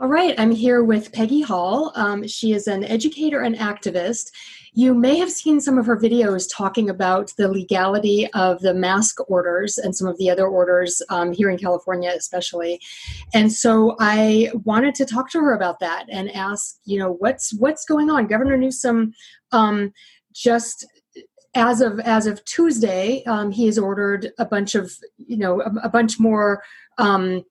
All 0.00 0.08
right, 0.08 0.34
I'm 0.38 0.50
here 0.50 0.82
with 0.82 1.12
Peggy 1.12 1.42
Hall. 1.42 1.92
Um, 1.94 2.26
she 2.26 2.54
is 2.54 2.66
an 2.66 2.82
educator 2.82 3.42
and 3.42 3.54
activist. 3.54 4.32
You 4.72 4.94
may 4.94 5.18
have 5.18 5.30
seen 5.30 5.60
some 5.60 5.76
of 5.76 5.84
her 5.84 5.98
videos 5.98 6.48
talking 6.50 6.88
about 6.88 7.30
the 7.36 7.46
legality 7.46 8.26
of 8.32 8.60
the 8.60 8.72
mask 8.72 9.18
orders 9.28 9.76
and 9.76 9.94
some 9.94 10.08
of 10.08 10.16
the 10.16 10.30
other 10.30 10.46
orders 10.46 11.02
um, 11.10 11.30
here 11.30 11.50
in 11.50 11.58
California, 11.58 12.10
especially. 12.16 12.80
And 13.34 13.52
so 13.52 13.96
I 14.00 14.50
wanted 14.64 14.94
to 14.94 15.04
talk 15.04 15.30
to 15.32 15.40
her 15.40 15.52
about 15.52 15.78
that 15.80 16.06
and 16.10 16.30
ask, 16.30 16.78
you 16.86 16.98
know, 16.98 17.12
what's 17.12 17.52
what's 17.52 17.84
going 17.84 18.08
on? 18.08 18.28
Governor 18.28 18.56
Newsom 18.56 19.12
um, 19.52 19.92
just 20.32 20.86
as 21.54 21.82
of 21.82 22.00
as 22.00 22.26
of 22.26 22.42
Tuesday, 22.46 23.22
um, 23.24 23.50
he 23.50 23.66
has 23.66 23.78
ordered 23.78 24.32
a 24.38 24.46
bunch 24.46 24.74
of 24.74 24.90
you 25.18 25.36
know 25.36 25.60
a, 25.60 25.70
a 25.82 25.88
bunch 25.90 26.18
more 26.18 26.62
um, 26.96 27.44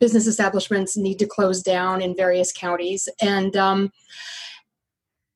business 0.00 0.26
establishments 0.26 0.96
need 0.96 1.18
to 1.18 1.26
close 1.26 1.62
down 1.62 2.00
in 2.00 2.16
various 2.16 2.52
counties. 2.52 3.08
And 3.20 3.56
um, 3.56 3.90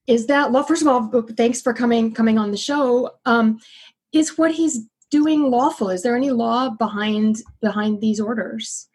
is 0.06 0.26
that 0.26 0.52
well 0.52 0.62
first 0.62 0.82
of 0.82 0.88
all 0.88 1.10
thanks 1.36 1.60
for 1.60 1.72
coming 1.72 2.12
coming 2.14 2.38
on 2.38 2.50
the 2.50 2.56
show. 2.56 3.10
Um, 3.26 3.58
is 4.12 4.38
what 4.38 4.52
he's 4.52 4.80
doing 5.10 5.50
lawful? 5.50 5.90
Is 5.90 6.02
there 6.02 6.16
any 6.16 6.30
law 6.30 6.70
behind 6.70 7.36
behind 7.60 8.00
these 8.00 8.20
orders? 8.20 8.88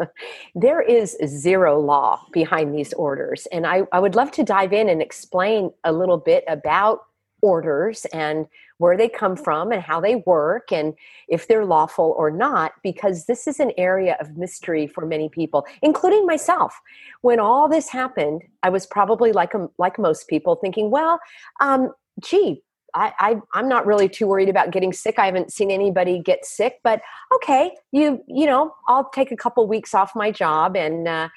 There 0.54 0.80
is 0.80 1.14
zero 1.26 1.78
law 1.78 2.22
behind 2.32 2.74
these 2.74 2.94
orders. 2.94 3.46
And 3.52 3.66
I, 3.66 3.82
I 3.92 4.00
would 4.00 4.14
love 4.14 4.30
to 4.32 4.42
dive 4.42 4.72
in 4.72 4.88
and 4.88 5.02
explain 5.02 5.72
a 5.84 5.92
little 5.92 6.16
bit 6.16 6.42
about 6.48 7.00
orders 7.42 8.06
and 8.06 8.46
where 8.80 8.96
they 8.96 9.08
come 9.08 9.36
from 9.36 9.70
and 9.72 9.82
how 9.82 10.00
they 10.00 10.16
work 10.16 10.72
and 10.72 10.94
if 11.28 11.46
they're 11.46 11.66
lawful 11.66 12.14
or 12.16 12.30
not 12.30 12.72
because 12.82 13.26
this 13.26 13.46
is 13.46 13.60
an 13.60 13.70
area 13.76 14.16
of 14.20 14.38
mystery 14.38 14.86
for 14.86 15.04
many 15.06 15.28
people 15.28 15.66
including 15.82 16.24
myself 16.24 16.80
when 17.20 17.38
all 17.38 17.68
this 17.68 17.88
happened 17.90 18.42
i 18.62 18.70
was 18.70 18.86
probably 18.86 19.32
like 19.32 19.52
a, 19.54 19.58
um, 19.58 19.68
like 19.78 19.98
most 19.98 20.26
people 20.28 20.56
thinking 20.56 20.90
well 20.90 21.20
um, 21.60 21.92
gee 22.24 22.62
I, 22.92 23.40
I 23.54 23.58
am 23.60 23.68
not 23.68 23.86
really 23.86 24.08
too 24.08 24.26
worried 24.26 24.48
about 24.48 24.72
getting 24.72 24.92
sick. 24.92 25.16
I 25.16 25.26
haven't 25.26 25.52
seen 25.52 25.70
anybody 25.70 26.18
get 26.18 26.44
sick, 26.44 26.80
but 26.82 27.00
okay, 27.36 27.70
you 27.92 28.20
you 28.26 28.46
know, 28.46 28.74
I'll 28.88 29.08
take 29.10 29.30
a 29.30 29.36
couple 29.36 29.64
weeks 29.68 29.94
off 29.94 30.16
my 30.16 30.32
job 30.32 30.76
and 30.76 31.06
uh, 31.06 31.28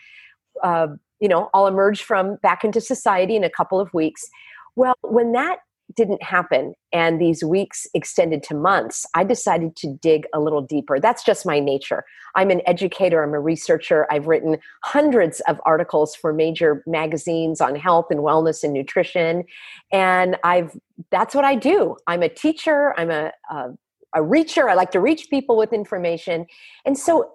uh, 0.64 0.88
you 1.20 1.28
know 1.28 1.52
I'll 1.54 1.68
emerge 1.68 2.02
from 2.02 2.38
back 2.38 2.64
into 2.64 2.82
society 2.82 3.36
in 3.36 3.44
a 3.44 3.52
couple 3.52 3.80
of 3.80 3.94
weeks. 3.94 4.28
Well, 4.76 4.96
when 5.04 5.34
that 5.34 5.60
didn't 5.96 6.24
happen 6.24 6.74
and 6.92 7.20
these 7.20 7.44
weeks 7.44 7.86
extended 7.94 8.42
to 8.44 8.56
months, 8.56 9.06
I 9.16 9.24
decided 9.24 9.76
to 9.78 9.94
dig 10.02 10.26
a 10.34 10.40
little 10.40 10.62
deeper. 10.62 11.00
That's 11.00 11.24
just 11.24 11.46
my 11.46 11.60
nature. 11.60 12.04
I'm 12.36 12.50
an 12.50 12.62
educator, 12.66 13.24
I'm 13.24 13.34
a 13.34 13.40
researcher. 13.40 14.08
I've 14.10 14.28
written 14.28 14.58
hundreds 14.84 15.40
of 15.42 15.62
articles 15.66 16.16
for 16.16 16.34
major 16.34 16.84
magazines 16.88 17.62
on 17.62 17.76
health 17.76 18.08
and 18.10 18.22
wellness 18.22 18.64
and 18.64 18.74
nutrition. 18.74 19.44
And 19.92 20.38
I've 20.44 20.76
that's 21.12 21.36
what 21.36 21.46
I 21.46 21.56
do. 21.56 21.98
I'm 22.08 22.24
a 22.24 22.30
teacher, 22.30 22.94
I'm 22.98 23.12
a, 23.12 23.32
a, 23.50 23.70
a 24.16 24.20
reacher. 24.20 24.70
I 24.70 24.74
like 24.74 24.92
to 24.92 25.00
reach 25.00 25.30
people 25.30 25.58
with 25.58 25.74
information. 25.74 26.46
And 26.86 26.98
so 26.98 27.34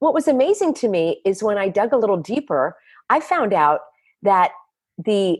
what 0.00 0.14
was 0.14 0.28
amazing 0.28 0.74
to 0.74 0.88
me 0.88 1.20
is 1.24 1.42
when 1.42 1.58
I 1.58 1.68
dug 1.68 1.92
a 1.92 1.96
little 1.96 2.16
deeper, 2.16 2.76
I 3.10 3.20
found 3.20 3.52
out 3.52 3.80
that 4.22 4.52
the 4.98 5.38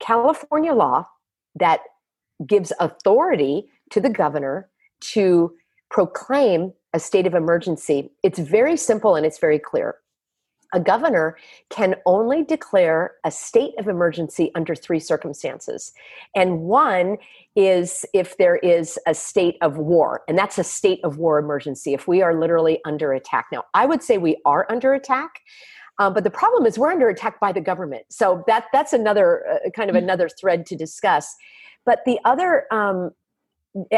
California 0.00 0.72
law 0.72 1.06
that 1.58 1.80
gives 2.46 2.72
authority 2.80 3.68
to 3.90 4.00
the 4.00 4.10
governor 4.10 4.68
to 5.00 5.54
proclaim 5.90 6.72
a 6.92 7.00
state 7.00 7.26
of 7.26 7.34
emergency. 7.34 8.10
It's 8.22 8.38
very 8.38 8.76
simple 8.76 9.14
and 9.14 9.26
it's 9.26 9.38
very 9.38 9.58
clear. 9.58 9.96
A 10.74 10.80
governor 10.80 11.36
can 11.70 11.94
only 12.04 12.44
declare 12.44 13.12
a 13.24 13.30
state 13.30 13.72
of 13.78 13.88
emergency 13.88 14.50
under 14.54 14.74
three 14.74 15.00
circumstances. 15.00 15.92
And 16.34 16.60
one 16.60 17.16
is 17.56 18.04
if 18.12 18.36
there 18.36 18.56
is 18.56 18.98
a 19.06 19.14
state 19.14 19.56
of 19.62 19.78
war, 19.78 20.22
and 20.28 20.36
that's 20.36 20.58
a 20.58 20.64
state 20.64 21.00
of 21.04 21.16
war 21.16 21.38
emergency, 21.38 21.94
if 21.94 22.06
we 22.06 22.20
are 22.20 22.38
literally 22.38 22.80
under 22.84 23.14
attack. 23.14 23.46
Now, 23.50 23.64
I 23.72 23.86
would 23.86 24.02
say 24.02 24.18
we 24.18 24.36
are 24.44 24.66
under 24.68 24.92
attack. 24.92 25.40
Um, 25.98 26.14
but 26.14 26.24
the 26.24 26.30
problem 26.30 26.64
is 26.66 26.78
we're 26.78 26.92
under 26.92 27.08
attack 27.08 27.40
by 27.40 27.52
the 27.52 27.60
government. 27.60 28.04
So 28.10 28.44
that 28.46 28.66
that's 28.72 28.92
another 28.92 29.44
uh, 29.48 29.70
kind 29.70 29.90
of 29.90 29.96
mm. 29.96 30.02
another 30.02 30.28
thread 30.28 30.66
to 30.66 30.76
discuss. 30.76 31.34
But 31.84 32.00
the 32.06 32.18
other 32.24 32.66
um, 32.72 33.10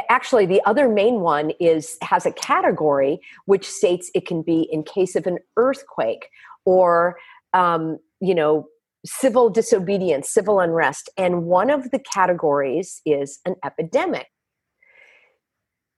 actually 0.09 0.47
the 0.47 0.63
other 0.67 0.89
main 0.89 1.21
one 1.21 1.51
is 1.61 1.97
has 2.03 2.27
a 2.27 2.33
category 2.33 3.21
which 3.47 3.69
states 3.69 4.11
it 4.15 4.27
can 4.27 4.43
be 4.43 4.69
in 4.71 4.83
case 4.83 5.15
of 5.15 5.27
an 5.27 5.39
earthquake 5.57 6.29
or 6.65 7.17
um, 7.53 7.99
you 8.21 8.35
know 8.35 8.67
civil 9.05 9.49
disobedience 9.49 10.29
civil 10.29 10.61
unrest 10.61 11.09
and 11.17 11.45
one 11.45 11.71
of 11.71 11.91
the 11.91 11.99
categories 11.99 13.01
is 13.07 13.39
an 13.47 13.55
epidemic 13.65 14.27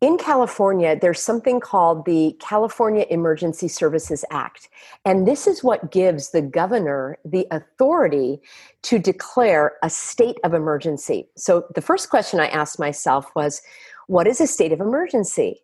in 0.03 0.19
California, 0.19 0.99
there's 1.01 1.23
something 1.23 1.61
called 1.61 2.05
the 2.05 2.37
California 2.41 3.07
Emergency 3.09 3.69
Services 3.69 4.25
Act. 4.33 4.69
And 5.05 5.29
this 5.29 5.47
is 5.47 5.63
what 5.63 5.93
gives 5.93 6.31
the 6.31 6.43
governor 6.43 7.19
the 7.25 7.47
authority 7.53 8.43
to 8.83 8.99
declare 8.99 9.75
a 9.81 9.89
state 9.89 10.39
of 10.43 10.55
emergency. 10.55 11.29
So 11.37 11.67
the 11.77 11.81
first 11.81 12.11
question 12.11 12.41
I 12.41 12.49
asked 12.49 12.81
myself 12.81 13.31
was, 13.37 13.63
what 14.09 14.27
is 14.27 14.41
a 14.41 14.47
state 14.49 14.73
of 14.73 14.81
emergency? 14.81 15.63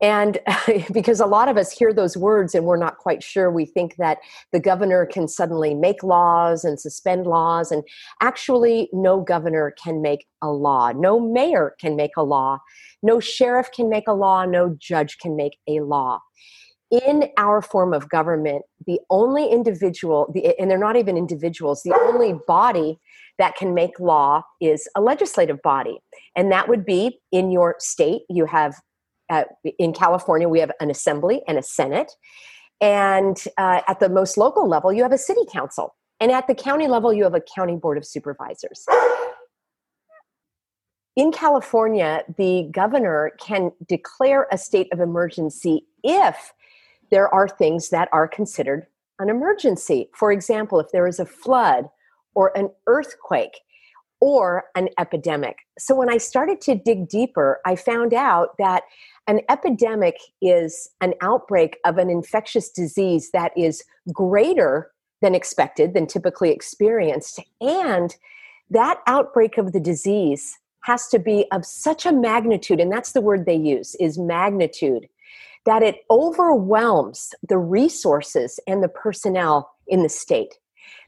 And 0.00 0.38
because 0.92 1.20
a 1.20 1.26
lot 1.26 1.48
of 1.48 1.56
us 1.56 1.70
hear 1.70 1.92
those 1.92 2.16
words 2.16 2.54
and 2.54 2.64
we're 2.64 2.76
not 2.76 2.98
quite 2.98 3.22
sure, 3.22 3.50
we 3.50 3.66
think 3.66 3.96
that 3.96 4.18
the 4.52 4.60
governor 4.60 5.06
can 5.06 5.28
suddenly 5.28 5.74
make 5.74 6.02
laws 6.02 6.64
and 6.64 6.80
suspend 6.80 7.26
laws. 7.26 7.70
And 7.70 7.84
actually, 8.20 8.88
no 8.92 9.20
governor 9.20 9.74
can 9.82 10.00
make 10.00 10.26
a 10.42 10.50
law, 10.50 10.92
no 10.92 11.20
mayor 11.20 11.74
can 11.78 11.96
make 11.96 12.16
a 12.16 12.22
law, 12.22 12.58
no 13.02 13.20
sheriff 13.20 13.70
can 13.74 13.88
make 13.88 14.08
a 14.08 14.14
law, 14.14 14.44
no 14.46 14.74
judge 14.78 15.18
can 15.18 15.36
make 15.36 15.58
a 15.68 15.80
law. 15.80 16.20
In 16.90 17.28
our 17.36 17.62
form 17.62 17.92
of 17.94 18.08
government, 18.08 18.62
the 18.84 18.98
only 19.10 19.46
individual, 19.48 20.28
the, 20.34 20.58
and 20.58 20.68
they're 20.68 20.78
not 20.78 20.96
even 20.96 21.16
individuals, 21.16 21.82
the 21.84 21.94
only 21.94 22.34
body 22.48 22.98
that 23.38 23.54
can 23.54 23.74
make 23.74 24.00
law 24.00 24.42
is 24.60 24.88
a 24.96 25.00
legislative 25.00 25.62
body. 25.62 26.00
And 26.34 26.50
that 26.50 26.68
would 26.68 26.84
be 26.84 27.20
in 27.30 27.52
your 27.52 27.76
state, 27.78 28.22
you 28.28 28.44
have 28.46 28.74
uh, 29.30 29.44
in 29.78 29.92
California, 29.92 30.48
we 30.48 30.60
have 30.60 30.72
an 30.80 30.90
assembly 30.90 31.42
and 31.46 31.56
a 31.58 31.62
senate. 31.62 32.12
And 32.80 33.42
uh, 33.58 33.82
at 33.86 34.00
the 34.00 34.08
most 34.08 34.36
local 34.36 34.68
level, 34.68 34.92
you 34.92 35.02
have 35.02 35.12
a 35.12 35.18
city 35.18 35.42
council. 35.50 35.94
And 36.18 36.30
at 36.30 36.46
the 36.46 36.54
county 36.54 36.86
level, 36.86 37.12
you 37.12 37.24
have 37.24 37.34
a 37.34 37.40
county 37.40 37.76
board 37.76 37.96
of 37.96 38.06
supervisors. 38.06 38.84
In 41.16 41.32
California, 41.32 42.24
the 42.36 42.68
governor 42.72 43.32
can 43.38 43.72
declare 43.88 44.46
a 44.52 44.58
state 44.58 44.88
of 44.92 45.00
emergency 45.00 45.86
if 46.02 46.52
there 47.10 47.32
are 47.34 47.48
things 47.48 47.90
that 47.90 48.08
are 48.12 48.28
considered 48.28 48.86
an 49.18 49.28
emergency. 49.28 50.08
For 50.14 50.32
example, 50.32 50.80
if 50.80 50.90
there 50.92 51.06
is 51.06 51.20
a 51.20 51.26
flood 51.26 51.86
or 52.34 52.56
an 52.56 52.70
earthquake 52.86 53.60
or 54.20 54.64
an 54.74 54.88
epidemic. 54.98 55.58
So 55.78 55.94
when 55.94 56.10
I 56.10 56.18
started 56.18 56.60
to 56.62 56.74
dig 56.74 57.08
deeper, 57.08 57.60
I 57.66 57.76
found 57.76 58.14
out 58.14 58.56
that 58.58 58.84
an 59.30 59.42
epidemic 59.48 60.16
is 60.42 60.90
an 61.00 61.14
outbreak 61.22 61.78
of 61.84 61.98
an 61.98 62.10
infectious 62.10 62.68
disease 62.68 63.30
that 63.32 63.52
is 63.56 63.84
greater 64.12 64.90
than 65.22 65.36
expected, 65.36 65.94
than 65.94 66.08
typically 66.08 66.50
experienced. 66.50 67.38
And 67.60 68.16
that 68.70 68.98
outbreak 69.06 69.56
of 69.56 69.72
the 69.72 69.78
disease 69.78 70.58
has 70.82 71.06
to 71.08 71.20
be 71.20 71.46
of 71.52 71.64
such 71.64 72.06
a 72.06 72.12
magnitude, 72.12 72.80
and 72.80 72.90
that's 72.90 73.12
the 73.12 73.20
word 73.20 73.46
they 73.46 73.54
use, 73.54 73.94
is 74.00 74.18
magnitude, 74.18 75.08
that 75.64 75.84
it 75.84 75.98
overwhelms 76.10 77.32
the 77.48 77.58
resources 77.58 78.58
and 78.66 78.82
the 78.82 78.88
personnel 78.88 79.70
in 79.86 80.02
the 80.02 80.08
state. 80.08 80.56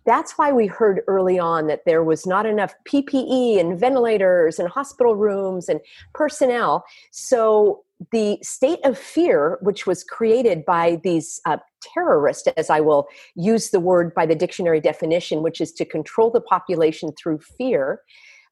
That's 0.04 0.32
why 0.32 0.52
we 0.52 0.66
heard 0.66 1.02
early 1.06 1.38
on 1.38 1.66
that 1.68 1.84
there 1.86 2.02
was 2.02 2.26
not 2.26 2.46
enough 2.46 2.74
PPE 2.88 3.60
and 3.60 3.78
ventilators 3.78 4.58
and 4.58 4.68
hospital 4.68 5.14
rooms 5.16 5.68
and 5.68 5.80
personnel. 6.12 6.84
So 7.10 7.84
the 8.10 8.38
state 8.42 8.80
of 8.84 8.98
fear, 8.98 9.58
which 9.62 9.86
was 9.86 10.02
created 10.02 10.64
by 10.64 11.00
these 11.04 11.40
uh, 11.46 11.58
terrorists, 11.80 12.48
as 12.56 12.68
I 12.68 12.80
will 12.80 13.06
use 13.36 13.70
the 13.70 13.80
word 13.80 14.12
by 14.14 14.26
the 14.26 14.34
dictionary 14.34 14.80
definition, 14.80 15.42
which 15.42 15.60
is 15.60 15.72
to 15.74 15.84
control 15.84 16.30
the 16.30 16.40
population 16.40 17.12
through 17.12 17.38
fear 17.38 18.00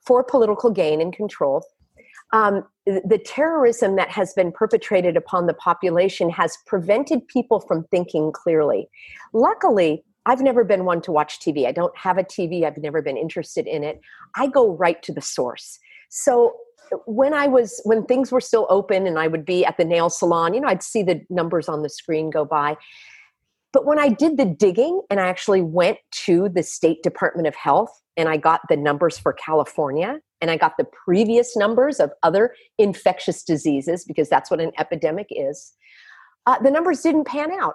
for 0.06 0.22
political 0.22 0.70
gain 0.70 1.00
and 1.00 1.12
control. 1.12 1.64
Um, 2.32 2.64
the 2.86 3.20
terrorism 3.24 3.96
that 3.96 4.08
has 4.10 4.32
been 4.34 4.52
perpetrated 4.52 5.16
upon 5.16 5.46
the 5.46 5.54
population 5.54 6.30
has 6.30 6.56
prevented 6.66 7.26
people 7.26 7.60
from 7.60 7.84
thinking 7.90 8.30
clearly. 8.32 8.88
Luckily, 9.32 10.04
I've 10.30 10.40
never 10.40 10.62
been 10.62 10.84
one 10.84 11.00
to 11.02 11.10
watch 11.10 11.40
TV. 11.40 11.66
I 11.66 11.72
don't 11.72 11.96
have 11.96 12.16
a 12.16 12.22
TV. 12.22 12.64
I've 12.64 12.78
never 12.78 13.02
been 13.02 13.16
interested 13.16 13.66
in 13.66 13.82
it. 13.82 14.00
I 14.36 14.46
go 14.46 14.76
right 14.76 15.02
to 15.02 15.12
the 15.12 15.20
source. 15.20 15.80
So 16.08 16.54
when 17.04 17.34
I 17.34 17.48
was 17.48 17.80
when 17.84 18.04
things 18.04 18.30
were 18.30 18.40
still 18.40 18.68
open 18.70 19.08
and 19.08 19.18
I 19.18 19.26
would 19.26 19.44
be 19.44 19.64
at 19.64 19.76
the 19.76 19.84
nail 19.84 20.08
salon, 20.08 20.54
you 20.54 20.60
know, 20.60 20.68
I'd 20.68 20.84
see 20.84 21.02
the 21.02 21.20
numbers 21.30 21.68
on 21.68 21.82
the 21.82 21.88
screen 21.88 22.30
go 22.30 22.44
by. 22.44 22.76
But 23.72 23.86
when 23.86 23.98
I 23.98 24.08
did 24.08 24.36
the 24.36 24.44
digging 24.44 25.02
and 25.10 25.18
I 25.18 25.26
actually 25.26 25.62
went 25.62 25.98
to 26.26 26.48
the 26.48 26.62
State 26.62 27.02
Department 27.02 27.48
of 27.48 27.56
Health 27.56 28.00
and 28.16 28.28
I 28.28 28.36
got 28.36 28.60
the 28.68 28.76
numbers 28.76 29.18
for 29.18 29.32
California 29.32 30.20
and 30.40 30.48
I 30.48 30.56
got 30.56 30.76
the 30.76 30.84
previous 30.84 31.56
numbers 31.56 31.98
of 31.98 32.12
other 32.22 32.54
infectious 32.78 33.42
diseases, 33.42 34.04
because 34.04 34.28
that's 34.28 34.50
what 34.50 34.60
an 34.60 34.70
epidemic 34.78 35.26
is, 35.30 35.72
uh, 36.46 36.58
the 36.60 36.70
numbers 36.70 37.00
didn't 37.02 37.24
pan 37.24 37.50
out. 37.52 37.74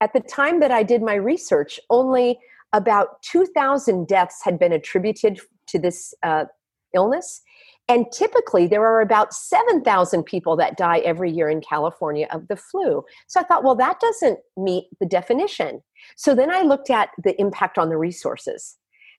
At 0.00 0.12
the 0.12 0.20
time 0.20 0.60
that 0.60 0.70
I 0.70 0.82
did 0.82 1.02
my 1.02 1.14
research, 1.14 1.80
only 1.90 2.38
about 2.72 3.22
2,000 3.22 4.06
deaths 4.06 4.40
had 4.44 4.58
been 4.58 4.72
attributed 4.72 5.40
to 5.68 5.78
this 5.78 6.14
uh, 6.22 6.44
illness. 6.94 7.40
And 7.88 8.06
typically, 8.12 8.66
there 8.66 8.84
are 8.84 9.00
about 9.00 9.32
7,000 9.32 10.22
people 10.24 10.56
that 10.56 10.76
die 10.76 10.98
every 10.98 11.30
year 11.30 11.48
in 11.48 11.62
California 11.62 12.28
of 12.30 12.46
the 12.48 12.56
flu. 12.56 13.02
So 13.28 13.40
I 13.40 13.44
thought, 13.44 13.64
well, 13.64 13.76
that 13.76 13.98
doesn't 13.98 14.40
meet 14.58 14.88
the 15.00 15.06
definition. 15.06 15.82
So 16.16 16.34
then 16.34 16.50
I 16.50 16.62
looked 16.62 16.90
at 16.90 17.10
the 17.22 17.38
impact 17.40 17.78
on 17.78 17.88
the 17.88 17.96
resources 17.96 18.76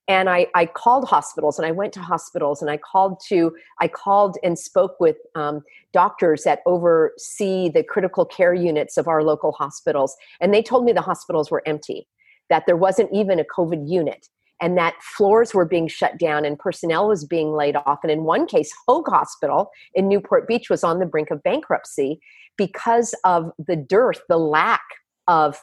and 0.09 0.27
I, 0.29 0.47
I, 0.55 0.65
called 0.65 1.07
hospitals 1.07 1.57
and 1.57 1.65
i 1.65 1.71
went 1.71 1.93
to 1.93 2.01
hospitals 2.01 2.61
and 2.61 2.69
i 2.69 2.77
called 2.77 3.21
to 3.27 3.55
i 3.79 3.87
called 3.87 4.37
and 4.43 4.59
spoke 4.59 4.99
with 4.99 5.15
um, 5.35 5.61
doctors 5.93 6.43
that 6.43 6.59
oversee 6.65 7.69
the 7.69 7.83
critical 7.83 8.25
care 8.25 8.53
units 8.53 8.97
of 8.97 9.07
our 9.07 9.23
local 9.23 9.51
hospitals. 9.53 10.15
And 10.39 10.53
they 10.53 10.61
told 10.61 10.85
me 10.85 10.91
the 10.91 11.01
hospitals 11.01 11.49
were 11.49 11.63
empty 11.65 12.07
that 12.49 12.63
there 12.65 12.77
wasn't 12.77 13.09
even 13.13 13.39
a 13.39 13.45
covid 13.45 13.89
unit 13.89 14.27
and 14.61 14.77
that 14.77 14.95
floors 15.01 15.53
were 15.53 15.65
being 15.65 15.87
shut 15.87 16.17
down 16.19 16.43
and 16.43 16.59
personnel 16.59 17.07
was 17.07 17.23
being 17.25 17.53
laid 17.53 17.75
off. 17.77 17.99
And 18.03 18.11
in 18.11 18.23
one 18.23 18.45
case 18.45 18.71
Hoag 18.87 19.07
hospital 19.07 19.69
in 19.93 20.07
newport 20.07 20.47
beach 20.47 20.69
was 20.69 20.83
on 20.83 20.99
the 20.99 21.05
brink 21.05 21.31
of 21.31 21.41
bankruptcy 21.43 22.19
because 22.57 23.15
of 23.23 23.51
the 23.57 23.77
dearth 23.77 24.21
the 24.27 24.37
lack 24.37 24.81
of 25.27 25.61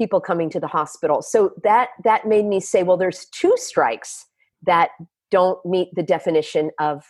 people 0.00 0.18
coming 0.18 0.48
to 0.48 0.58
the 0.58 0.66
hospital. 0.66 1.20
So 1.20 1.52
that 1.62 1.90
that 2.04 2.26
made 2.26 2.46
me 2.46 2.58
say, 2.58 2.82
well, 2.82 2.96
there's 2.96 3.26
two 3.26 3.52
strikes 3.56 4.24
that 4.62 4.88
don't 5.30 5.62
meet 5.66 5.94
the 5.94 6.02
definition 6.02 6.70
of 6.78 7.04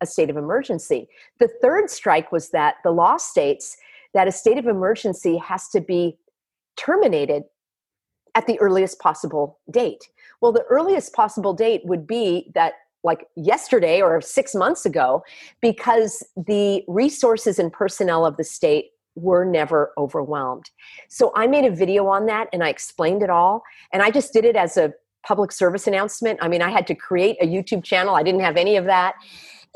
a 0.00 0.06
state 0.06 0.30
of 0.30 0.36
emergency. 0.36 1.08
The 1.40 1.50
third 1.60 1.90
strike 1.90 2.30
was 2.30 2.50
that 2.50 2.76
the 2.84 2.92
law 2.92 3.16
states 3.16 3.76
that 4.14 4.28
a 4.28 4.32
state 4.32 4.58
of 4.58 4.66
emergency 4.66 5.38
has 5.38 5.68
to 5.70 5.80
be 5.80 6.18
terminated 6.76 7.42
at 8.36 8.46
the 8.46 8.60
earliest 8.60 9.00
possible 9.00 9.58
date. 9.68 10.04
Well, 10.40 10.52
the 10.52 10.66
earliest 10.70 11.14
possible 11.14 11.52
date 11.52 11.80
would 11.84 12.06
be 12.06 12.52
that 12.54 12.74
like 13.02 13.26
yesterday 13.34 14.00
or 14.00 14.20
6 14.20 14.54
months 14.54 14.86
ago 14.86 15.24
because 15.60 16.22
the 16.36 16.84
resources 16.86 17.58
and 17.58 17.72
personnel 17.72 18.24
of 18.24 18.36
the 18.36 18.44
state 18.44 18.90
were 19.16 19.44
never 19.44 19.92
overwhelmed. 19.98 20.70
So 21.08 21.32
I 21.34 21.46
made 21.46 21.64
a 21.64 21.70
video 21.70 22.06
on 22.06 22.26
that 22.26 22.48
and 22.52 22.62
I 22.62 22.68
explained 22.68 23.22
it 23.22 23.30
all. 23.30 23.62
And 23.92 24.02
I 24.02 24.10
just 24.10 24.32
did 24.32 24.44
it 24.44 24.54
as 24.54 24.76
a 24.76 24.92
public 25.26 25.50
service 25.50 25.86
announcement. 25.86 26.38
I 26.40 26.48
mean, 26.48 26.62
I 26.62 26.70
had 26.70 26.86
to 26.86 26.94
create 26.94 27.36
a 27.40 27.46
YouTube 27.46 27.82
channel, 27.82 28.14
I 28.14 28.22
didn't 28.22 28.42
have 28.42 28.56
any 28.56 28.76
of 28.76 28.84
that. 28.84 29.14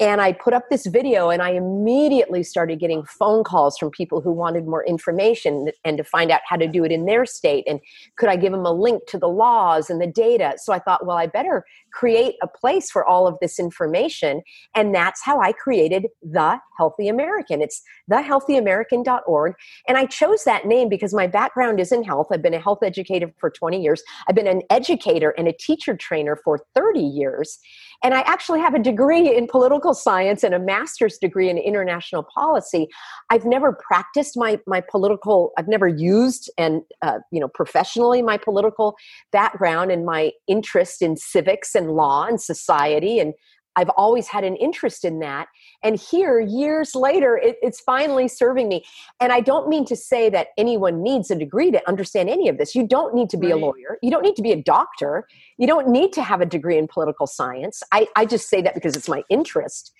And 0.01 0.23
I 0.23 0.33
put 0.33 0.55
up 0.55 0.71
this 0.71 0.87
video, 0.87 1.29
and 1.29 1.43
I 1.43 1.51
immediately 1.51 2.43
started 2.43 2.81
getting 2.81 3.05
phone 3.05 3.45
calls 3.45 3.77
from 3.77 3.91
people 3.91 4.23
who 4.23 4.33
wanted 4.33 4.67
more 4.67 4.83
information 4.85 5.69
and 5.85 5.99
to 5.99 6.05
find 6.05 6.31
out 6.31 6.41
how 6.49 6.57
to 6.57 6.67
do 6.67 6.85
it 6.85 6.91
in 6.91 7.05
their 7.05 7.27
state. 7.27 7.65
And 7.69 7.81
could 8.17 8.31
I 8.31 8.37
give 8.37 8.53
them 8.53 8.65
a 8.65 8.73
link 8.73 9.03
to 9.09 9.19
the 9.19 9.29
laws 9.29 9.91
and 9.91 10.01
the 10.01 10.07
data? 10.07 10.55
So 10.57 10.73
I 10.73 10.79
thought, 10.79 11.05
well, 11.05 11.19
I 11.19 11.27
better 11.27 11.67
create 11.93 12.37
a 12.43 12.49
place 12.49 12.91
for 12.91 13.05
all 13.05 13.27
of 13.27 13.37
this 13.43 13.59
information. 13.59 14.41
And 14.75 14.95
that's 14.95 15.23
how 15.23 15.41
I 15.41 15.53
created 15.53 16.07
The 16.23 16.59
Healthy 16.79 17.09
American. 17.09 17.61
It's 17.61 17.83
thehealthyamerican.org. 18.11 19.55
And 19.87 19.99
I 19.99 20.07
chose 20.07 20.45
that 20.45 20.67
name 20.67 20.89
because 20.89 21.13
my 21.13 21.27
background 21.27 21.79
is 21.79 21.93
in 21.93 22.05
health. 22.05 22.29
I've 22.33 22.43
been 22.43 22.55
a 22.55 22.61
health 22.61 22.83
educator 22.83 23.31
for 23.39 23.51
20 23.51 23.83
years, 23.83 24.03
I've 24.29 24.35
been 24.35 24.47
an 24.47 24.63
educator 24.71 25.35
and 25.37 25.47
a 25.47 25.53
teacher 25.53 25.95
trainer 25.95 26.37
for 26.43 26.61
30 26.75 27.01
years. 27.01 27.59
And 28.03 28.15
I 28.15 28.21
actually 28.21 28.61
have 28.61 28.75
a 28.75 28.79
degree 28.79 29.37
in 29.37 29.47
political 29.47 29.93
science 29.95 30.43
and 30.43 30.55
a 30.55 30.59
master's 30.59 31.19
degree 31.19 31.51
in 31.51 31.59
international 31.59 32.23
policy. 32.23 32.89
I've 33.31 33.45
never 33.45 33.73
practiced 33.73 34.37
my, 34.37 34.59
my 34.67 34.81
political, 34.81 35.53
I've 35.59 35.69
never 35.69 35.87
used 35.87 36.51
and, 36.57 36.83
uh, 37.03 37.19
you 37.31 37.41
know, 37.41 37.49
professionally 37.49 38.23
my 38.23 38.39
political 38.39 38.97
background 39.33 39.91
and 39.91 40.07
my 40.07 40.33
interest 40.49 41.03
in 41.03 41.17
civics 41.17 41.75
and 41.75 41.93
law 41.93 42.25
and 42.25 42.41
society 42.41 43.19
and 43.19 43.35
I've 43.77 43.91
always 43.91 44.29
had 44.29 44.45
an 44.45 44.57
interest 44.57 45.05
in 45.05 45.21
that. 45.21 45.49
And 45.83 45.99
here, 45.99 46.41
years 46.41 46.95
later, 46.95 47.37
it, 47.37 47.57
it's 47.63 47.81
finally 47.81 48.29
serving 48.29 48.69
me. 48.69 48.85
And 49.21 49.33
I 49.33 49.41
don't 49.41 49.69
mean 49.69 49.85
to 49.87 49.97
say 49.97 50.29
that 50.31 50.49
anyone 50.59 51.03
needs 51.03 51.31
a 51.31 51.37
degree 51.37 51.71
to 51.71 51.89
understand 51.89 52.29
any 52.29 52.49
of 52.49 52.59
this. 52.59 52.75
You 52.75 52.87
don't 52.87 53.15
need 53.15 53.31
to 53.31 53.37
be 53.37 53.49
right. 53.49 53.57
a 53.63 53.65
lawyer. 53.65 53.99
You 54.03 54.11
don't 54.11 54.23
need 54.23 54.37
to 54.37 54.43
be 54.43 54.53
a 54.53 54.63
doctor. 54.63 55.27
You 55.57 55.67
don't 55.67 55.89
need 55.89 56.13
to 56.15 56.23
have 56.23 56.41
a 56.41 56.47
degree 56.47 56.79
in 56.79 56.89
political 56.89 57.27
science. 57.27 57.83
I, 57.93 58.09
I 58.17 58.27
just 58.27 58.49
say 58.49 58.61
that 58.63 58.75
because 58.75 58.97
it's 58.97 59.09
my 59.09 59.23
interest. 59.31 59.93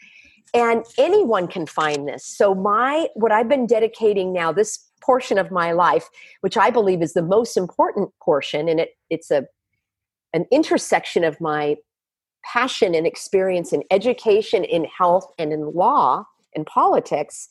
And 0.53 0.85
anyone 0.99 1.47
can 1.47 1.67
find 1.67 2.09
this. 2.09 2.27
So, 2.27 2.55
my 2.57 3.09
what 3.15 3.31
I've 3.31 3.49
been 3.49 3.67
dedicating 3.67 4.33
now, 4.33 4.51
this 4.51 4.85
portion 5.01 5.39
of 5.39 5.53
my 5.53 5.71
life, 5.71 6.09
which 6.41 6.57
I 6.57 6.71
believe 6.71 7.03
is 7.03 7.13
the 7.13 7.23
most 7.23 7.57
important 7.57 8.11
portion, 8.21 8.69
and 8.69 8.81
it, 8.81 8.91
it's 9.11 9.31
a 9.31 9.47
an 10.33 10.47
intersection 10.51 11.25
of 11.25 11.41
my 11.41 11.77
passion 12.45 12.95
and 12.95 13.07
experience 13.07 13.73
in 13.73 13.83
education, 13.91 14.65
in 14.65 14.85
health, 14.85 15.31
and 15.39 15.53
in 15.53 15.73
law 15.73 16.25
and 16.55 16.67
politics 16.67 17.49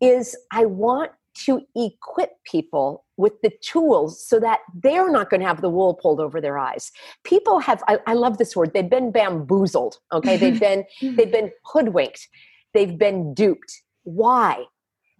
is 0.00 0.36
I 0.50 0.66
want 0.66 1.12
to 1.34 1.62
equip 1.74 2.30
people 2.44 3.04
with 3.16 3.40
the 3.42 3.50
tools 3.62 4.22
so 4.24 4.38
that 4.40 4.60
they're 4.82 5.10
not 5.10 5.30
going 5.30 5.40
to 5.40 5.46
have 5.46 5.60
the 5.62 5.70
wool 5.70 5.94
pulled 5.94 6.20
over 6.20 6.40
their 6.40 6.58
eyes. 6.58 6.92
People 7.24 7.58
have 7.58 7.82
I, 7.88 7.98
I 8.06 8.14
love 8.14 8.38
this 8.38 8.54
word 8.54 8.72
they've 8.74 8.88
been 8.88 9.12
bamboozled 9.12 9.98
okay? 10.12 10.36
They've 10.36 10.60
been 10.60 10.84
they've 11.16 11.32
been 11.32 11.50
hoodwinked. 11.64 12.28
They've 12.74 12.98
been 12.98 13.34
duped. 13.34 13.82
Why? 14.04 14.64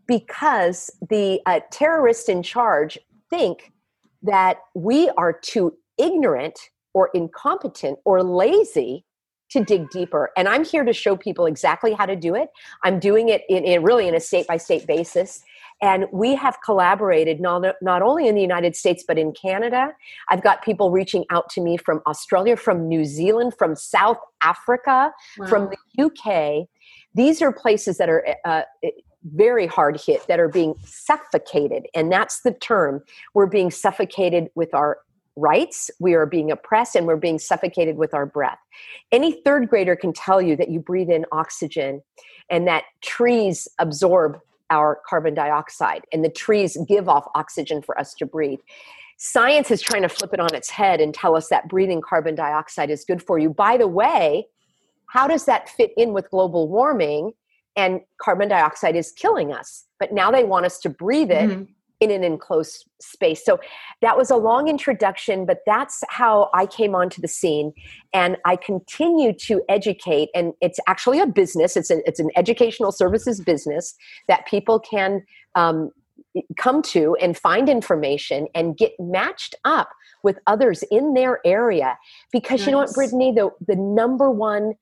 Because 0.07 0.91
the 1.09 1.41
uh, 1.47 1.61
terrorists 1.71 2.29
in 2.29 2.43
charge 2.43 2.99
think 3.31 3.73
that 4.23 4.59
we 4.75 5.11
are 5.17 5.33
too 5.33 5.77
ignorant 5.99 6.59
or 6.95 7.11
incompetent 7.15 7.99
or 8.05 8.23
lazy 8.23 9.05
to 9.51 9.63
dig 9.63 9.91
deeper. 9.91 10.31
And 10.37 10.49
I'm 10.49 10.65
here 10.65 10.83
to 10.83 10.93
show 10.93 11.15
people 11.15 11.45
exactly 11.47 11.93
how 11.93 12.07
to 12.07 12.17
do 12.17 12.35
it. 12.35 12.49
I'm 12.85 12.99
doing 12.99 13.29
it 13.29 13.43
in, 13.49 13.65
in 13.65 13.83
really 13.83 14.09
in 14.09 14.15
a 14.15 14.21
state 14.21 14.47
by 14.47 14.57
state 14.57 14.87
basis. 14.87 15.43
And 15.83 16.07
we 16.13 16.35
have 16.37 16.59
collaborated 16.65 17.41
not, 17.41 17.75
not 17.83 18.03
only 18.03 18.29
in 18.29 18.35
the 18.35 18.41
United 18.41 18.77
States, 18.77 19.05
but 19.07 19.19
in 19.19 19.33
Canada. 19.33 19.93
I've 20.29 20.43
got 20.43 20.63
people 20.63 20.91
reaching 20.91 21.25
out 21.31 21.51
to 21.51 21.61
me 21.61 21.77
from 21.77 22.01
Australia, 22.07 22.57
from 22.57 22.89
New 22.89 23.05
Zealand, 23.05 23.55
from 23.59 23.75
South 23.75 24.19
Africa, 24.43 25.13
wow. 25.39 25.47
from 25.47 25.71
the 25.71 26.05
UK. 26.05 26.69
These 27.15 27.43
are 27.43 27.53
places 27.53 27.99
that 27.99 28.09
are 28.09 28.25
uh, 28.45 28.63
very 29.25 29.67
hard 29.67 30.01
hit, 30.01 30.27
that 30.29 30.41
are 30.41 30.49
being 30.49 30.75
suffocated. 30.85 31.87
And 31.95 32.11
that's 32.11 32.41
the 32.43 32.53
term. 32.53 33.03
We're 33.35 33.47
being 33.47 33.71
suffocated 33.71 34.49
with 34.55 34.73
our 34.75 34.99
rights, 35.37 35.91
we 35.99 36.15
are 36.15 36.27
being 36.27 36.51
oppressed, 36.51 36.95
and 36.95 37.07
we're 37.07 37.17
being 37.17 37.39
suffocated 37.39 37.97
with 37.97 38.15
our 38.15 38.27
breath. 38.27 38.59
Any 39.11 39.41
third 39.43 39.69
grader 39.69 39.97
can 39.97 40.13
tell 40.13 40.43
you 40.43 40.57
that 40.57 40.71
you 40.71 40.81
breathe 40.81 41.11
in 41.11 41.25
oxygen 41.33 42.03
and 42.51 42.67
that 42.67 42.85
trees 43.03 43.69
absorb 43.79 44.39
our 44.71 45.01
carbon 45.07 45.35
dioxide 45.35 46.03
and 46.13 46.25
the 46.25 46.31
trees 46.31 46.79
give 46.89 47.09
off 47.09 47.27
oxygen 47.35 47.83
for 47.83 47.99
us 47.99 48.15
to 48.15 48.27
breathe. 48.27 48.59
Science 49.19 49.71
is 49.71 49.83
trying 49.83 50.03
to 50.03 50.09
flip 50.09 50.33
it 50.33 50.41
on 50.41 50.55
its 50.55 50.71
head 50.71 51.01
and 51.01 51.15
tell 51.15 51.37
us 51.37 51.49
that 51.49 51.69
breathing 51.69 52.01
carbon 52.01 52.35
dioxide 52.35 52.91
is 52.91 53.05
good 53.05 53.23
for 53.23 53.39
you. 53.39 53.51
By 53.51 53.77
the 53.77 53.87
way, 53.87 54.47
how 55.07 55.29
does 55.29 55.45
that 55.45 55.69
fit 55.69 55.93
in 55.97 56.13
with 56.13 56.31
global 56.31 56.69
warming? 56.69 57.33
And 57.77 58.01
carbon 58.21 58.49
dioxide 58.49 58.97
is 58.97 59.13
killing 59.13 59.53
us. 59.53 59.85
But 60.01 60.13
now 60.13 60.31
they 60.31 60.45
want 60.45 60.67
us 60.67 60.79
to 60.81 60.91
breathe 60.91 61.31
it 61.31 61.51
mm-hmm 61.51 61.63
in 62.03 62.11
an 62.11 62.25
enclosed 62.25 62.85
space. 63.01 63.45
So 63.45 63.61
that 64.01 64.19
was 64.19 64.29
a 64.31 64.37
long 64.37 64.67
introduction, 64.67 65.47
but 65.47 65.59
that's 65.65 66.03
how 66.09 66.51
I 66.53 66.67
came 66.67 66.95
onto 66.97 67.21
the 67.23 67.29
scene. 67.29 67.73
And 68.13 68.37
I 68.45 68.57
continue 68.57 69.33
to 69.49 69.63
educate, 69.69 70.29
and 70.35 70.53
it's 70.61 70.81
actually 70.89 71.21
a 71.21 71.27
business, 71.27 71.77
it's, 71.77 71.91
a, 71.91 71.99
it's 72.09 72.19
an 72.19 72.31
educational 72.37 72.91
services 72.91 73.41
business 73.41 73.95
that 74.27 74.47
people 74.47 74.81
can 74.81 75.23
um, 75.55 75.91
come 76.57 76.83
to 76.83 77.17
and 77.21 77.39
find 77.39 77.69
information 77.69 78.49
and 78.55 78.77
get 78.77 78.93
matched 78.99 79.55
up 79.65 79.91
with 80.25 80.39
others 80.49 80.83
in 80.91 81.15
their 81.15 81.39
area. 81.45 81.97
Because 82.33 82.61
nice. 82.61 82.67
you 82.67 82.73
know 82.73 82.79
what, 82.79 82.95
Bretigne, 82.95 83.35
the, 83.35 83.51
the 83.67 83.77
number 83.77 84.29
one 84.31 84.75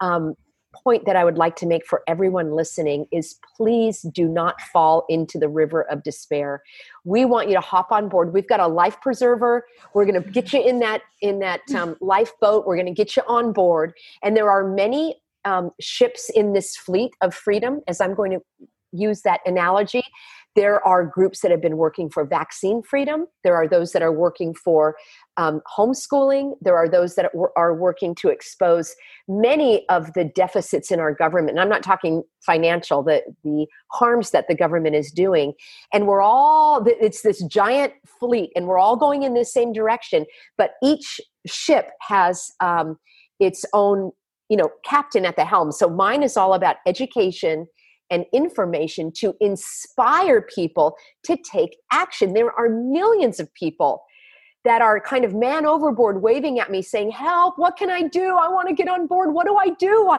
um, 0.00 0.34
point 0.74 1.06
that 1.06 1.16
I 1.16 1.24
would 1.24 1.38
like 1.38 1.56
to 1.56 1.66
make 1.66 1.86
for 1.86 2.02
everyone 2.06 2.54
listening 2.54 3.06
is 3.10 3.36
please 3.56 4.02
do 4.02 4.28
not 4.28 4.60
fall 4.60 5.04
into 5.08 5.38
the 5.38 5.48
river 5.48 5.82
of 5.82 6.02
despair. 6.02 6.62
We 7.04 7.24
want 7.24 7.48
you 7.48 7.54
to 7.54 7.60
hop 7.60 7.90
on 7.90 8.08
board. 8.08 8.32
We've 8.32 8.48
got 8.48 8.60
a 8.60 8.66
life 8.66 9.00
preserver. 9.00 9.66
We're 9.94 10.04
going 10.04 10.22
to 10.22 10.30
get 10.30 10.52
you 10.52 10.62
in 10.62 10.78
that 10.80 11.02
in 11.20 11.38
that 11.40 11.60
um, 11.74 11.96
lifeboat. 12.00 12.66
We're 12.66 12.76
going 12.76 12.86
to 12.86 12.92
get 12.92 13.16
you 13.16 13.22
on 13.26 13.52
board. 13.52 13.94
And 14.22 14.36
there 14.36 14.50
are 14.50 14.68
many 14.68 15.16
um, 15.44 15.70
ships 15.80 16.30
in 16.30 16.52
this 16.52 16.76
fleet 16.76 17.12
of 17.20 17.34
freedom, 17.34 17.80
as 17.88 18.00
I'm 18.00 18.14
going 18.14 18.32
to 18.32 18.40
use 18.92 19.22
that 19.22 19.40
analogy 19.44 20.02
there 20.58 20.84
are 20.84 21.04
groups 21.04 21.40
that 21.40 21.52
have 21.52 21.62
been 21.62 21.76
working 21.76 22.10
for 22.10 22.24
vaccine 22.24 22.82
freedom. 22.82 23.26
There 23.44 23.54
are 23.54 23.68
those 23.68 23.92
that 23.92 24.02
are 24.02 24.10
working 24.10 24.54
for 24.54 24.96
um, 25.36 25.60
homeschooling. 25.78 26.54
There 26.60 26.76
are 26.76 26.88
those 26.88 27.14
that 27.14 27.30
are 27.56 27.74
working 27.76 28.12
to 28.16 28.28
expose 28.28 28.96
many 29.28 29.88
of 29.88 30.14
the 30.14 30.24
deficits 30.24 30.90
in 30.90 30.98
our 30.98 31.14
government. 31.14 31.50
And 31.50 31.60
I'm 31.60 31.68
not 31.68 31.84
talking 31.84 32.24
financial, 32.40 33.04
the, 33.04 33.22
the 33.44 33.68
harms 33.92 34.32
that 34.32 34.48
the 34.48 34.56
government 34.56 34.96
is 34.96 35.12
doing. 35.12 35.52
And 35.92 36.08
we're 36.08 36.22
all, 36.22 36.84
it's 36.88 37.22
this 37.22 37.40
giant 37.44 37.92
fleet, 38.18 38.50
and 38.56 38.66
we're 38.66 38.80
all 38.80 38.96
going 38.96 39.22
in 39.22 39.34
the 39.34 39.44
same 39.44 39.72
direction. 39.72 40.26
But 40.56 40.72
each 40.82 41.20
ship 41.46 41.90
has 42.00 42.50
um, 42.58 42.98
its 43.38 43.64
own 43.72 44.10
you 44.48 44.56
know 44.56 44.70
captain 44.82 45.26
at 45.26 45.36
the 45.36 45.44
helm 45.44 45.70
so 45.70 45.90
mine 45.90 46.22
is 46.22 46.34
all 46.34 46.54
about 46.54 46.76
education 46.86 47.66
and 48.10 48.24
information 48.32 49.12
to 49.12 49.34
inspire 49.40 50.42
people 50.42 50.96
to 51.24 51.36
take 51.36 51.76
action. 51.90 52.32
There 52.32 52.52
are 52.52 52.68
millions 52.68 53.40
of 53.40 53.52
people 53.54 54.04
that 54.64 54.82
are 54.82 55.00
kind 55.00 55.24
of 55.24 55.34
man 55.34 55.64
overboard 55.64 56.20
waving 56.20 56.58
at 56.58 56.70
me 56.70 56.82
saying 56.82 57.10
help 57.10 57.58
what 57.58 57.76
can 57.76 57.90
i 57.90 58.02
do? 58.02 58.36
I 58.36 58.48
want 58.48 58.68
to 58.68 58.74
get 58.74 58.88
on 58.88 59.06
board. 59.06 59.32
What 59.32 59.46
do 59.46 59.56
i 59.56 59.70
do? 59.70 60.16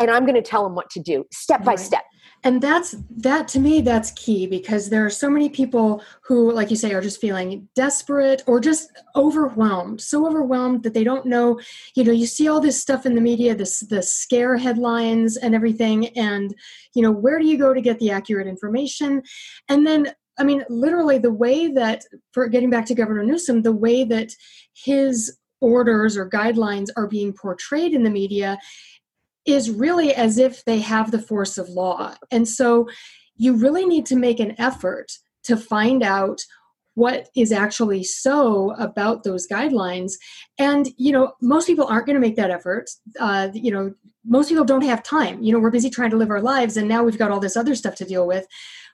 And 0.00 0.10
i'm 0.10 0.24
going 0.24 0.34
to 0.34 0.42
tell 0.42 0.64
them 0.64 0.74
what 0.74 0.90
to 0.90 1.00
do 1.00 1.24
step 1.30 1.62
by 1.62 1.76
step 1.76 2.04
and 2.44 2.60
that's 2.60 2.96
that 3.10 3.46
to 3.48 3.60
me 3.60 3.80
that's 3.80 4.10
key 4.12 4.46
because 4.46 4.88
there 4.88 5.04
are 5.04 5.10
so 5.10 5.30
many 5.30 5.48
people 5.48 6.02
who 6.22 6.52
like 6.52 6.70
you 6.70 6.76
say 6.76 6.92
are 6.92 7.00
just 7.00 7.20
feeling 7.20 7.68
desperate 7.74 8.42
or 8.46 8.60
just 8.60 8.90
overwhelmed 9.16 10.00
so 10.00 10.26
overwhelmed 10.26 10.82
that 10.82 10.94
they 10.94 11.04
don't 11.04 11.26
know 11.26 11.60
you 11.94 12.04
know 12.04 12.12
you 12.12 12.26
see 12.26 12.48
all 12.48 12.60
this 12.60 12.80
stuff 12.80 13.06
in 13.06 13.14
the 13.14 13.20
media 13.20 13.54
this 13.54 13.80
the 13.80 14.02
scare 14.02 14.56
headlines 14.56 15.36
and 15.36 15.54
everything 15.54 16.08
and 16.16 16.54
you 16.94 17.02
know 17.02 17.12
where 17.12 17.38
do 17.38 17.46
you 17.46 17.58
go 17.58 17.72
to 17.72 17.80
get 17.80 17.98
the 17.98 18.10
accurate 18.10 18.46
information? 18.46 19.22
And 19.68 19.86
then 19.86 20.12
i 20.38 20.44
mean 20.44 20.64
literally 20.68 21.18
the 21.18 21.32
way 21.32 21.68
that 21.68 22.04
for 22.32 22.48
getting 22.48 22.70
back 22.70 22.86
to 22.86 22.94
governor 22.94 23.22
newsom 23.22 23.62
the 23.62 23.72
way 23.72 24.02
that 24.02 24.34
his 24.72 25.38
orders 25.60 26.16
or 26.16 26.28
guidelines 26.28 26.88
are 26.96 27.06
being 27.06 27.32
portrayed 27.32 27.92
in 27.92 28.02
the 28.02 28.10
media 28.10 28.58
is 29.46 29.70
really 29.70 30.14
as 30.14 30.38
if 30.38 30.64
they 30.64 30.80
have 30.80 31.10
the 31.10 31.22
force 31.22 31.58
of 31.58 31.68
law. 31.68 32.14
And 32.30 32.48
so 32.48 32.88
you 33.36 33.54
really 33.54 33.84
need 33.84 34.06
to 34.06 34.16
make 34.16 34.40
an 34.40 34.54
effort 34.58 35.12
to 35.44 35.56
find 35.56 36.02
out 36.02 36.40
what 36.94 37.28
is 37.34 37.52
actually 37.52 38.04
so 38.04 38.72
about 38.72 39.24
those 39.24 39.48
guidelines. 39.48 40.12
And 40.58 40.88
you 40.96 41.12
know 41.12 41.32
most 41.40 41.66
people 41.66 41.86
aren't 41.86 42.06
going 42.06 42.14
to 42.14 42.20
make 42.20 42.36
that 42.36 42.50
effort. 42.50 42.90
Uh, 43.18 43.48
you 43.54 43.72
know 43.72 43.94
most 44.24 44.48
people 44.48 44.64
don't 44.64 44.84
have 44.84 45.02
time. 45.02 45.42
You 45.42 45.52
know 45.52 45.58
we're 45.58 45.70
busy 45.70 45.90
trying 45.90 46.10
to 46.10 46.16
live 46.16 46.30
our 46.30 46.42
lives 46.42 46.76
and 46.76 46.88
now 46.88 47.02
we've 47.02 47.18
got 47.18 47.30
all 47.30 47.40
this 47.40 47.56
other 47.56 47.74
stuff 47.74 47.94
to 47.96 48.04
deal 48.04 48.26
with 48.26 48.46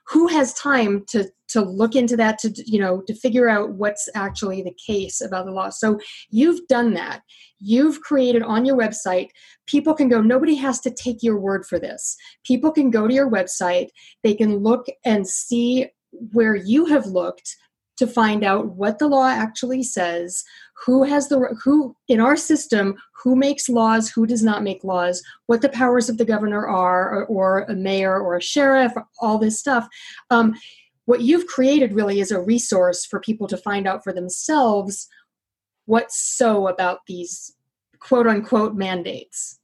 who 0.09 0.27
has 0.27 0.53
time 0.53 1.05
to 1.09 1.29
to 1.49 1.61
look 1.61 1.95
into 1.95 2.15
that 2.15 2.37
to 2.39 2.53
you 2.65 2.79
know 2.79 3.01
to 3.01 3.13
figure 3.13 3.49
out 3.49 3.71
what's 3.71 4.07
actually 4.15 4.61
the 4.61 4.75
case 4.85 5.21
about 5.21 5.45
the 5.45 5.51
law. 5.51 5.69
So 5.69 5.99
you've 6.29 6.67
done 6.67 6.93
that. 6.93 7.21
You've 7.59 8.01
created 8.01 8.43
on 8.43 8.65
your 8.65 8.77
website 8.77 9.29
people 9.69 9.93
can 9.93 10.09
go 10.09 10.21
nobody 10.21 10.55
has 10.55 10.79
to 10.81 10.91
take 10.91 11.21
your 11.21 11.39
word 11.39 11.65
for 11.65 11.79
this. 11.79 12.17
People 12.43 12.71
can 12.71 12.89
go 12.89 13.07
to 13.07 13.13
your 13.13 13.29
website. 13.29 13.89
They 14.23 14.33
can 14.33 14.57
look 14.57 14.87
and 15.05 15.27
see 15.27 15.87
where 16.11 16.55
you 16.55 16.85
have 16.85 17.05
looked 17.05 17.55
to 17.99 18.07
find 18.07 18.43
out 18.43 18.65
what 18.65 18.97
the 18.97 19.07
law 19.07 19.27
actually 19.27 19.83
says 19.83 20.43
who 20.85 21.03
has 21.03 21.27
the 21.27 21.55
who 21.63 21.95
in 22.07 22.19
our 22.19 22.37
system 22.37 22.95
who 23.21 23.35
makes 23.35 23.67
laws 23.67 24.09
who 24.09 24.25
does 24.25 24.41
not 24.41 24.63
make 24.63 24.83
laws 24.83 25.21
what 25.47 25.61
the 25.61 25.69
powers 25.69 26.09
of 26.09 26.17
the 26.17 26.25
governor 26.25 26.65
are 26.65 27.13
or, 27.13 27.25
or 27.25 27.59
a 27.63 27.75
mayor 27.75 28.19
or 28.19 28.37
a 28.37 28.41
sheriff 28.41 28.93
all 29.19 29.37
this 29.37 29.59
stuff. 29.59 29.87
Um, 30.29 30.55
what 31.05 31.21
you've 31.21 31.47
created 31.47 31.93
really 31.93 32.21
is 32.21 32.31
a 32.31 32.41
resource 32.41 33.05
for 33.05 33.19
people 33.19 33.47
to 33.47 33.57
find 33.57 33.87
out 33.87 34.03
for 34.03 34.13
themselves 34.13 35.07
what's 35.85 36.17
so 36.17 36.67
about 36.67 36.99
these 37.07 37.55
quote 37.99 38.27
unquote 38.27 38.75
mandates 38.75 39.58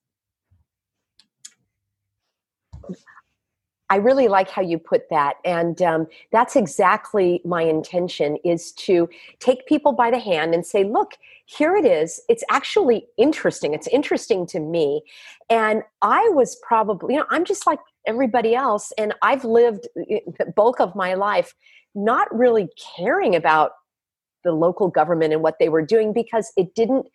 I 3.90 3.98
really 3.98 4.28
like 4.28 4.50
how 4.50 4.62
you 4.62 4.80
put 4.80 5.10
that, 5.10 5.36
and 5.46 5.82
um, 5.82 6.08
that's 6.32 6.56
exactly 6.56 7.42
my 7.46 7.62
intention: 7.62 8.38
is 8.44 8.72
to 8.74 9.08
take 9.40 9.68
people 9.68 9.92
by 9.92 10.10
the 10.12 10.20
hand 10.20 10.54
and 10.54 10.66
say, 10.66 10.84
"Look, 10.84 11.18
here 11.46 11.76
it 11.76 11.86
is. 11.86 12.22
It's 12.28 12.44
actually 12.50 13.08
interesting. 13.18 13.74
It's 13.74 13.88
interesting 13.88 14.48
to 14.48 14.60
me." 14.60 15.04
And 15.50 15.84
I 16.02 16.28
was 16.30 16.58
probably, 16.68 17.14
you 17.14 17.20
know, 17.20 17.28
I'm 17.30 17.46
just 17.46 17.68
like 17.68 17.80
everybody 18.08 18.56
else, 18.56 18.92
and 18.98 19.14
I've 19.22 19.46
lived 19.46 19.88
the 19.96 20.52
bulk 20.56 20.80
of 20.80 20.96
my 20.96 21.14
life 21.14 21.54
not 21.94 22.28
really 22.36 22.70
caring 22.98 23.36
about 23.36 23.72
the 24.44 24.52
local 24.52 24.88
government 24.90 25.34
and 25.34 25.42
what 25.42 25.60
they 25.60 25.70
were 25.70 25.82
doing 25.82 26.14
because 26.14 26.52
it 26.58 26.76
didn't 26.76 27.08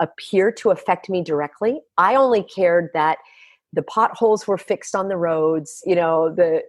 appear 0.00 0.50
to 0.52 0.70
affect 0.70 1.08
me 1.08 1.22
directly. 1.22 1.80
I 1.98 2.14
only 2.14 2.42
cared 2.42 2.90
that 2.94 3.18
the 3.74 3.82
potholes 3.82 4.46
were 4.46 4.58
fixed 4.58 4.94
on 4.94 5.08
the 5.08 5.16
roads 5.16 5.82
you 5.84 5.94
know 5.94 6.32
the 6.34 6.62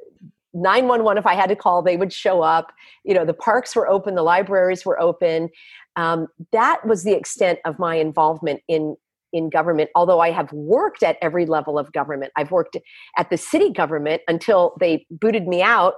911 0.55 1.17
if 1.19 1.25
i 1.25 1.35
had 1.35 1.49
to 1.49 1.55
call 1.55 1.81
they 1.81 1.97
would 1.97 2.13
show 2.13 2.41
up. 2.41 2.71
You 3.03 3.13
know 3.13 3.25
the 3.25 3.33
parks 3.33 3.75
were 3.75 3.87
open 3.87 4.15
the 4.15 4.23
libraries 4.23 4.85
were 4.85 4.99
open. 4.99 5.49
Um, 5.97 6.27
that 6.51 6.85
was 6.85 7.03
the 7.03 7.13
extent 7.13 7.59
of 7.65 7.77
my 7.77 7.95
involvement 7.95 8.61
in 8.67 8.95
in 9.33 9.49
government 9.49 9.89
although 9.95 10.21
i 10.21 10.31
have 10.31 10.51
worked 10.53 11.03
at 11.03 11.17
every 11.21 11.45
level 11.45 11.77
of 11.77 11.91
government. 11.91 12.31
I've 12.37 12.51
worked 12.51 12.77
at 13.17 13.29
the 13.29 13.37
city 13.37 13.69
government 13.69 14.21
until 14.27 14.75
they 14.79 15.05
booted 15.11 15.47
me 15.47 15.61
out 15.61 15.95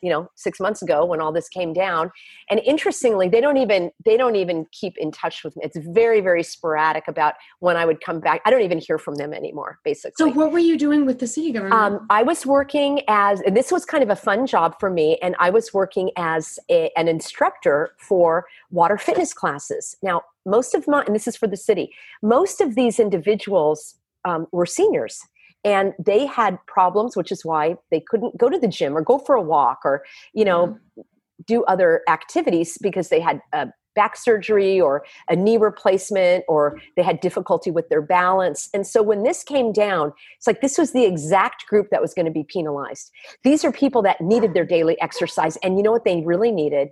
you 0.00 0.10
know 0.10 0.30
six 0.34 0.60
months 0.60 0.82
ago 0.82 1.04
when 1.04 1.20
all 1.20 1.32
this 1.32 1.48
came 1.48 1.72
down. 1.72 2.10
And 2.50 2.60
interestingly 2.64 3.28
they 3.28 3.40
don't 3.40 3.56
even 3.56 3.90
they 4.04 4.16
don't 4.16 4.36
even 4.36 4.66
keep 4.72 4.96
in 4.96 5.10
touch 5.10 5.44
with 5.44 5.56
me. 5.56 5.62
It's 5.64 5.78
very 5.78 6.20
very 6.20 6.42
sporadic 6.42 7.08
about 7.08 7.34
when 7.60 7.76
i 7.76 7.84
would 7.84 8.00
come 8.00 8.20
back. 8.20 8.40
I 8.44 8.50
don't 8.50 8.62
even 8.62 8.78
hear 8.78 8.98
from 8.98 9.16
them 9.16 9.32
anymore 9.32 9.78
basically. 9.84 10.14
so 10.30 10.30
what 10.30 10.52
were 10.52 10.58
you 10.58 10.76
doing 10.78 11.06
with 11.06 11.18
the 11.18 11.26
city 11.26 11.52
government? 11.52 11.74
Um, 11.74 12.06
i 12.10 12.22
was 12.22 12.46
working 12.46 13.02
as 13.08 13.40
and 13.40 13.56
this 13.56 13.70
was 13.70 13.84
kind 13.84 14.02
of 14.02 14.10
a 14.10 14.16
fun 14.16 14.46
job 14.46 14.76
for 14.80 14.90
me 14.90 15.18
and 15.22 15.34
i 15.38 15.50
was 15.50 15.72
working 15.72 16.10
as 16.16 16.58
a, 16.70 16.90
an 16.96 17.08
instructor 17.08 17.90
for 17.98 18.46
water 18.70 18.98
fitness 18.98 19.32
classes. 19.32 19.96
Now 20.02 20.22
most 20.46 20.74
of 20.74 20.86
my 20.86 21.02
and 21.04 21.14
this 21.14 21.26
is 21.26 21.36
for 21.36 21.46
the 21.46 21.56
city 21.56 21.94
most 22.22 22.60
of 22.60 22.74
these 22.74 22.98
individuals 23.00 23.96
um, 24.24 24.46
were 24.52 24.66
seniors 24.66 25.20
and 25.64 25.92
they 25.98 26.26
had 26.26 26.58
problems 26.66 27.16
which 27.16 27.32
is 27.32 27.44
why 27.44 27.76
they 27.90 28.00
couldn't 28.00 28.36
go 28.38 28.48
to 28.48 28.58
the 28.58 28.68
gym 28.68 28.96
or 28.96 29.02
go 29.02 29.18
for 29.18 29.34
a 29.34 29.42
walk 29.42 29.80
or 29.84 30.04
you 30.32 30.44
know 30.44 30.68
mm-hmm. 30.68 31.00
do 31.46 31.64
other 31.64 32.02
activities 32.08 32.78
because 32.80 33.08
they 33.08 33.20
had 33.20 33.40
a 33.52 33.68
back 33.98 34.16
surgery 34.16 34.80
or 34.80 35.04
a 35.28 35.34
knee 35.34 35.56
replacement 35.56 36.44
or 36.46 36.80
they 36.94 37.02
had 37.02 37.18
difficulty 37.18 37.68
with 37.68 37.88
their 37.88 38.00
balance. 38.00 38.68
And 38.72 38.86
so 38.86 39.02
when 39.02 39.24
this 39.24 39.42
came 39.42 39.72
down 39.72 40.12
it's 40.36 40.46
like 40.46 40.60
this 40.60 40.78
was 40.78 40.92
the 40.92 41.04
exact 41.04 41.66
group 41.66 41.88
that 41.90 42.00
was 42.00 42.14
going 42.14 42.26
to 42.26 42.30
be 42.30 42.44
penalized. 42.44 43.10
These 43.42 43.64
are 43.64 43.72
people 43.72 44.00
that 44.02 44.20
needed 44.20 44.54
their 44.54 44.64
daily 44.64 45.00
exercise 45.00 45.56
and 45.64 45.76
you 45.76 45.82
know 45.82 45.90
what 45.90 46.04
they 46.04 46.22
really 46.24 46.52
needed 46.52 46.90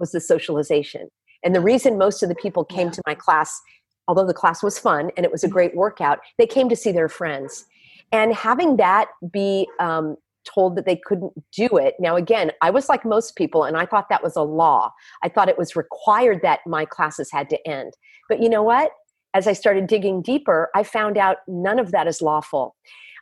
was 0.00 0.10
the 0.10 0.20
socialization. 0.20 1.08
And 1.44 1.54
the 1.54 1.60
reason 1.60 1.96
most 1.96 2.24
of 2.24 2.28
the 2.28 2.34
people 2.34 2.64
came 2.64 2.90
to 2.90 3.02
my 3.06 3.14
class 3.14 3.60
although 4.08 4.26
the 4.26 4.34
class 4.34 4.60
was 4.60 4.78
fun 4.78 5.12
and 5.16 5.24
it 5.24 5.30
was 5.30 5.44
a 5.44 5.48
great 5.48 5.76
workout 5.76 6.18
they 6.38 6.46
came 6.46 6.68
to 6.70 6.74
see 6.74 6.90
their 6.90 7.10
friends 7.10 7.66
and 8.12 8.34
having 8.34 8.76
that 8.76 9.08
be 9.30 9.68
um, 9.80 10.16
told 10.44 10.76
that 10.76 10.86
they 10.86 10.96
couldn't 10.96 11.32
do 11.52 11.68
it 11.76 11.94
now 11.98 12.16
again 12.16 12.50
i 12.62 12.70
was 12.70 12.88
like 12.88 13.04
most 13.04 13.36
people 13.36 13.64
and 13.64 13.76
i 13.76 13.84
thought 13.84 14.08
that 14.08 14.22
was 14.22 14.36
a 14.36 14.42
law. 14.42 14.92
I 15.22 15.28
thought 15.28 15.48
it 15.48 15.58
was 15.58 15.76
required 15.76 16.40
that 16.42 16.60
my 16.66 16.84
classes 16.84 17.30
had 17.30 17.50
to 17.50 17.68
end. 17.68 17.94
But 18.28 18.42
you 18.42 18.48
know 18.48 18.62
what? 18.62 18.92
As 19.34 19.46
i 19.46 19.52
started 19.52 19.86
digging 19.86 20.22
deeper 20.22 20.70
i 20.74 20.82
found 20.82 21.18
out 21.18 21.38
none 21.46 21.78
of 21.78 21.90
that 21.90 22.06
is 22.06 22.22
lawful. 22.22 22.76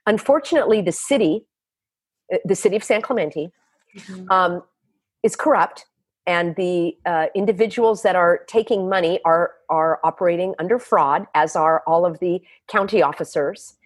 Unfortunately 0.06 0.80
the 0.82 0.92
city 0.92 1.44
uh, 2.32 2.38
the 2.44 2.54
city 2.54 2.76
of 2.76 2.84
san 2.84 3.02
clemente 3.02 3.48
mm-hmm. 3.96 4.30
um, 4.30 4.62
is 5.22 5.34
corrupt 5.34 5.86
and 6.28 6.56
the 6.56 6.96
uh, 7.06 7.26
individuals 7.34 8.02
that 8.02 8.16
are 8.16 8.40
taking 8.46 8.88
money 8.88 9.20
are 9.24 9.52
are 9.68 10.00
operating 10.04 10.54
under 10.58 10.78
fraud 10.78 11.26
as 11.34 11.56
are 11.56 11.82
all 11.86 12.04
of 12.04 12.18
the 12.20 12.40
county 12.68 13.02
officers 13.02 13.76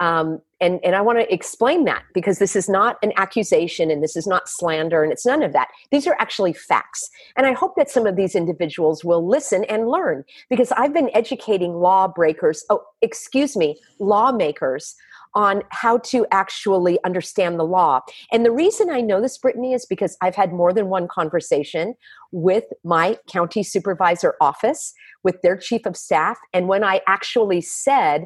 um, 0.00 0.40
and, 0.60 0.80
and 0.82 0.94
I 0.94 1.00
want 1.00 1.18
to 1.18 1.32
explain 1.32 1.84
that 1.84 2.02
because 2.14 2.38
this 2.38 2.56
is 2.56 2.68
not 2.68 2.96
an 3.02 3.12
accusation 3.16 3.90
and 3.90 4.02
this 4.02 4.16
is 4.16 4.26
not 4.26 4.48
slander 4.48 5.02
and 5.02 5.12
it's 5.12 5.26
none 5.26 5.42
of 5.42 5.52
that. 5.52 5.68
These 5.90 6.06
are 6.06 6.16
actually 6.18 6.54
facts. 6.54 7.10
And 7.36 7.46
I 7.46 7.52
hope 7.52 7.74
that 7.76 7.90
some 7.90 8.06
of 8.06 8.16
these 8.16 8.34
individuals 8.34 9.04
will 9.04 9.26
listen 9.26 9.64
and 9.64 9.88
learn 9.88 10.24
because 10.48 10.72
I've 10.72 10.94
been 10.94 11.10
educating 11.14 11.74
lawbreakers, 11.74 12.64
oh, 12.70 12.82
excuse 13.02 13.56
me, 13.56 13.78
lawmakers 13.98 14.94
on 15.34 15.62
how 15.68 15.98
to 15.98 16.26
actually 16.30 16.98
understand 17.04 17.60
the 17.60 17.64
law. 17.64 18.00
And 18.32 18.44
the 18.44 18.50
reason 18.50 18.88
I 18.88 19.02
know 19.02 19.20
this, 19.20 19.36
Bretigne, 19.36 19.74
is 19.74 19.84
because 19.84 20.16
I've 20.22 20.34
had 20.34 20.50
more 20.50 20.72
than 20.72 20.88
one 20.88 21.08
conversation 21.08 21.94
with 22.32 22.64
my 22.84 23.18
county 23.28 23.62
supervisor 23.62 24.34
office, 24.40 24.94
with 25.22 25.42
their 25.42 25.58
chief 25.58 25.84
of 25.84 25.94
staff. 25.94 26.38
And 26.54 26.68
when 26.68 26.82
I 26.82 27.02
actually 27.06 27.60
said, 27.60 28.24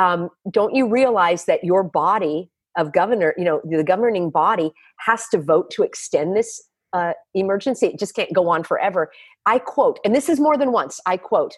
um, 0.00 0.30
don't 0.50 0.74
you 0.74 0.88
realize 0.88 1.44
that 1.44 1.62
your 1.62 1.82
body 1.82 2.50
of 2.78 2.92
governor, 2.92 3.34
you 3.36 3.44
know, 3.44 3.60
the 3.64 3.84
governing 3.84 4.30
body 4.30 4.72
has 5.00 5.28
to 5.28 5.38
vote 5.38 5.70
to 5.72 5.82
extend 5.82 6.34
this 6.34 6.62
uh, 6.94 7.12
emergency. 7.34 7.86
It 7.88 7.98
just 7.98 8.14
can't 8.14 8.32
go 8.32 8.48
on 8.48 8.64
forever. 8.64 9.12
I 9.44 9.58
quote, 9.58 9.98
and 10.02 10.14
this 10.14 10.30
is 10.30 10.40
more 10.40 10.56
than 10.56 10.72
once, 10.72 11.00
I 11.04 11.18
quote, 11.18 11.54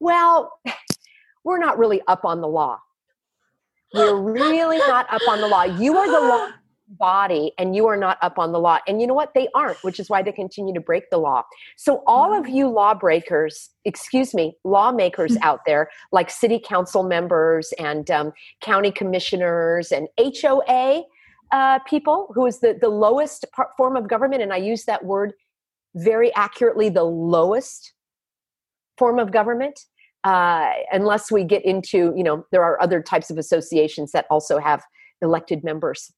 well, 0.00 0.50
we're 1.44 1.58
not 1.58 1.78
really 1.78 2.02
up 2.08 2.24
on 2.24 2.40
the 2.40 2.48
law. 2.48 2.78
We're 3.94 4.20
really 4.20 4.78
not 4.78 5.06
up 5.12 5.22
on 5.28 5.40
the 5.40 5.46
law. 5.46 5.62
You 5.62 5.96
are 5.96 6.10
the 6.10 6.28
law 6.28 6.48
body 6.88 7.52
and 7.58 7.74
you 7.74 7.86
are 7.86 7.96
not 7.96 8.18
up 8.22 8.38
on 8.38 8.52
the 8.52 8.58
law. 8.58 8.78
And 8.86 9.00
you 9.00 9.06
know 9.06 9.14
what? 9.14 9.34
They 9.34 9.48
aren't, 9.54 9.82
which 9.82 9.98
is 9.98 10.08
why 10.08 10.22
they 10.22 10.32
continue 10.32 10.72
to 10.74 10.80
break 10.80 11.10
the 11.10 11.18
law. 11.18 11.44
So, 11.76 12.02
all 12.06 12.32
of 12.38 12.48
you 12.48 12.68
lawbreakers, 12.68 13.70
excuse 13.84 14.34
me, 14.34 14.56
lawmakers 14.64 15.36
out 15.42 15.60
there, 15.66 15.90
like 16.12 16.30
city 16.30 16.60
council 16.64 17.02
members 17.02 17.72
and 17.78 18.10
um, 18.10 18.32
county 18.60 18.90
commissioners 18.90 19.92
and 19.92 20.08
HOA 20.18 21.02
uh, 21.52 21.78
people, 21.80 22.30
who 22.34 22.46
is 22.46 22.60
the, 22.60 22.76
the 22.80 22.88
lowest 22.88 23.44
form 23.76 23.96
of 23.96 24.08
government, 24.08 24.42
and 24.42 24.52
I 24.52 24.56
use 24.56 24.84
that 24.84 25.04
word 25.04 25.32
very 25.94 26.34
accurately 26.34 26.88
the 26.88 27.04
lowest 27.04 27.92
form 28.98 29.18
of 29.18 29.32
government. 29.32 29.80
Uh, 30.24 30.70
unless 30.90 31.30
we 31.30 31.44
get 31.44 31.64
into, 31.64 32.12
you 32.16 32.24
know, 32.24 32.44
there 32.50 32.64
are 32.64 32.82
other 32.82 33.00
types 33.00 33.30
of 33.30 33.38
associations 33.38 34.10
that 34.10 34.26
also 34.28 34.58
have 34.58 34.82
elected 35.22 35.62
members 35.62 36.12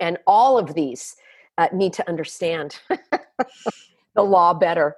and 0.00 0.18
all 0.26 0.58
of 0.58 0.74
these 0.74 1.14
uh, 1.58 1.68
need 1.72 1.92
to 1.94 2.08
understand 2.08 2.80
the 4.14 4.22
law 4.22 4.54
better. 4.54 4.96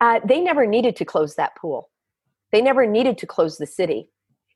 Uh, 0.00 0.20
they 0.24 0.40
never 0.40 0.66
needed 0.66 0.96
to 0.96 1.04
close 1.04 1.34
that 1.36 1.56
pool. 1.56 1.90
They 2.50 2.60
never 2.60 2.86
needed 2.86 3.18
to 3.18 3.26
close 3.26 3.58
the 3.58 3.66
city. 3.66 4.08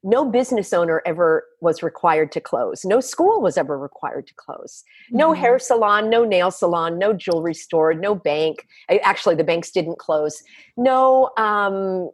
No 0.02 0.24
business 0.24 0.72
owner 0.72 1.02
ever 1.04 1.44
was 1.60 1.82
required 1.82 2.30
to 2.32 2.40
close. 2.40 2.84
No 2.84 3.00
school 3.00 3.40
was 3.40 3.56
ever 3.56 3.78
required 3.78 4.26
to 4.28 4.34
close. 4.34 4.84
No 5.10 5.32
mm-hmm. 5.32 5.40
hair 5.40 5.58
salon, 5.58 6.10
no 6.10 6.24
nail 6.24 6.50
salon, 6.50 6.98
no 6.98 7.12
jewelry 7.12 7.54
store, 7.54 7.94
no 7.94 8.14
bank. 8.14 8.66
Actually, 9.02 9.34
the 9.34 9.44
banks 9.44 9.70
didn't 9.70 9.98
close. 9.98 10.42
No 10.76 11.30
um, 11.36 12.10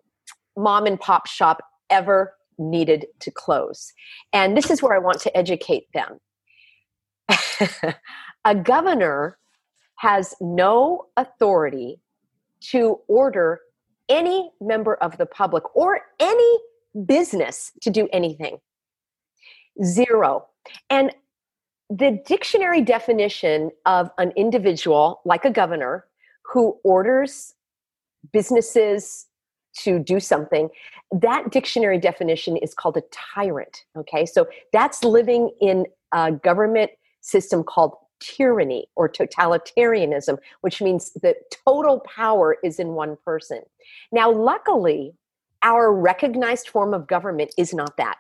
mom 0.57 0.87
and 0.87 0.99
pop 0.99 1.27
shop 1.27 1.63
ever 1.91 2.35
needed 2.59 3.07
to 3.21 3.31
close. 3.31 3.93
And 4.33 4.57
this 4.57 4.71
is 4.71 4.83
where 4.83 4.95
I 4.95 4.99
want 4.99 5.21
to 5.21 5.37
educate 5.37 5.87
them 5.93 6.19
a 8.45 8.55
governor 8.55 9.39
has 9.97 10.35
no 10.41 11.07
authority 11.17 12.01
to 12.61 12.99
order 13.09 13.61
any 14.09 14.51
member 14.61 14.95
of 14.97 15.17
the 15.19 15.27
public 15.27 15.65
or 15.77 16.01
any 16.19 16.59
business 17.07 17.73
to 17.81 17.91
do 17.91 18.09
anything. 18.13 18.59
Zero. 19.83 20.47
And 20.91 21.15
the 21.89 22.23
dictionary 22.27 22.83
definition 22.83 23.71
of 23.87 24.11
an 24.19 24.33
individual, 24.37 25.21
like 25.25 25.45
a 25.45 25.51
governor, 25.51 26.07
who 26.45 26.79
orders 26.85 27.55
businesses 28.33 29.27
to 29.79 29.99
do 29.99 30.21
something, 30.21 30.69
that 31.11 31.51
dictionary 31.51 31.99
definition 31.99 32.57
is 32.57 32.75
called 32.75 32.97
a 32.97 33.03
tyrant. 33.11 33.85
Okay, 33.97 34.27
so 34.27 34.47
that's 34.73 35.05
living 35.05 35.51
in 35.61 35.87
a 36.13 36.33
government 36.33 36.91
system 37.23 37.65
called 37.65 37.95
tyranny 38.21 38.87
or 38.95 39.09
totalitarianism, 39.09 40.39
which 40.61 40.81
means 40.81 41.13
that 41.23 41.37
total 41.67 42.01
power 42.01 42.57
is 42.63 42.79
in 42.79 42.89
one 42.89 43.17
person. 43.25 43.61
Now, 44.13 44.31
luckily, 44.31 45.15
our 45.63 45.93
recognized 45.93 46.69
form 46.69 46.95
of 46.95 47.07
government 47.07 47.55
is 47.57 47.73
not 47.73 47.97
that. 47.97 48.17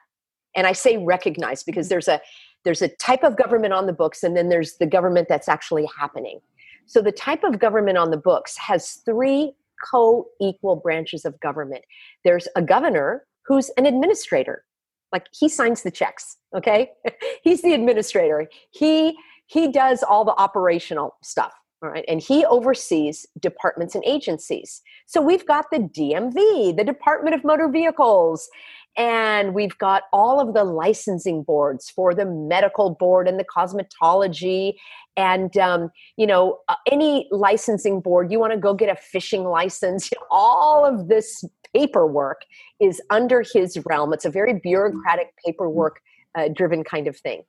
And 0.56 0.66
I 0.66 0.72
say 0.72 0.96
recognized 0.98 1.66
because 1.66 1.88
there's 1.88 2.08
a 2.08 2.20
there's 2.64 2.82
a 2.82 2.88
type 2.88 3.24
of 3.24 3.36
government 3.36 3.72
on 3.72 3.86
the 3.86 3.92
books 3.92 4.22
and 4.22 4.36
then 4.36 4.48
there's 4.48 4.76
the 4.76 4.86
government 4.86 5.28
that's 5.28 5.48
actually 5.48 5.88
happening. 5.98 6.40
So 6.86 7.02
the 7.02 7.10
type 7.10 7.42
of 7.42 7.58
government 7.58 7.98
on 7.98 8.10
the 8.10 8.16
books 8.16 8.56
has 8.58 9.00
three 9.04 9.52
co-equal 9.90 10.76
branches 10.76 11.24
of 11.24 11.38
government. 11.40 11.82
There's 12.24 12.46
a 12.54 12.62
governor 12.62 13.24
who's 13.46 13.70
an 13.76 13.86
administrator 13.86 14.64
like 15.12 15.26
he 15.32 15.48
signs 15.48 15.82
the 15.82 15.90
checks 15.90 16.36
okay? 16.54 16.90
He's 17.42 17.62
the 17.62 17.74
administrator. 17.74 18.48
He 18.70 19.16
he 19.46 19.70
does 19.70 20.02
all 20.02 20.24
the 20.24 20.34
operational 20.36 21.16
stuff 21.22 21.52
all 21.82 21.90
right? 21.90 22.04
And 22.06 22.20
he 22.20 22.44
oversees 22.44 23.26
departments 23.40 23.96
and 23.96 24.04
agencies. 24.06 24.82
So 25.06 25.20
we've 25.20 25.46
got 25.46 25.66
the 25.70 25.78
dmv 25.78 26.76
the 26.76 26.84
department 26.84 27.34
of 27.34 27.44
motor 27.44 27.68
vehicles 27.68 28.48
and 28.96 29.54
we've 29.54 29.76
got 29.78 30.02
all 30.12 30.38
of 30.38 30.54
the 30.54 30.64
licensing 30.64 31.42
boards 31.42 31.88
for 31.88 32.14
the 32.14 32.26
medical 32.26 32.90
board 32.94 33.26
and 33.26 33.38
the 33.38 33.44
cosmetology 33.44 34.74
and 35.16 35.56
um, 35.56 35.90
you 36.16 36.26
know 36.26 36.58
uh, 36.68 36.74
any 36.90 37.28
licensing 37.30 38.00
board. 38.00 38.30
You 38.30 38.38
want 38.38 38.52
to 38.52 38.58
go 38.58 38.74
get 38.74 38.88
a 38.88 38.96
fishing 38.96 39.44
license? 39.44 40.10
All 40.30 40.84
of 40.84 41.08
this 41.08 41.44
paperwork 41.74 42.42
is 42.80 43.00
under 43.10 43.42
his 43.42 43.78
realm. 43.86 44.12
It's 44.12 44.24
a 44.24 44.30
very 44.30 44.54
bureaucratic, 44.54 45.34
paperwork 45.44 46.00
uh, 46.34 46.48
driven 46.54 46.84
kind 46.84 47.06
of 47.06 47.16
thing. 47.16 47.42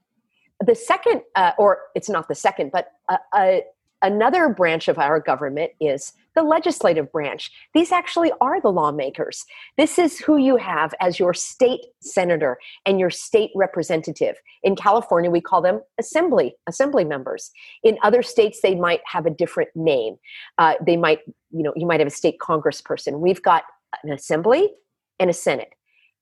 The 0.65 0.75
second, 0.75 1.21
uh, 1.35 1.51
or 1.57 1.79
it's 1.95 2.09
not 2.09 2.27
the 2.27 2.35
second, 2.35 2.71
but 2.71 2.87
uh, 3.09 3.17
uh, 3.33 3.57
another 4.01 4.49
branch 4.49 4.87
of 4.87 4.99
our 4.99 5.19
government 5.19 5.71
is 5.79 6.13
the 6.35 6.43
legislative 6.43 7.11
branch. 7.11 7.51
These 7.73 7.91
actually 7.91 8.31
are 8.41 8.59
the 8.59 8.71
lawmakers. 8.71 9.45
This 9.77 9.97
is 9.99 10.19
who 10.19 10.37
you 10.37 10.57
have 10.57 10.93
as 10.99 11.19
your 11.19 11.33
state 11.33 11.85
senator 12.01 12.57
and 12.85 12.99
your 12.99 13.09
state 13.09 13.51
representative. 13.55 14.35
In 14.63 14.75
California, 14.75 15.29
we 15.29 15.41
call 15.41 15.61
them 15.61 15.81
assembly 15.99 16.55
assembly 16.67 17.05
members. 17.05 17.51
In 17.83 17.97
other 18.03 18.21
states, 18.23 18.59
they 18.61 18.75
might 18.75 19.01
have 19.05 19.25
a 19.25 19.29
different 19.29 19.69
name. 19.75 20.17
Uh, 20.57 20.73
they 20.85 20.97
might, 20.97 21.19
you 21.51 21.63
know, 21.63 21.73
you 21.75 21.85
might 21.85 21.99
have 21.99 22.07
a 22.07 22.11
state 22.11 22.39
congressperson. 22.39 23.19
We've 23.19 23.41
got 23.41 23.63
an 24.03 24.11
assembly 24.11 24.69
and 25.19 25.29
a 25.29 25.33
senate. 25.33 25.73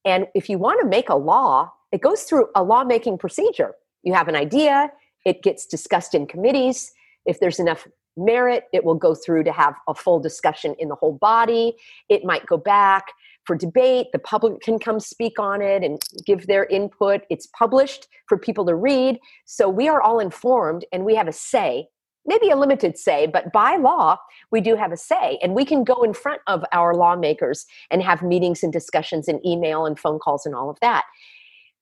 And 0.06 0.28
if 0.34 0.50
you 0.50 0.58
want 0.58 0.82
to 0.82 0.88
make 0.88 1.10
a 1.10 1.16
law, 1.16 1.72
it 1.92 2.02
goes 2.02 2.24
through 2.24 2.48
a 2.56 2.64
lawmaking 2.64 3.18
procedure. 3.18 3.74
You 4.04 4.14
have 4.14 4.28
an 4.28 4.36
idea, 4.36 4.92
it 5.26 5.44
gets 5.44 5.66
discussed 5.66 6.16
in 6.16 6.26
committees. 6.26 6.92
If 7.26 7.40
there's 7.40 7.60
enough 7.60 7.88
merit, 8.18 8.66
it 8.74 8.84
will 8.84 8.96
go 8.96 9.16
through 9.16 9.44
to 9.44 9.52
have 9.52 9.76
a 9.88 9.94
full 9.94 10.20
discussion 10.20 10.76
in 10.80 10.90
the 10.90 10.96
whole 10.96 11.14
body. 11.14 11.76
It 12.10 12.24
might 12.26 12.46
go 12.46 12.58
back 12.58 13.06
for 13.46 13.56
debate. 13.56 14.08
The 14.14 14.20
public 14.20 14.62
can 14.62 14.80
come 14.80 15.00
speak 15.00 15.40
on 15.40 15.62
it 15.62 15.84
and 15.84 16.02
give 16.26 16.48
their 16.48 16.66
input. 16.66 17.22
It's 17.30 17.48
published 17.48 18.08
for 18.28 18.38
people 18.38 18.66
to 18.66 18.76
read. 18.76 19.20
So 19.46 19.70
we 19.70 19.88
are 19.88 20.02
all 20.02 20.20
informed 20.20 20.86
and 20.92 21.06
we 21.06 21.16
have 21.16 21.28
a 21.28 21.32
say 21.34 21.88
maybe 22.26 22.50
a 22.50 22.56
limited 22.56 22.98
say, 22.98 23.28
but 23.28 23.52
by 23.52 23.78
law, 23.78 24.18
we 24.52 24.62
do 24.62 24.76
have 24.76 24.92
a 24.92 24.98
say. 24.98 25.40
And 25.42 25.56
we 25.56 25.66
can 25.66 25.84
go 25.84 26.04
in 26.04 26.14
front 26.14 26.42
of 26.48 26.64
our 26.72 26.94
lawmakers 26.96 27.66
and 27.90 28.02
have 28.04 28.22
meetings 28.22 28.64
and 28.64 28.72
discussions 28.72 29.28
and 29.28 29.46
email 29.46 29.86
and 29.86 30.00
phone 30.00 30.20
calls 30.20 30.46
and 30.46 30.56
all 30.56 30.70
of 30.70 30.80
that. 30.82 31.06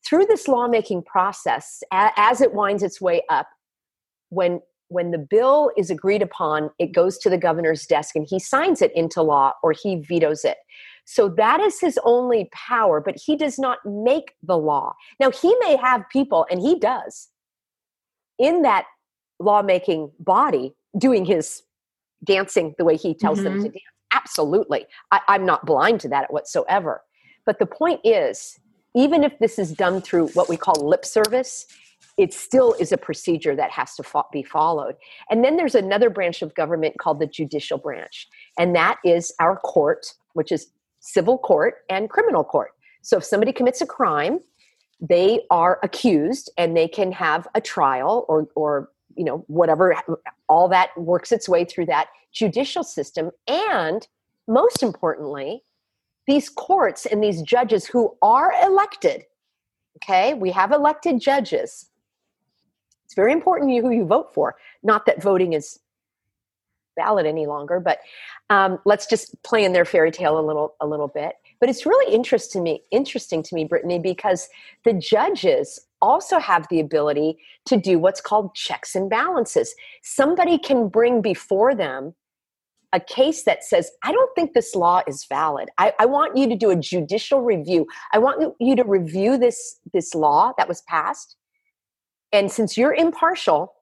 Through 0.08 0.26
this 0.26 0.48
lawmaking 0.48 1.04
process, 1.04 1.84
as 1.92 2.42
it 2.42 2.54
winds 2.54 2.84
its 2.84 3.02
way 3.02 3.22
up, 3.30 3.48
when 4.30 4.62
when 4.90 5.12
the 5.12 5.20
bill 5.20 5.72
is 5.78 5.92
agreed 5.92 6.24
upon, 6.24 6.72
it 6.80 6.94
goes 6.94 7.20
to 7.20 7.30
the 7.30 7.38
governor's 7.38 7.86
desk 7.86 8.16
and 8.16 8.26
he 8.28 8.40
signs 8.40 8.82
it 8.82 8.92
into 8.96 9.22
law 9.22 9.54
or 9.62 9.72
he 9.72 9.98
vetoes 9.98 10.44
it. 10.44 10.58
So 11.06 11.30
that 11.38 11.60
is 11.60 11.80
his 11.80 12.00
only 12.04 12.50
power, 12.54 13.00
but 13.00 13.16
he 13.24 13.36
does 13.36 13.58
not 13.58 13.80
make 13.86 14.34
the 14.44 14.58
law. 14.58 14.94
Now, 15.20 15.32
he 15.32 15.56
may 15.60 15.76
have 15.76 16.10
people, 16.12 16.46
and 16.52 16.60
he 16.60 16.78
does, 16.78 17.30
in 18.38 18.62
that 18.64 18.86
lawmaking 19.40 20.12
body 20.20 20.76
doing 20.98 21.26
his 21.26 21.64
dancing 22.24 22.76
the 22.78 22.86
way 22.86 22.96
he 22.96 23.14
tells 23.14 23.40
mm-hmm. 23.40 23.46
them 23.46 23.54
to 23.54 23.60
mm-hmm. 23.60 23.74
dance. 23.74 23.84
Absolutely. 24.12 24.86
I, 25.12 25.22
I'm 25.28 25.46
not 25.46 25.66
blind 25.66 26.00
to 26.02 26.10
that 26.10 26.32
whatsoever. 26.34 27.04
But 27.46 27.60
the 27.60 27.66
point 27.66 28.02
is, 28.04 28.60
even 28.96 29.24
if 29.24 29.38
this 29.40 29.60
is 29.60 29.72
done 29.72 30.02
through 30.02 30.28
what 30.30 30.50
we 30.50 30.58
call 30.58 30.76
lip 30.88 31.06
service, 31.06 31.68
it 32.18 32.34
still 32.34 32.76
is 32.80 32.92
a 32.92 32.98
procedure 32.98 33.56
that 33.56 33.72
has 33.72 33.96
to 33.96 34.04
fo- 34.04 34.28
be 34.32 34.44
followed. 34.44 34.96
And 35.30 35.44
then 35.44 35.56
there's 35.56 35.76
another 35.76 36.10
branch 36.10 36.42
of 36.42 36.54
government 36.54 36.98
called 37.00 37.20
the 37.20 37.28
judicial 37.28 37.78
branch, 37.78 38.28
and 38.58 38.76
that 38.76 38.98
is 39.06 39.34
our 39.40 39.56
court, 39.56 40.14
which 40.34 40.52
is 40.52 40.68
civil 41.00 41.38
court 41.38 41.76
and 41.90 42.10
criminal 42.10 42.44
court. 42.44 42.72
So 43.02 43.18
if 43.18 43.24
somebody 43.24 43.54
commits 43.54 43.80
a 43.80 43.86
crime, 43.86 44.40
they 45.00 45.46
are 45.50 45.80
accused 45.82 46.52
and 46.58 46.76
they 46.76 46.90
can 46.90 47.14
have 47.14 47.48
a 47.56 47.62
trial 47.62 48.26
or, 48.28 48.48
or 48.54 48.90
you 49.20 49.26
know 49.26 49.44
whatever 49.48 49.94
all 50.48 50.70
that 50.70 50.98
works 50.98 51.34
its 51.34 51.50
way 51.50 51.66
through 51.66 51.86
that 51.86 52.08
judicial 52.32 52.86
system. 52.86 53.32
And 53.48 54.08
most 54.48 54.82
importantly 54.82 55.62
these 56.26 56.48
courts 56.48 57.06
and 57.06 57.22
these 57.22 57.42
judges 57.42 57.86
who 57.86 58.16
are 58.22 58.54
elected 58.64 59.26
okay 59.98 60.34
we 60.34 60.52
have 60.52 60.72
elected 60.72 61.20
judges. 61.20 61.90
It's 63.04 63.14
very 63.14 63.34
important 63.34 63.72
who 63.72 63.90
you 63.90 64.06
vote 64.06 64.34
for. 64.34 64.56
Not 64.84 65.06
that 65.08 65.22
voting 65.22 65.54
is 65.54 65.80
valid 66.98 67.26
any 67.26 67.46
longer 67.46 67.82
but 67.82 68.00
um, 68.50 68.80
let's 68.86 69.06
just 69.06 69.42
play 69.44 69.66
in 69.66 69.74
their 69.74 69.86
fairy 69.86 70.12
tale 70.12 70.40
a 70.40 70.46
little 70.50 70.76
a 70.80 70.88
little 70.88 71.10
bit. 71.10 71.34
But 71.60 71.68
it's 71.68 71.86
really 71.86 72.16
interesting 72.16 72.64
to 72.64 72.72
me 72.72 72.84
interesting 72.92 73.44
to 73.44 73.54
me 73.54 73.66
Bretigne 73.66 74.02
because 74.02 74.48
the 74.86 74.94
judges 74.94 75.88
also 76.02 76.40
have 76.40 76.68
the 76.70 76.80
ability 76.80 77.38
to 77.66 77.78
do 77.78 78.00
what's 78.00 78.22
called 78.22 78.56
checks 78.56 78.96
and 78.96 79.10
balances. 79.10 79.74
Somebody 80.04 80.58
can 80.58 80.88
bring 80.88 81.22
before 81.22 81.76
them 81.76 82.16
a 82.92 83.00
case 83.00 83.44
that 83.44 83.64
says, 83.64 83.92
I 84.04 84.12
don't 84.12 84.34
think 84.36 84.54
this 84.54 84.74
law 84.76 85.02
is 85.08 85.26
valid. 85.30 85.70
I, 85.78 85.94
I, 86.00 86.06
want 86.08 86.36
you 86.36 86.50
to 86.50 86.56
do 86.56 86.72
a 86.72 86.76
judicial 86.76 87.42
review. 87.42 87.86
I 88.14 88.18
want 88.18 88.56
you 88.60 88.76
to 88.76 88.84
review 88.84 89.38
this, 89.38 89.80
this 89.94 90.16
law 90.16 90.54
that 90.58 90.68
was 90.68 90.82
passed. 90.88 91.36
And 92.32 92.52
since 92.52 92.78
you're 92.78 92.94
impartial, 92.94 93.74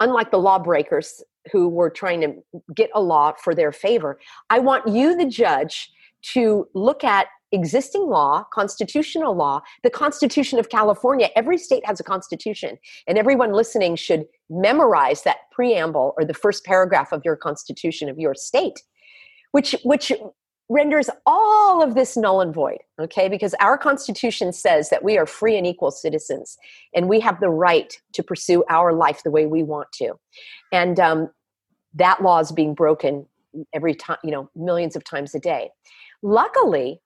unlike 0.00 0.30
the 0.30 0.38
lawbreakers 0.38 1.22
who 1.52 1.68
were 1.68 1.90
trying 1.90 2.20
to 2.20 2.34
get 2.74 2.90
a 2.94 3.00
law 3.00 3.32
for 3.42 3.54
their 3.54 3.72
favor, 3.72 4.18
I 4.50 4.58
want 4.58 4.88
you, 4.88 5.16
the 5.16 5.26
judge, 5.26 5.90
to 6.32 6.68
look 6.74 7.04
at 7.04 7.28
existing 7.52 8.06
law, 8.06 8.44
constitutional 8.52 9.34
law, 9.34 9.60
the 9.82 9.90
Constitution 9.90 10.58
of 10.58 10.68
California. 10.68 11.28
Every 11.36 11.58
state 11.58 11.84
has 11.86 12.00
a 12.00 12.04
constitution, 12.04 12.78
and 13.06 13.18
everyone 13.18 13.52
listening 13.52 13.96
should 13.96 14.24
memorize 14.50 15.22
that 15.22 15.38
preamble 15.50 16.14
or 16.16 16.24
the 16.24 16.34
first 16.34 16.64
paragraph 16.64 17.12
of 17.12 17.22
your 17.24 17.36
constitution 17.36 18.08
of 18.08 18.18
your 18.18 18.34
state, 18.34 18.82
which 19.52 19.74
which 19.84 20.12
renders 20.68 21.10
all 21.26 21.82
of 21.82 21.94
this 21.94 22.16
null 22.16 22.40
and 22.40 22.54
void 22.54 22.78
okay? 23.02 23.28
Because 23.28 23.54
our 23.60 23.76
constitution 23.76 24.52
says 24.52 24.90
that 24.90 25.04
we 25.04 25.18
are 25.18 25.26
free 25.26 25.58
and 25.58 25.66
equal 25.66 25.90
citizens 25.90 26.56
and 26.94 27.08
we 27.08 27.20
have 27.20 27.40
the 27.40 27.48
right 27.48 27.94
to 28.12 28.22
pursue 28.22 28.64
our 28.70 28.92
life 28.92 29.22
the 29.22 29.30
way 29.30 29.46
we 29.46 29.62
want 29.62 29.88
to. 29.94 30.14
And 30.72 30.98
um, 31.00 31.30
that 31.94 32.22
law 32.22 32.38
is 32.38 32.52
being 32.52 32.74
broken 32.74 33.26
every 33.74 33.94
time 33.94 34.16
you 34.24 34.30
know 34.30 34.48
millions 34.56 34.96
of 34.96 35.04
times 35.04 35.34
a 35.34 35.38
day. 35.38 35.70
Luckily 36.22 37.00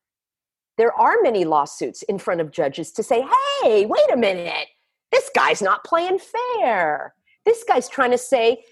there 0.76 0.92
are 0.92 1.16
many 1.22 1.44
lawsuits 1.44 2.02
in 2.02 2.18
front 2.18 2.40
of 2.40 2.50
judges 2.50 2.92
to 2.92 3.02
say, 3.02 3.24
hey, 3.62 3.86
wait 3.86 4.12
a 4.12 4.16
minute, 4.16 4.68
this 5.10 5.30
guy's 5.34 5.62
not 5.62 5.84
playing 5.84 6.18
fair. 6.18 7.14
This 7.44 7.64
guy's 7.64 7.88
trying 7.88 8.10
to 8.10 8.18
say 8.18 8.62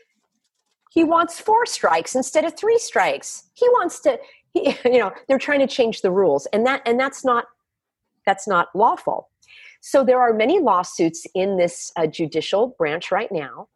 he 0.91 1.05
wants 1.05 1.41
four 1.41 1.67
strikes 1.67 2.15
instead 2.15 2.45
of 2.45 2.57
three 2.57 2.79
strikes. 2.79 3.45
He 3.55 3.69
wants 3.71 4.01
to, 4.01 4.19
he, 4.53 4.77
you 4.85 4.99
know, 4.99 5.13
they're 5.29 5.39
trying 5.39 5.61
to 5.61 5.67
change 5.67 6.03
the 6.03 6.11
rules, 6.11 6.47
and 6.53 6.67
that 6.67 6.83
and 6.87 6.99
that's 6.99 7.25
not 7.25 7.47
that's 8.27 8.47
not 8.47 8.69
lawful. 8.75 9.29
So 9.81 10.03
there 10.03 10.21
are 10.21 10.33
many 10.33 10.61
lawsuits 10.61 11.27
in 11.35 11.59
this 11.59 11.93
uh, 11.97 12.07
judicial 12.07 12.75
branch 12.79 13.13
right 13.13 13.31
now. 13.31 13.69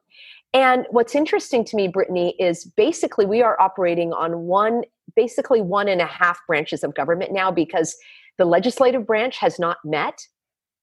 And 0.55 0.87
what's 0.91 1.15
interesting 1.15 1.65
to 1.67 1.77
me, 1.77 1.89
Bretigne, 1.89 2.33
is 2.39 2.65
basically 2.65 3.27
we 3.27 3.43
are 3.43 3.61
operating 3.61 4.15
on 4.15 4.47
one, 4.47 4.85
basically 5.15 5.61
one 5.61 5.89
and 5.89 6.01
a 6.01 6.07
half 6.07 6.41
branches 6.47 6.83
of 6.83 6.95
government 6.95 7.33
now 7.33 7.51
because 7.51 7.95
the 8.39 8.45
legislative 8.45 9.07
branch 9.07 9.37
has 9.39 9.59
not 9.59 9.79
met 9.85 10.27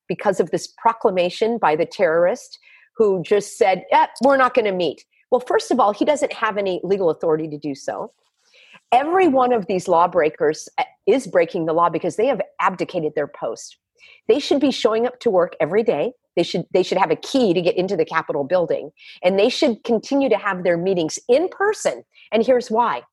because 0.07 0.39
of 0.39 0.51
this 0.51 0.67
proclamation 0.77 1.57
by 1.57 1.75
the 1.75 1.85
terrorist 1.85 2.59
who 2.95 3.23
just 3.23 3.57
said, 3.57 3.83
eh, 3.91 4.07
We're 4.23 4.37
not 4.37 4.53
going 4.53 4.65
to 4.65 4.71
meet. 4.71 5.05
Well, 5.31 5.41
first 5.41 5.71
of 5.71 5.79
all, 5.79 5.93
he 5.93 6.05
doesn't 6.05 6.33
have 6.33 6.57
any 6.57 6.79
legal 6.83 7.09
authority 7.09 7.47
to 7.49 7.57
do 7.57 7.75
so. 7.75 8.13
Every 8.91 9.27
one 9.27 9.51
of 9.51 9.65
these 9.67 9.87
lawbreakers 9.87 10.69
eh, 10.77 10.83
is 11.07 11.27
breaking 11.27 11.65
the 11.65 11.73
law 11.73 11.89
because 11.89 12.15
they 12.15 12.27
have 12.27 12.41
abdicated 12.61 13.13
their 13.15 13.27
post. 13.27 13.77
They 14.27 14.39
should 14.39 14.59
be 14.59 14.71
showing 14.71 15.07
up 15.07 15.19
to 15.21 15.29
work 15.29 15.55
every 15.59 15.83
day. 15.83 16.13
They 16.35 16.43
should 16.43 16.65
they 16.71 16.83
should 16.83 16.97
have 16.97 17.11
a 17.11 17.15
key 17.15 17.53
to 17.53 17.61
get 17.61 17.77
into 17.77 17.95
the 17.95 18.05
Capitol 18.05 18.43
building, 18.43 18.91
and 19.23 19.39
they 19.39 19.49
should 19.49 19.83
continue 19.83 20.29
to 20.29 20.37
have 20.37 20.63
their 20.63 20.77
meetings 20.77 21.17
in 21.29 21.47
person. 21.47 22.03
And 22.31 22.45
here's 22.45 22.69
why: 22.69 23.03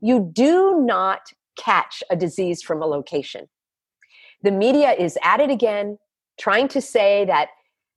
you 0.00 0.28
do 0.32 0.82
not 0.84 1.20
catch 1.56 2.02
a 2.10 2.16
disease 2.16 2.62
from 2.62 2.82
a 2.82 2.86
location 2.86 3.48
the 4.44 4.52
media 4.52 4.92
is 4.92 5.18
at 5.22 5.40
it 5.40 5.50
again, 5.50 5.98
trying 6.38 6.68
to 6.68 6.80
say 6.80 7.24
that 7.24 7.48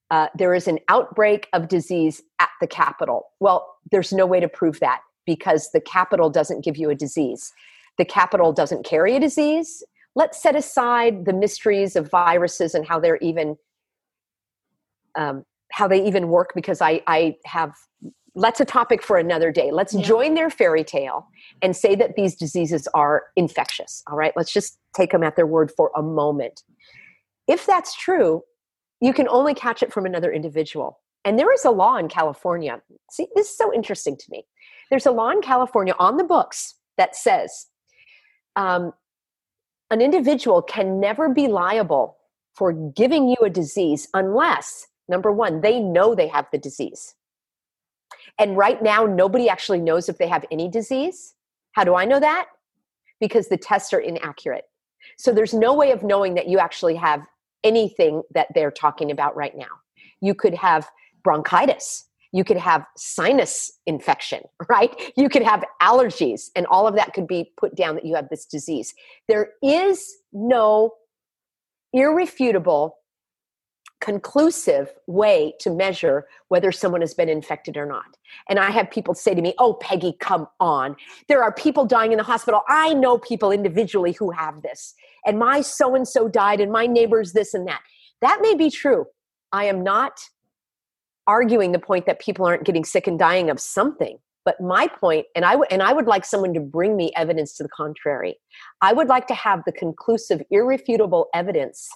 uh, 0.09 0.27
there 0.37 0.55
is 0.55 0.67
an 0.67 0.79
outbreak 0.87 1.49
of 1.51 1.67
disease 1.67 2.21
at 2.39 2.49
the 2.61 2.67
Capitol. 2.67 3.25
Well, 3.41 3.75
there's 3.91 4.13
no 4.13 4.25
way 4.25 4.39
to 4.39 4.47
prove 4.47 4.79
that 4.79 5.01
because 5.25 5.69
the 5.73 5.81
Capitol 5.81 6.29
doesn't 6.29 6.63
give 6.63 6.77
you 6.77 6.89
a 6.89 6.95
disease. 6.95 7.51
The 7.97 8.05
Capitol 8.05 8.53
doesn't 8.53 8.85
carry 8.85 9.17
a 9.17 9.19
disease. 9.19 9.83
Let's 10.15 10.41
set 10.41 10.55
aside 10.55 11.25
the 11.25 11.33
mysteries 11.33 11.97
of 11.97 12.09
viruses 12.09 12.73
and 12.73 12.87
how 12.87 12.99
they're 13.01 13.17
even 13.17 13.57
um, 15.17 15.43
how 15.71 15.87
they 15.87 16.05
even 16.05 16.29
work 16.29 16.51
because 16.55 16.79
I, 16.79 17.01
I 17.07 17.35
have 17.43 17.73
let's 18.37 18.59
a 18.59 18.65
topic 18.65 19.01
for 19.01 19.17
another 19.17 19.51
day. 19.51 19.71
Let's 19.71 19.95
yeah. 19.95 20.03
join 20.03 20.35
their 20.35 20.51
fairy 20.51 20.83
tale 20.83 21.27
and 21.63 21.75
say 21.75 21.95
that 21.95 22.15
these 22.15 22.35
diseases 22.35 22.87
are 22.93 23.23
infectious. 23.35 24.03
All 24.07 24.15
right, 24.15 24.31
let's 24.35 24.53
just 24.53 24.77
take 24.95 25.11
them 25.11 25.23
at 25.23 25.35
their 25.35 25.47
word 25.47 25.71
for 25.75 25.91
a 25.95 26.03
moment. 26.03 26.61
If 27.47 27.65
that's 27.65 27.95
true, 27.95 28.43
you 29.01 29.11
can 29.11 29.27
only 29.27 29.55
catch 29.55 29.81
it 29.81 29.91
from 29.91 30.05
another 30.05 30.31
individual. 30.31 30.99
And 31.25 31.39
there 31.39 31.51
is 31.51 31.65
a 31.65 31.71
law 31.71 31.97
in 31.97 32.09
California. 32.09 32.79
See, 33.11 33.27
this 33.35 33.49
is 33.49 33.57
so 33.57 33.73
interesting 33.73 34.15
to 34.15 34.25
me. 34.29 34.45
There's 34.91 35.07
a 35.07 35.11
law 35.11 35.31
in 35.31 35.41
California 35.41 35.95
on 35.97 36.17
the 36.17 36.23
books 36.23 36.75
that 36.97 37.15
says 37.15 37.65
um, 38.55 38.93
an 39.89 39.99
individual 39.99 40.61
can 40.61 40.99
never 40.99 41.27
be 41.27 41.47
liable 41.47 42.17
for 42.55 42.71
giving 42.71 43.27
you 43.27 43.37
a 43.43 43.49
disease 43.49 44.07
unless, 44.13 44.85
number 45.09 45.31
one, 45.31 45.61
they 45.61 45.79
know 45.79 46.13
they 46.13 46.27
have 46.27 46.45
the 46.51 46.57
disease. 46.59 47.15
And 48.39 48.57
right 48.57 48.81
now, 48.81 49.05
nobody 49.05 49.49
actually 49.49 49.79
knows 49.79 50.09
if 50.09 50.17
they 50.17 50.27
have 50.27 50.45
any 50.51 50.69
disease. 50.69 51.33
How 51.71 51.83
do 51.83 51.95
I 51.95 52.05
know 52.05 52.19
that? 52.19 52.47
Because 53.19 53.47
the 53.47 53.57
tests 53.57 53.93
are 53.93 53.99
inaccurate. 53.99 54.65
So 55.17 55.31
there's 55.31 55.53
no 55.53 55.73
way 55.73 55.91
of 55.91 56.03
knowing 56.03 56.35
that 56.35 56.47
you 56.47 56.59
actually 56.59 56.95
have 56.95 57.21
anything 57.63 58.21
that 58.33 58.47
they're 58.53 58.71
talking 58.71 59.11
about 59.11 59.35
right 59.35 59.55
now. 59.55 59.67
You 60.21 60.35
could 60.35 60.53
have 60.53 60.87
bronchitis. 61.23 62.05
You 62.31 62.43
could 62.43 62.57
have 62.57 62.85
sinus 62.95 63.71
infection, 63.85 64.43
right? 64.69 65.11
You 65.15 65.29
could 65.29 65.43
have 65.43 65.63
allergies, 65.81 66.49
and 66.55 66.65
all 66.67 66.87
of 66.87 66.95
that 66.95 67.13
could 67.13 67.27
be 67.27 67.51
put 67.57 67.75
down 67.75 67.95
that 67.95 68.05
you 68.05 68.15
have 68.15 68.29
this 68.29 68.45
disease. 68.45 68.93
There 69.27 69.49
is 69.63 70.15
no 70.33 70.91
irrefutable 71.93 72.95
conclusive 73.99 74.93
way 75.07 75.53
to 75.59 75.69
measure 75.69 76.27
whether 76.49 76.71
someone 76.71 77.01
has 77.01 77.13
been 77.13 77.29
infected 77.29 77.77
or 77.77 77.85
not. 77.85 78.17
And 78.49 78.59
I 78.59 78.69
have 78.69 78.91
people 78.91 79.13
say 79.13 79.33
to 79.33 79.41
me, 79.41 79.53
Oh, 79.57 79.73
Peggy, 79.75 80.15
come 80.19 80.47
on. 80.59 80.95
There 81.27 81.43
are 81.43 81.51
people 81.51 81.85
dying 81.85 82.11
in 82.11 82.17
the 82.17 82.23
hospital. 82.23 82.61
I 82.67 82.93
know 82.93 83.17
people 83.17 83.51
individually 83.51 84.11
who 84.13 84.31
have 84.31 84.61
this. 84.61 84.93
And 85.25 85.39
my 85.39 85.61
so 85.61 85.95
and 85.95 86.07
so 86.07 86.27
died, 86.27 86.61
and 86.61 86.71
my 86.71 86.85
neighbor's 86.85 87.33
this 87.33 87.53
and 87.53 87.67
that. 87.67 87.81
That 88.21 88.39
may 88.41 88.55
be 88.55 88.69
true. 88.69 89.05
I 89.51 89.65
am 89.65 89.83
not 89.83 90.19
arguing 91.25 91.71
the 91.71 91.79
point 91.79 92.05
that 92.05 92.19
people 92.19 92.45
aren't 92.45 92.63
getting 92.63 92.85
sick 92.85 93.07
and 93.07 93.19
dying 93.19 93.49
of 93.49 93.59
something. 93.59 94.17
But 94.45 94.61
my 94.61 94.87
point, 94.87 95.25
and 95.35 95.43
I, 95.43 95.51
w- 95.51 95.67
and 95.69 95.83
I 95.83 95.91
would 95.91 96.07
like 96.07 96.23
someone 96.23 96.53
to 96.53 96.61
bring 96.61 96.95
me 96.95 97.11
evidence 97.17 97.53
to 97.57 97.63
the 97.63 97.69
contrary. 97.69 98.39
I 98.81 98.93
would 98.93 99.09
like 99.09 99.27
to 99.27 99.33
have 99.33 99.61
the 99.65 99.73
conclusive, 99.73 100.41
irrefutable 100.49 101.27
evidence 101.33 101.89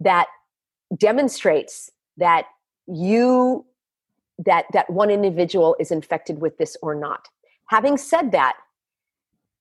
that 0.00 0.26
demonstrates 0.96 1.90
that 2.16 2.46
you 2.86 3.64
that 4.38 4.66
that 4.72 4.90
one 4.90 5.10
individual 5.10 5.76
is 5.78 5.90
infected 5.90 6.40
with 6.40 6.58
this 6.58 6.76
or 6.82 6.94
not. 6.94 7.28
Having 7.68 7.98
said 7.98 8.32
that 8.32 8.56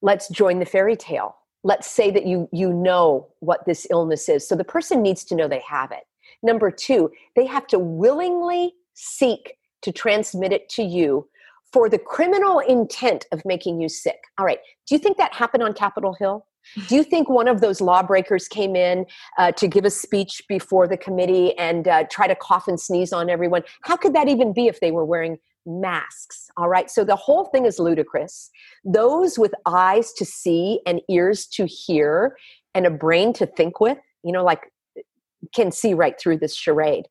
let's 0.01 0.27
join 0.29 0.59
the 0.59 0.65
fairy 0.65 0.95
tale. 0.95 1.35
Let's 1.63 1.89
say 1.89 2.11
that 2.11 2.25
you 2.25 2.49
you 2.51 2.73
know 2.73 3.27
what 3.39 3.65
this 3.65 3.87
illness 3.89 4.27
is. 4.29 4.47
So 4.47 4.55
the 4.55 4.63
person 4.63 5.01
needs 5.01 5.23
to 5.25 5.35
know 5.35 5.47
they 5.47 5.63
have 5.67 5.91
it. 5.91 6.03
Number 6.41 6.71
2 6.71 7.11
they 7.35 7.45
have 7.45 7.67
to 7.67 7.79
willingly 7.79 8.73
seek 8.93 9.55
to 9.81 9.91
transmit 9.91 10.51
it 10.51 10.69
to 10.69 10.83
you 10.83 11.27
for 11.71 11.89
the 11.89 11.97
criminal 11.97 12.59
intent 12.59 13.25
of 13.31 13.43
making 13.45 13.81
you 13.81 13.89
sick. 13.89 14.19
All 14.37 14.45
right. 14.45 14.59
Do 14.87 14.95
you 14.95 14.99
think 14.99 15.17
that 15.17 15.33
happened 15.33 15.63
on 15.63 15.73
capitol 15.73 16.15
hill 16.19 16.45
do 16.87 16.95
you 16.95 17.03
think 17.03 17.29
one 17.29 17.47
of 17.47 17.61
those 17.61 17.81
lawbreakers 17.81 18.47
came 18.47 18.75
in 18.75 19.05
uh, 19.37 19.51
to 19.53 19.67
give 19.67 19.85
a 19.85 19.89
speech 19.89 20.43
before 20.47 20.87
the 20.87 20.97
committee 20.97 21.57
and 21.57 21.87
uh, 21.87 22.03
try 22.09 22.27
to 22.27 22.35
cough 22.35 22.67
and 22.67 22.79
sneeze 22.79 23.13
on 23.13 23.29
everyone? 23.29 23.63
How 23.83 23.97
could 23.97 24.13
that 24.13 24.27
even 24.27 24.53
be 24.53 24.67
if 24.67 24.79
they 24.79 24.91
were 24.91 25.05
wearing 25.05 25.37
masks? 25.65 26.49
All 26.57 26.69
right, 26.69 26.89
so 26.89 27.03
the 27.03 27.15
whole 27.15 27.45
thing 27.45 27.65
is 27.65 27.79
ludicrous. 27.79 28.49
Those 28.83 29.37
with 29.37 29.53
eyes 29.65 30.13
to 30.13 30.25
see 30.25 30.81
and 30.85 31.01
ears 31.09 31.45
to 31.47 31.65
hear 31.65 32.37
and 32.73 32.85
a 32.85 32.91
brain 32.91 33.33
to 33.33 33.45
think 33.45 33.79
with, 33.79 33.97
you 34.23 34.31
know, 34.31 34.43
like 34.43 34.71
can 35.53 35.71
see 35.71 35.93
right 35.93 36.19
through 36.19 36.37
this 36.37 36.55
charade. 36.55 37.05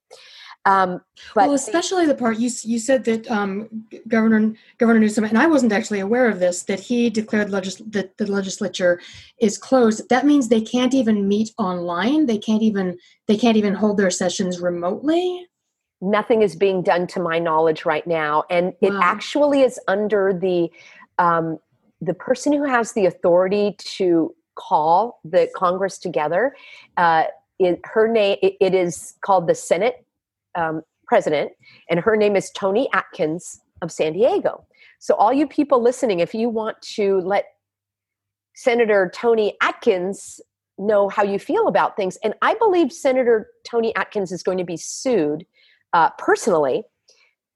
Um, 0.64 1.01
but 1.35 1.46
well, 1.46 1.55
especially 1.55 2.07
the 2.07 2.14
part 2.14 2.38
you 2.38 2.48
you 2.62 2.79
said 2.79 3.05
that 3.05 3.29
um, 3.31 3.85
Governor 4.07 4.55
Governor 4.79 5.01
Newsom 5.01 5.25
and 5.25 5.37
I 5.37 5.46
wasn't 5.46 5.72
actually 5.72 6.01
aware 6.01 6.29
of 6.29 6.38
this 6.38 6.62
that 6.64 6.79
he 6.79 7.11
declared 7.11 7.51
legis- 7.51 7.83
that 7.90 8.16
the 8.16 8.31
legislature 8.31 9.01
is 9.40 9.59
closed. 9.59 10.09
That 10.09 10.25
means 10.25 10.48
they 10.48 10.61
can't 10.61 10.94
even 10.94 11.27
meet 11.27 11.51
online. 11.59 12.27
They 12.27 12.38
can't 12.38 12.62
even 12.62 12.96
they 13.27 13.37
can't 13.37 13.57
even 13.57 13.75
hold 13.75 13.96
their 13.96 14.11
sessions 14.11 14.61
remotely. 14.61 15.46
Nothing 16.01 16.42
is 16.42 16.55
being 16.55 16.83
done 16.83 17.09
to 17.09 17.20
my 17.20 17.40
knowledge 17.40 17.85
right 17.85 18.07
now, 18.07 18.44
and 18.48 18.66
wow. 18.66 18.88
it 18.88 18.94
actually 19.03 19.62
is 19.62 19.81
under 19.88 20.33
the 20.33 20.70
um, 21.18 21.59
the 22.01 22.14
person 22.14 22.53
who 22.53 22.64
has 22.64 22.92
the 22.92 23.07
authority 23.07 23.75
to 23.79 24.33
call 24.55 25.20
the 25.25 25.48
Congress 25.57 25.98
together. 25.98 26.55
Uh, 26.96 27.25
it, 27.59 27.81
her 27.85 28.07
name 28.07 28.38
it, 28.42 28.55
it 28.61 28.75
is 28.75 29.14
called 29.22 29.48
the 29.48 29.55
Senate 29.55 30.05
um, 30.55 30.83
president, 31.07 31.53
and 31.91 32.01
her 32.01 32.17
name 32.17 32.37
is 32.37 32.51
Toni 32.51 32.88
Atkins 32.93 33.61
of 33.83 33.91
San 33.91 34.12
Diego. 34.12 34.65
So, 34.99 35.15
all 35.15 35.33
you 35.33 35.47
people 35.47 35.83
listening, 35.83 36.21
if 36.21 36.35
you 36.35 36.49
want 36.49 36.81
to 36.95 37.21
let 37.21 37.47
Senator 38.55 39.11
Toni 39.15 39.57
Atkins 39.62 40.41
know 40.79 41.09
how 41.09 41.23
you 41.23 41.38
feel 41.38 41.69
about 41.69 41.97
things, 41.97 42.17
and 42.23 42.35
I 42.43 42.55
believe 42.55 42.93
Senator 42.93 43.49
Toni 43.69 43.95
Atkins 43.97 44.33
is 44.33 44.43
going 44.43 44.59
to 44.59 44.65
be 44.65 44.77
sued 44.77 45.45
uh, 45.93 46.11
personally 46.19 46.85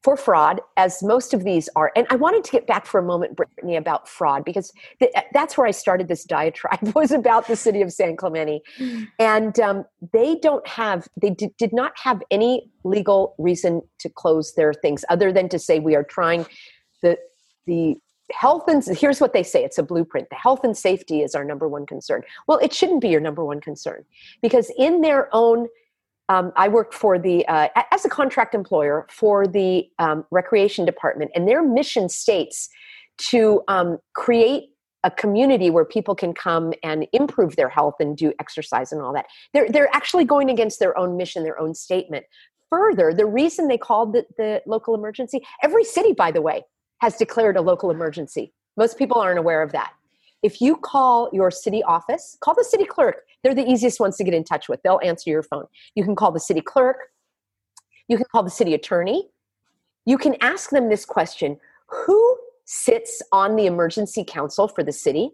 for 0.07 0.17
fraud, 0.17 0.61
as 0.77 1.03
most 1.03 1.35
of 1.35 1.43
these 1.43 1.69
are. 1.75 1.91
And 1.97 2.07
I 2.11 2.15
wanted 2.15 2.45
to 2.45 2.53
get 2.53 2.65
back 2.69 2.87
for 2.87 3.01
a 3.01 3.03
moment, 3.03 3.35
Bretigne, 3.35 3.77
about 3.77 4.09
fraud 4.09 4.45
because 4.45 4.73
th- 5.01 5.11
that's 5.33 5.59
where 5.59 5.67
I 5.67 5.73
started 5.73 6.07
this 6.07 6.23
diatribe 6.23 6.79
was 6.95 7.11
about 7.11 7.49
the 7.49 7.57
city 7.57 7.83
of 7.83 7.93
San 7.93 8.17
Clemente, 8.17 8.63
and 9.19 9.59
um, 9.59 9.85
they 10.13 10.37
don't 10.37 10.65
have 10.65 11.09
they 11.21 11.31
d- 11.31 11.51
did 11.59 11.73
not 11.73 11.91
have 11.97 12.23
any 12.31 12.71
legal 12.85 13.35
reason 13.39 13.83
to 13.99 14.09
close 14.09 14.55
their 14.55 14.73
things 14.73 15.05
other 15.09 15.33
than 15.33 15.49
to 15.49 15.59
say 15.59 15.81
we 15.81 15.97
are 15.97 16.05
trying 16.05 16.47
the 17.03 17.19
the 17.67 17.97
health 18.31 18.69
and 18.69 18.85
here's 18.97 19.21
what 19.21 19.33
they 19.33 19.43
say 19.43 19.65
it's 19.65 19.79
a 19.79 19.83
blueprint 19.83 20.29
the 20.31 20.37
health 20.37 20.61
and 20.63 20.77
safety 20.77 21.23
is 21.23 21.35
our 21.35 21.45
number 21.45 21.69
one 21.69 21.87
concern 21.87 22.23
well 22.49 22.59
it 22.59 22.73
shouldn't 22.73 23.01
be 23.01 23.09
your 23.09 23.21
number 23.21 23.45
one 23.45 23.61
concern 23.61 24.05
because 24.43 24.71
in 24.77 25.01
their 25.01 25.29
own 25.33 25.69
um, 26.29 26.53
I 26.57 26.69
worked 26.69 26.95
for 26.95 27.19
the 27.19 27.47
uh, 27.47 27.69
as 27.93 28.05
a 28.05 28.09
contract 28.09 28.55
employer 28.55 29.07
for 29.11 29.47
the 29.47 29.89
um, 29.99 30.25
recreation 30.31 30.85
department, 30.85 31.31
and 31.35 31.47
their 31.47 31.63
mission 31.63 32.09
states 32.09 32.69
to 33.31 33.63
um, 33.69 33.99
create 34.15 34.65
a 35.05 35.11
community 35.11 35.71
where 35.71 35.85
people 35.85 36.15
can 36.15 36.35
come 36.35 36.73
and 36.83 37.07
improve 37.13 37.55
their 37.55 37.69
health 37.69 37.95
and 38.01 38.17
do 38.17 38.33
exercise 38.41 38.91
and 38.93 39.01
all 39.01 39.13
that. 39.13 39.27
They're 39.55 39.69
they're 39.69 39.95
actually 39.95 40.25
going 40.25 40.51
against 40.51 40.81
their 40.81 40.99
own 40.99 41.17
mission, 41.17 41.45
their 41.45 41.61
own 41.61 41.75
statement. 41.75 42.25
Further, 42.71 43.15
the 43.15 43.27
reason 43.27 43.69
they 43.69 43.79
called 43.79 44.13
the, 44.13 44.27
the 44.37 44.61
local 44.67 44.95
emergency, 44.97 45.41
every 45.63 45.85
city, 45.85 46.13
by 46.13 46.33
the 46.33 46.43
way, 46.43 46.65
has 47.01 47.17
declared 47.17 47.57
a 47.57 47.61
local 47.61 47.93
emergency. 47.93 48.53
Most 48.77 48.99
people 48.99 49.21
aren't 49.21 49.39
aware 49.39 49.63
of 49.63 49.71
that. 49.73 49.93
If 50.43 50.61
you 50.61 50.77
call 50.77 51.31
your 51.33 51.51
city 51.51 51.83
office, 51.83 52.37
call 52.41 52.55
the 52.55 52.65
city 52.65 52.85
clerk. 52.85 53.23
They're 53.43 53.55
the 53.55 53.69
easiest 53.69 54.01
ones 54.01 54.17
to 54.17 54.25
get 54.25 54.35
in 54.35 54.45
touch 54.45 54.69
with. 54.69 54.83
They'll 54.83 55.01
answer 55.03 55.31
your 55.31 55.43
phone. 55.43 55.65
You 55.95 56.05
can 56.05 56.15
call 56.15 56.33
the 56.33 56.41
city 56.41 56.61
clerk. 56.61 56.99
You 58.09 58.17
can 58.17 58.27
call 58.31 58.43
the 58.43 58.51
city 58.51 58.75
attorney. 58.75 59.29
You 60.05 60.19
can 60.19 60.37
ask 60.41 60.71
them 60.71 60.89
this 60.89 61.05
question 61.05 61.59
Who 61.89 62.39
sits 62.65 63.23
on 63.33 63.57
the 63.57 63.67
emergency 63.67 64.25
council 64.25 64.69
for 64.69 64.83
the 64.83 64.93
city? 64.93 65.31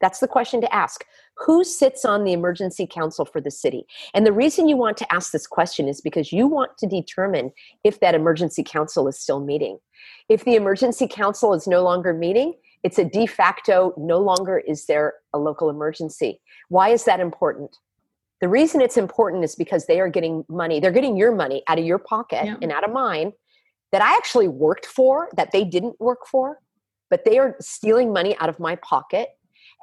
That's 0.00 0.18
the 0.18 0.28
question 0.28 0.60
to 0.60 0.74
ask. 0.74 1.04
Who 1.46 1.62
sits 1.62 2.04
on 2.04 2.24
the 2.24 2.32
emergency 2.32 2.86
council 2.86 3.24
for 3.24 3.40
the 3.40 3.52
city? 3.52 3.86
And 4.14 4.26
the 4.26 4.32
reason 4.32 4.68
you 4.68 4.76
want 4.76 4.96
to 4.98 5.12
ask 5.12 5.30
this 5.30 5.46
question 5.46 5.88
is 5.88 6.00
because 6.00 6.32
you 6.32 6.48
want 6.48 6.76
to 6.78 6.86
determine 6.86 7.52
if 7.84 8.00
that 8.00 8.14
emergency 8.14 8.64
council 8.64 9.06
is 9.06 9.18
still 9.18 9.40
meeting. 9.40 9.78
If 10.28 10.44
the 10.44 10.56
emergency 10.56 11.06
council 11.06 11.54
is 11.54 11.68
no 11.68 11.82
longer 11.82 12.12
meeting, 12.12 12.54
it's 12.82 12.98
a 12.98 13.04
de 13.04 13.26
facto, 13.26 13.94
no 13.96 14.18
longer 14.18 14.58
is 14.58 14.86
there 14.86 15.14
a 15.32 15.38
local 15.38 15.70
emergency. 15.70 16.40
Why 16.68 16.88
is 16.88 17.04
that 17.04 17.20
important? 17.20 17.76
The 18.40 18.48
reason 18.48 18.80
it's 18.80 18.96
important 18.96 19.44
is 19.44 19.54
because 19.54 19.86
they 19.86 20.00
are 20.00 20.08
getting 20.08 20.44
money. 20.48 20.80
They're 20.80 20.90
getting 20.90 21.16
your 21.16 21.32
money 21.32 21.62
out 21.68 21.78
of 21.78 21.84
your 21.84 21.98
pocket 21.98 22.44
yeah. 22.44 22.56
and 22.60 22.72
out 22.72 22.84
of 22.84 22.92
mine 22.92 23.32
that 23.92 24.02
I 24.02 24.16
actually 24.16 24.48
worked 24.48 24.86
for, 24.86 25.28
that 25.36 25.52
they 25.52 25.64
didn't 25.64 26.00
work 26.00 26.26
for, 26.26 26.58
but 27.08 27.24
they 27.24 27.38
are 27.38 27.54
stealing 27.60 28.12
money 28.12 28.36
out 28.40 28.48
of 28.48 28.58
my 28.58 28.74
pocket. 28.76 29.28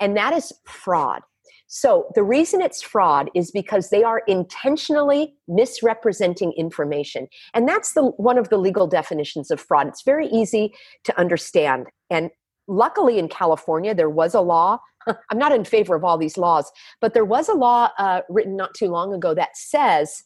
And 0.02 0.18
that 0.18 0.34
is 0.34 0.52
fraud. 0.66 1.22
So 1.68 2.08
the 2.16 2.24
reason 2.24 2.62
it's 2.62 2.82
fraud 2.82 3.30
is 3.36 3.52
because 3.52 3.92
they 3.92 4.04
are 4.04 4.24
intentionally 4.28 5.36
misrepresenting 5.48 6.52
information. 6.54 7.28
And 7.54 7.68
that's 7.68 7.94
the 7.94 8.04
one 8.04 8.40
of 8.40 8.50
the 8.50 8.58
legal 8.58 8.88
definitions 8.88 9.52
of 9.52 9.62
fraud. 9.62 9.88
It's 9.88 10.02
very 10.02 10.28
easy 10.28 10.74
to 11.04 11.18
understand. 11.18 11.88
And 12.10 12.32
luckily 12.70 13.18
in 13.20 13.28
California, 13.28 13.94
there 13.94 14.10
was 14.10 14.34
a 14.34 14.42
law. 14.42 14.80
I'm 15.08 15.38
not 15.38 15.52
in 15.52 15.66
favor 15.66 15.96
of 15.96 16.04
all 16.04 16.18
these 16.18 16.38
laws, 16.38 16.72
but 17.02 17.14
there 17.14 17.26
was 17.26 17.50
a 17.50 17.54
law 17.54 17.90
uh, 17.98 18.22
written 18.30 18.56
not 18.56 18.74
too 18.74 18.88
long 18.88 19.14
ago 19.14 19.34
that 19.34 19.58
says 19.58 20.24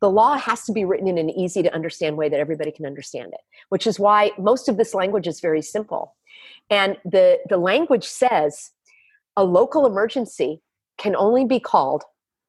the 0.00 0.10
law 0.10 0.36
has 0.36 0.64
to 0.64 0.72
be 0.72 0.84
written 0.84 1.08
in 1.08 1.16
an 1.16 1.30
easy 1.30 1.62
to 1.62 1.74
understand 1.74 2.16
way 2.16 2.28
that 2.28 2.40
everybody 2.40 2.72
can 2.72 2.84
understand 2.84 3.32
it, 3.32 3.40
which 3.70 3.86
is 3.86 3.98
why 3.98 4.32
most 4.38 4.68
of 4.68 4.76
this 4.76 4.92
language 4.92 5.26
is 5.26 5.40
very 5.40 5.62
simple. 5.62 6.16
And 6.68 6.98
the, 7.04 7.38
the 7.48 7.56
language 7.56 8.04
says 8.04 8.72
a 9.36 9.44
local 9.44 9.86
emergency 9.86 10.60
can 10.98 11.16
only 11.16 11.44
be 11.44 11.60
called 11.60 12.02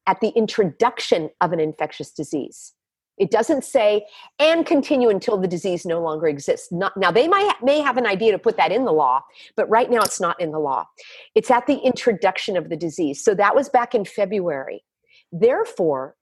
at 0.07 0.21
the 0.21 0.29
introduction 0.29 1.29
of 1.39 1.53
an 1.53 1.59
infectious 1.59 2.11
disease. 2.11 2.73
It 3.17 3.31
doesn't 3.31 3.63
say 3.63 4.05
and 4.39 4.65
continue 4.65 5.09
until 5.09 5.37
the 5.37 5.47
disease 5.47 5.85
no 5.85 6.01
longer 6.01 6.27
exists. 6.27 6.71
Not, 6.71 6.95
now 6.97 7.11
they 7.11 7.27
might 7.27 7.53
may 7.63 7.79
have 7.79 7.97
an 7.97 8.05
idea 8.05 8.31
to 8.33 8.39
put 8.39 8.57
that 8.57 8.71
in 8.71 8.83
the 8.83 8.91
law, 8.91 9.21
but 9.55 9.69
right 9.69 9.89
now 9.89 10.01
it's 10.01 10.19
not 10.19 10.39
in 10.41 10.51
the 10.51 10.59
law. 10.59 10.85
It's 11.33 11.49
at 11.49 11.65
the 11.65 11.77
introduction 11.77 12.57
of 12.57 12.69
the 12.69 12.75
disease. 12.75 13.23
So 13.23 13.33
that 13.35 13.55
was 13.55 13.69
back 13.69 13.95
in 13.95 14.03
February. 14.03 14.83
Therefore, 15.31 16.15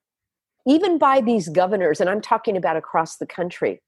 even 0.67 0.97
by 0.97 1.19
these 1.21 1.49
governors, 1.49 1.99
and 1.99 2.09
I'm 2.09 2.21
talking 2.21 2.55
about 2.55 2.77
across 2.77 3.17
the 3.17 3.25
country, 3.25 3.81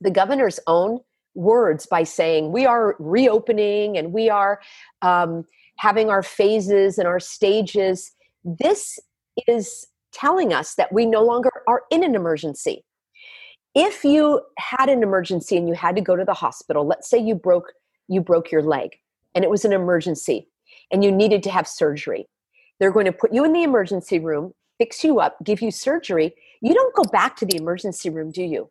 the 0.00 0.10
governor's 0.10 0.60
own 0.66 1.00
words 1.34 1.86
by 1.86 2.02
saying 2.02 2.52
we 2.52 2.66
are 2.66 2.96
reopening 2.98 3.96
and 3.96 4.12
we 4.12 4.28
are 4.28 4.60
um, 5.02 5.44
having 5.76 6.10
our 6.10 6.22
phases 6.22 6.98
and 6.98 7.08
our 7.08 7.20
stages. 7.20 8.12
This 8.44 8.98
is 9.46 9.86
telling 10.12 10.52
us 10.52 10.74
that 10.74 10.92
we 10.92 11.06
no 11.06 11.22
longer 11.22 11.50
are 11.66 11.82
in 11.90 12.02
an 12.02 12.14
emergency. 12.14 12.84
If 13.74 14.04
you 14.04 14.40
had 14.58 14.88
an 14.88 15.02
emergency 15.02 15.56
and 15.56 15.68
you 15.68 15.74
had 15.74 15.94
to 15.96 16.02
go 16.02 16.16
to 16.16 16.24
the 16.24 16.34
hospital, 16.34 16.86
let's 16.86 17.08
say 17.08 17.18
you 17.18 17.34
broke 17.34 17.72
you 18.08 18.20
broke 18.20 18.50
your 18.50 18.62
leg 18.62 18.96
and 19.34 19.44
it 19.44 19.50
was 19.50 19.64
an 19.64 19.72
emergency 19.72 20.48
and 20.90 21.04
you 21.04 21.12
needed 21.12 21.42
to 21.42 21.50
have 21.50 21.68
surgery. 21.68 22.26
They're 22.80 22.90
going 22.90 23.06
to 23.06 23.12
put 23.12 23.34
you 23.34 23.44
in 23.44 23.52
the 23.52 23.62
emergency 23.62 24.18
room, 24.18 24.52
fix 24.78 25.04
you 25.04 25.20
up, 25.20 25.36
give 25.44 25.60
you 25.60 25.70
surgery. 25.70 26.34
You 26.62 26.74
don't 26.74 26.94
go 26.94 27.04
back 27.04 27.36
to 27.36 27.46
the 27.46 27.56
emergency 27.56 28.08
room, 28.08 28.30
do 28.30 28.42
you? 28.42 28.70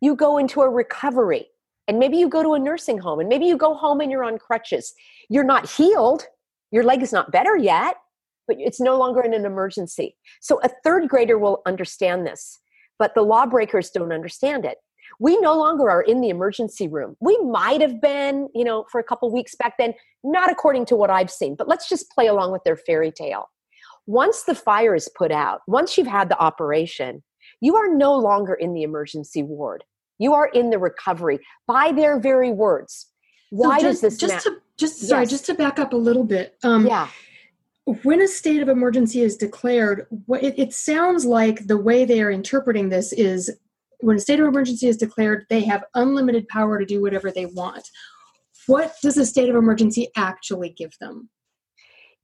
You 0.00 0.14
go 0.14 0.38
into 0.38 0.60
a 0.60 0.68
recovery 0.68 1.46
and 1.88 1.98
maybe 1.98 2.16
you 2.16 2.28
go 2.28 2.42
to 2.42 2.54
a 2.54 2.58
nursing 2.58 2.98
home 2.98 3.20
and 3.20 3.28
maybe 3.28 3.46
you 3.46 3.56
go 3.56 3.74
home 3.74 4.00
and 4.00 4.10
you're 4.10 4.24
on 4.24 4.38
crutches. 4.38 4.92
You're 5.28 5.44
not 5.44 5.70
healed. 5.70 6.24
Your 6.72 6.82
leg 6.82 7.02
is 7.02 7.12
not 7.12 7.30
better 7.30 7.56
yet, 7.56 7.96
but 8.46 8.56
it's 8.58 8.80
no 8.80 8.96
longer 8.96 9.20
in 9.20 9.34
an 9.34 9.44
emergency. 9.44 10.16
So 10.40 10.60
a 10.62 10.70
third 10.84 11.08
grader 11.08 11.38
will 11.38 11.62
understand 11.66 12.26
this, 12.26 12.58
but 12.98 13.14
the 13.14 13.22
lawbreakers 13.22 13.90
don't 13.90 14.12
understand 14.12 14.64
it. 14.64 14.78
We 15.20 15.38
no 15.38 15.56
longer 15.56 15.88
are 15.90 16.02
in 16.02 16.20
the 16.20 16.28
emergency 16.28 16.88
room. 16.88 17.16
We 17.20 17.38
might 17.38 17.80
have 17.80 18.00
been, 18.00 18.48
you 18.54 18.64
know, 18.64 18.84
for 18.90 19.00
a 19.00 19.04
couple 19.04 19.32
weeks 19.32 19.54
back 19.54 19.74
then, 19.78 19.94
not 20.24 20.50
according 20.50 20.86
to 20.86 20.96
what 20.96 21.10
I've 21.10 21.30
seen, 21.30 21.54
but 21.54 21.68
let's 21.68 21.88
just 21.88 22.10
play 22.10 22.26
along 22.26 22.52
with 22.52 22.64
their 22.64 22.76
fairy 22.76 23.12
tale. 23.12 23.48
Once 24.06 24.44
the 24.44 24.54
fire 24.54 24.94
is 24.94 25.08
put 25.16 25.32
out, 25.32 25.60
once 25.66 25.96
you've 25.96 26.06
had 26.06 26.28
the 26.28 26.38
operation, 26.38 27.22
you 27.60 27.76
are 27.76 27.88
no 27.88 28.16
longer 28.16 28.54
in 28.54 28.74
the 28.74 28.82
emergency 28.82 29.42
ward. 29.42 29.84
You 30.18 30.34
are 30.34 30.46
in 30.48 30.70
the 30.70 30.78
recovery 30.78 31.40
by 31.66 31.92
their 31.92 32.18
very 32.18 32.50
words. 32.50 33.06
Why 33.50 33.78
so 33.78 33.82
just, 33.82 34.02
does 34.02 34.18
this 34.18 34.30
just 34.30 34.44
to 34.44 34.56
just 34.76 35.00
sorry 35.00 35.22
yes. 35.22 35.30
just 35.30 35.46
to 35.46 35.54
back 35.54 35.78
up 35.78 35.92
a 35.92 35.96
little 35.96 36.24
bit? 36.24 36.56
Um, 36.62 36.86
yeah 36.86 37.08
when 37.86 38.20
a 38.20 38.26
state 38.26 38.60
of 38.60 38.68
emergency 38.68 39.20
is 39.20 39.36
declared, 39.36 40.06
it, 40.28 40.58
it 40.58 40.72
sounds 40.72 41.24
like 41.24 41.66
the 41.66 41.78
way 41.78 42.04
they 42.04 42.20
are 42.20 42.30
interpreting 42.30 42.88
this 42.88 43.12
is 43.12 43.50
when 44.00 44.16
a 44.16 44.20
state 44.20 44.40
of 44.40 44.46
emergency 44.46 44.88
is 44.88 44.96
declared, 44.96 45.46
they 45.48 45.60
have 45.64 45.84
unlimited 45.94 46.48
power 46.48 46.78
to 46.78 46.84
do 46.84 47.00
whatever 47.00 47.30
they 47.30 47.46
want. 47.46 47.88
What 48.66 48.94
does 49.02 49.16
a 49.16 49.24
state 49.24 49.48
of 49.48 49.54
emergency 49.54 50.08
actually 50.16 50.70
give 50.70 50.98
them? 51.00 51.30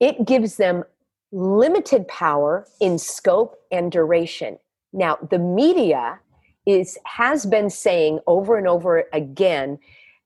It 0.00 0.26
gives 0.26 0.56
them 0.56 0.82
limited 1.30 2.08
power 2.08 2.66
in 2.80 2.98
scope 2.98 3.54
and 3.70 3.92
duration. 3.92 4.58
Now, 4.92 5.16
the 5.30 5.38
media 5.38 6.18
is 6.66 6.98
has 7.06 7.46
been 7.46 7.70
saying 7.70 8.18
over 8.26 8.56
and 8.56 8.68
over 8.68 9.04
again 9.12 9.78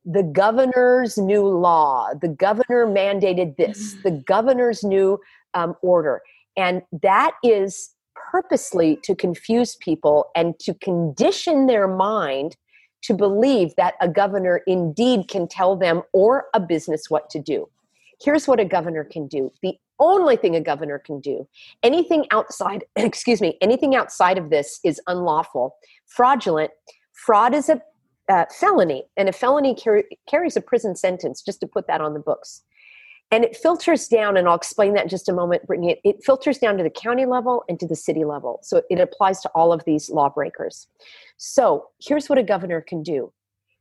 the 0.07 0.23
governor's 0.23 1.19
new 1.19 1.47
law, 1.47 2.11
the 2.21 2.29
governor 2.29 2.87
mandated 2.87 3.57
this, 3.57 3.95
mm. 3.95 4.03
the 4.05 4.11
governor's 4.12 4.85
new 4.85 5.19
um, 5.55 5.75
order. 5.83 6.23
And 6.57 6.83
that 7.03 7.33
is 7.42 7.90
purposely 8.31 8.99
to 9.03 9.14
confuse 9.14 9.75
people 9.77 10.31
and 10.37 10.59
to 10.61 10.75
condition 10.75 11.66
their 11.66 11.88
mind 11.88 12.57
to 13.03 13.14
believe 13.14 13.75
that 13.77 13.95
a 14.01 14.09
governor 14.09 14.62
indeed 14.66 15.29
can 15.29 15.49
tell 15.49 15.77
them 15.77 16.03
or 16.12 16.47
a 16.55 16.61
business 16.61 17.11
what 17.11 17.29
to 17.31 17.40
do. 17.40 17.69
Here's 18.21 18.49
what 18.49 18.61
a 18.61 18.64
governor 18.64 19.05
can 19.05 19.27
do. 19.27 19.53
The 19.62 19.75
only 19.99 20.37
thing 20.37 20.55
a 20.57 20.61
governor 20.61 20.99
can 20.99 21.21
do, 21.21 21.47
anything 21.83 22.27
outside, 22.31 22.85
excuse 22.97 23.40
me, 23.40 23.59
anything 23.61 23.95
outside 23.95 24.38
of 24.38 24.51
this 24.51 24.79
is 24.85 25.01
unlawful, 25.07 25.77
fraudulent. 26.07 26.71
Fraud 27.12 27.55
is 27.55 27.69
a 27.69 27.81
uh, 28.29 28.45
felony, 28.51 29.05
and 29.17 29.29
a 29.29 29.33
felony 29.33 29.75
carries 29.75 30.57
a 30.57 30.61
prison 30.61 30.97
sentence, 30.97 31.43
just 31.43 31.61
to 31.61 31.67
put 31.67 31.87
that 31.87 32.01
on 32.01 32.15
the 32.15 32.21
books. 32.21 32.62
And 33.33 33.45
it 33.45 33.57
filters 33.57 34.07
down, 34.07 34.37
and 34.37 34.49
I'll 34.49 34.55
explain 34.55 34.95
that 34.95 35.05
in 35.05 35.09
just 35.09 35.29
a 35.29 35.33
moment, 35.33 35.67
Bretigne. 35.67 35.91
It, 35.91 36.01
it 36.05 36.25
filters 36.25 36.59
down 36.59 36.77
to 36.77 36.85
the 36.85 36.91
county 36.91 37.27
level 37.27 37.65
and 37.69 37.79
to 37.81 37.87
the 37.87 37.97
city 37.97 38.25
level. 38.25 38.61
So 38.62 38.83
it 38.89 39.01
applies 39.01 39.41
to 39.41 39.49
all 39.55 39.73
of 39.73 39.85
these 39.85 40.11
lawbreakers. 40.11 40.87
So 41.37 41.89
here's 42.01 42.29
what 42.29 42.39
a 42.39 42.43
governor 42.43 42.81
can 42.81 43.03
do 43.03 43.33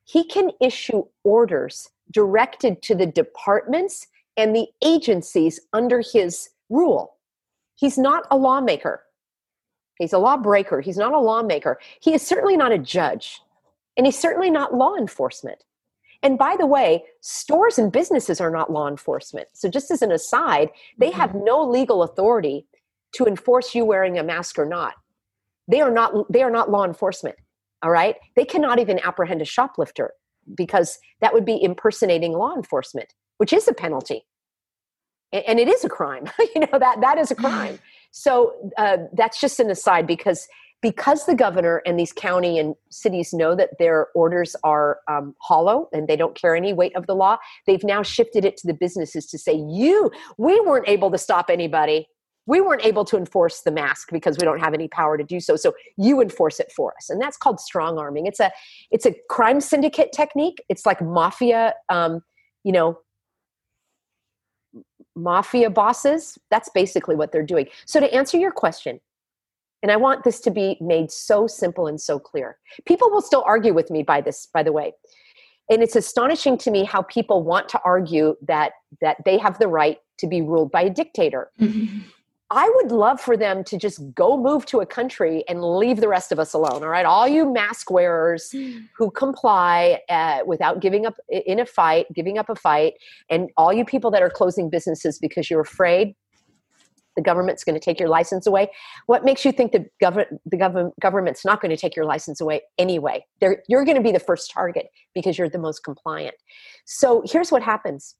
he 0.05 0.23
can 0.23 0.51
issue 0.61 1.03
orders 1.23 1.89
directed 2.11 2.81
to 2.83 2.95
the 2.95 3.07
departments 3.07 4.07
and 4.37 4.55
the 4.55 4.67
agencies 4.83 5.59
under 5.73 6.01
his 6.01 6.49
rule. 6.69 7.17
He's 7.75 7.97
not 7.97 8.25
a 8.31 8.37
lawmaker. 8.37 9.01
He's 9.97 10.13
a 10.13 10.19
lawbreaker. 10.19 10.81
He's 10.81 10.97
not 10.97 11.13
a 11.13 11.19
lawmaker. 11.19 11.79
He 12.01 12.13
is 12.13 12.21
certainly 12.21 12.57
not 12.57 12.71
a 12.71 12.77
judge. 12.77 13.41
And 13.97 14.05
he's 14.05 14.19
certainly 14.19 14.49
not 14.49 14.73
law 14.73 14.95
enforcement. 14.95 15.63
And 16.23 16.37
by 16.37 16.55
the 16.57 16.65
way, 16.65 17.03
stores 17.21 17.77
and 17.77 17.91
businesses 17.91 18.41
are 18.41 18.49
not 18.49 18.71
law 18.71 18.87
enforcement. 18.87 19.47
So, 19.53 19.69
just 19.69 19.91
as 19.91 20.01
an 20.01 20.11
aside, 20.11 20.69
they 20.97 21.11
have 21.11 21.31
mm-hmm. 21.31 21.45
no 21.45 21.63
legal 21.63 22.03
authority 22.03 22.65
to 23.13 23.25
enforce 23.25 23.75
you 23.75 23.85
wearing 23.85 24.17
a 24.17 24.23
mask 24.23 24.57
or 24.57 24.65
not. 24.65 24.95
They 25.67 25.81
are 25.81 25.91
not, 25.91 26.31
they 26.31 26.41
are 26.43 26.51
not 26.51 26.69
law 26.69 26.83
enforcement. 26.83 27.35
All 27.81 27.91
right. 27.91 28.15
They 28.35 28.45
cannot 28.45 28.79
even 28.79 28.99
apprehend 29.03 29.41
a 29.41 29.45
shoplifter 29.45 30.11
because 30.55 30.97
that 31.21 31.33
would 31.33 31.45
be 31.45 31.61
impersonating 31.61 32.33
law 32.33 32.55
enforcement, 32.55 33.13
which 33.37 33.53
is 33.53 33.67
a 33.67 33.73
penalty. 33.73 34.25
And 35.31 35.59
it 35.59 35.67
is 35.67 35.83
a 35.83 35.89
crime. 35.89 36.29
you 36.55 36.61
know, 36.61 36.79
that, 36.79 37.01
that 37.01 37.17
is 37.17 37.31
a 37.31 37.35
crime. 37.35 37.79
So 38.17 38.71
uh, 38.77 38.95
that's 39.11 39.41
just 39.41 39.59
an 39.59 39.69
aside 39.69 40.07
because 40.07 40.47
because 40.81 41.25
the 41.25 41.35
governor 41.35 41.81
and 41.85 41.99
these 41.99 42.13
county 42.13 42.59
and 42.59 42.75
cities 42.91 43.33
know 43.33 43.55
that 43.55 43.71
their 43.79 44.07
orders 44.13 44.55
are 44.63 44.99
um, 45.07 45.35
hollow 45.41 45.89
and 45.91 46.07
they 46.07 46.15
don't 46.15 46.35
carry 46.35 46.59
any 46.59 46.73
weight 46.73 46.95
of 46.95 47.07
the 47.07 47.15
law, 47.15 47.37
they've 47.65 47.83
now 47.83 48.03
shifted 48.03 48.45
it 48.45 48.57
to 48.57 48.67
the 48.67 48.73
businesses 48.73 49.25
to 49.27 49.37
say, 49.37 49.53
"You, 49.53 50.11
we 50.37 50.59
weren't 50.61 50.87
able 50.87 51.09
to 51.11 51.17
stop 51.17 51.49
anybody. 51.49 52.07
We 52.47 52.61
weren't 52.61 52.85
able 52.85 53.05
to 53.05 53.17
enforce 53.17 53.61
the 53.61 53.71
mask 53.71 54.09
because 54.11 54.37
we 54.37 54.45
don't 54.45 54.59
have 54.59 54.75
any 54.75 54.87
power 54.87 55.17
to 55.17 55.23
do 55.23 55.39
so. 55.39 55.55
So 55.55 55.73
you 55.97 56.21
enforce 56.21 56.59
it 56.59 56.71
for 56.75 56.93
us." 56.97 57.09
And 57.09 57.19
that's 57.19 57.37
called 57.37 57.59
strong 57.59 57.97
arming. 57.97 58.27
It's 58.27 58.39
a 58.39 58.51
it's 58.91 59.05
a 59.05 59.15
crime 59.29 59.61
syndicate 59.61 60.11
technique. 60.11 60.63
It's 60.69 60.85
like 60.85 61.01
mafia, 61.01 61.73
um, 61.89 62.21
you 62.63 62.71
know, 62.71 62.99
mafia 65.15 65.69
bosses. 65.69 66.37
That's 66.51 66.69
basically 66.69 67.15
what 67.15 67.31
they're 67.31 67.43
doing. 67.43 67.67
So 67.85 67.99
to 67.99 68.13
answer 68.13 68.37
your 68.37 68.51
question, 68.51 68.99
and 69.85 69.91
I 69.91 69.97
want 69.97 70.23
this 70.23 70.39
to 70.39 70.49
be 70.49 70.79
made 70.81 71.11
so 71.11 71.45
simple 71.45 71.85
and 71.85 72.01
so 72.01 72.17
clear. 72.17 72.57
People 72.87 73.11
will 73.11 73.21
still 73.21 73.43
argue 73.45 73.71
with 73.71 73.91
me 73.91 74.01
by 74.01 74.19
this, 74.19 74.47
by 74.51 74.63
the 74.63 74.71
way. 74.71 74.93
And 75.69 75.83
it's 75.83 75.95
astonishing 75.95 76.57
to 76.57 76.71
me 76.71 76.85
how 76.85 77.03
people 77.03 77.43
want 77.43 77.69
to 77.69 77.79
argue 77.85 78.35
that 78.47 78.71
that 78.99 79.17
they 79.25 79.37
have 79.37 79.59
the 79.59 79.67
right 79.67 79.99
to 80.17 80.25
be 80.25 80.41
ruled 80.41 80.71
by 80.71 80.81
a 80.81 80.89
dictator. 80.89 81.51
I 82.49 82.71
would 82.77 82.91
love 82.91 83.21
for 83.21 83.37
them 83.37 83.63
to 83.65 83.77
just 83.77 84.01
go 84.15 84.41
move 84.41 84.65
to 84.67 84.79
a 84.79 84.87
country 84.87 85.43
and 85.47 85.63
leave 85.63 85.97
the 85.97 86.07
rest 86.07 86.31
of 86.31 86.39
us 86.39 86.53
alone. 86.53 86.81
All 86.81 86.89
right, 86.89 87.05
all 87.05 87.27
you 87.27 87.53
mask 87.53 87.91
wearers 87.91 88.51
who 88.97 89.11
comply 89.11 89.99
uh, 90.09 90.39
without 90.47 90.79
giving 90.79 91.05
up 91.05 91.13
in 91.29 91.59
a 91.59 91.65
fight, 91.67 92.07
giving 92.11 92.39
up 92.39 92.49
a 92.49 92.55
fight, 92.55 92.95
and 93.29 93.51
all 93.55 93.71
you 93.71 93.85
people 93.85 94.09
that 94.09 94.23
are 94.23 94.31
closing 94.31 94.71
businesses 94.71 95.19
because 95.19 95.47
you're 95.47 95.61
afraid 95.61 96.15
the 97.15 97.21
government's 97.21 97.63
going 97.63 97.75
to 97.75 97.79
take 97.79 97.99
your 97.99 98.09
license 98.09 98.45
away. 98.45 98.71
What 99.05 99.23
makes 99.23 99.45
you 99.45 99.51
think 99.51 99.71
the, 99.71 99.85
government 99.99 100.41
the 100.45 100.57
government 100.57 100.93
government's 100.99 101.45
not 101.45 101.61
going 101.61 101.71
to 101.71 101.77
take 101.77 101.95
your 101.95 102.05
license 102.05 102.41
away 102.41 102.61
anyway? 102.77 103.25
They're, 103.39 103.63
you're 103.67 103.85
going 103.85 103.97
to 103.97 104.03
be 104.03 104.11
the 104.11 104.19
first 104.19 104.51
target 104.51 104.87
because 105.13 105.37
you're 105.37 105.49
the 105.49 105.57
most 105.57 105.83
compliant. 105.83 106.35
So 106.85 107.23
here's 107.25 107.51
what 107.51 107.63
happens. 107.63 108.15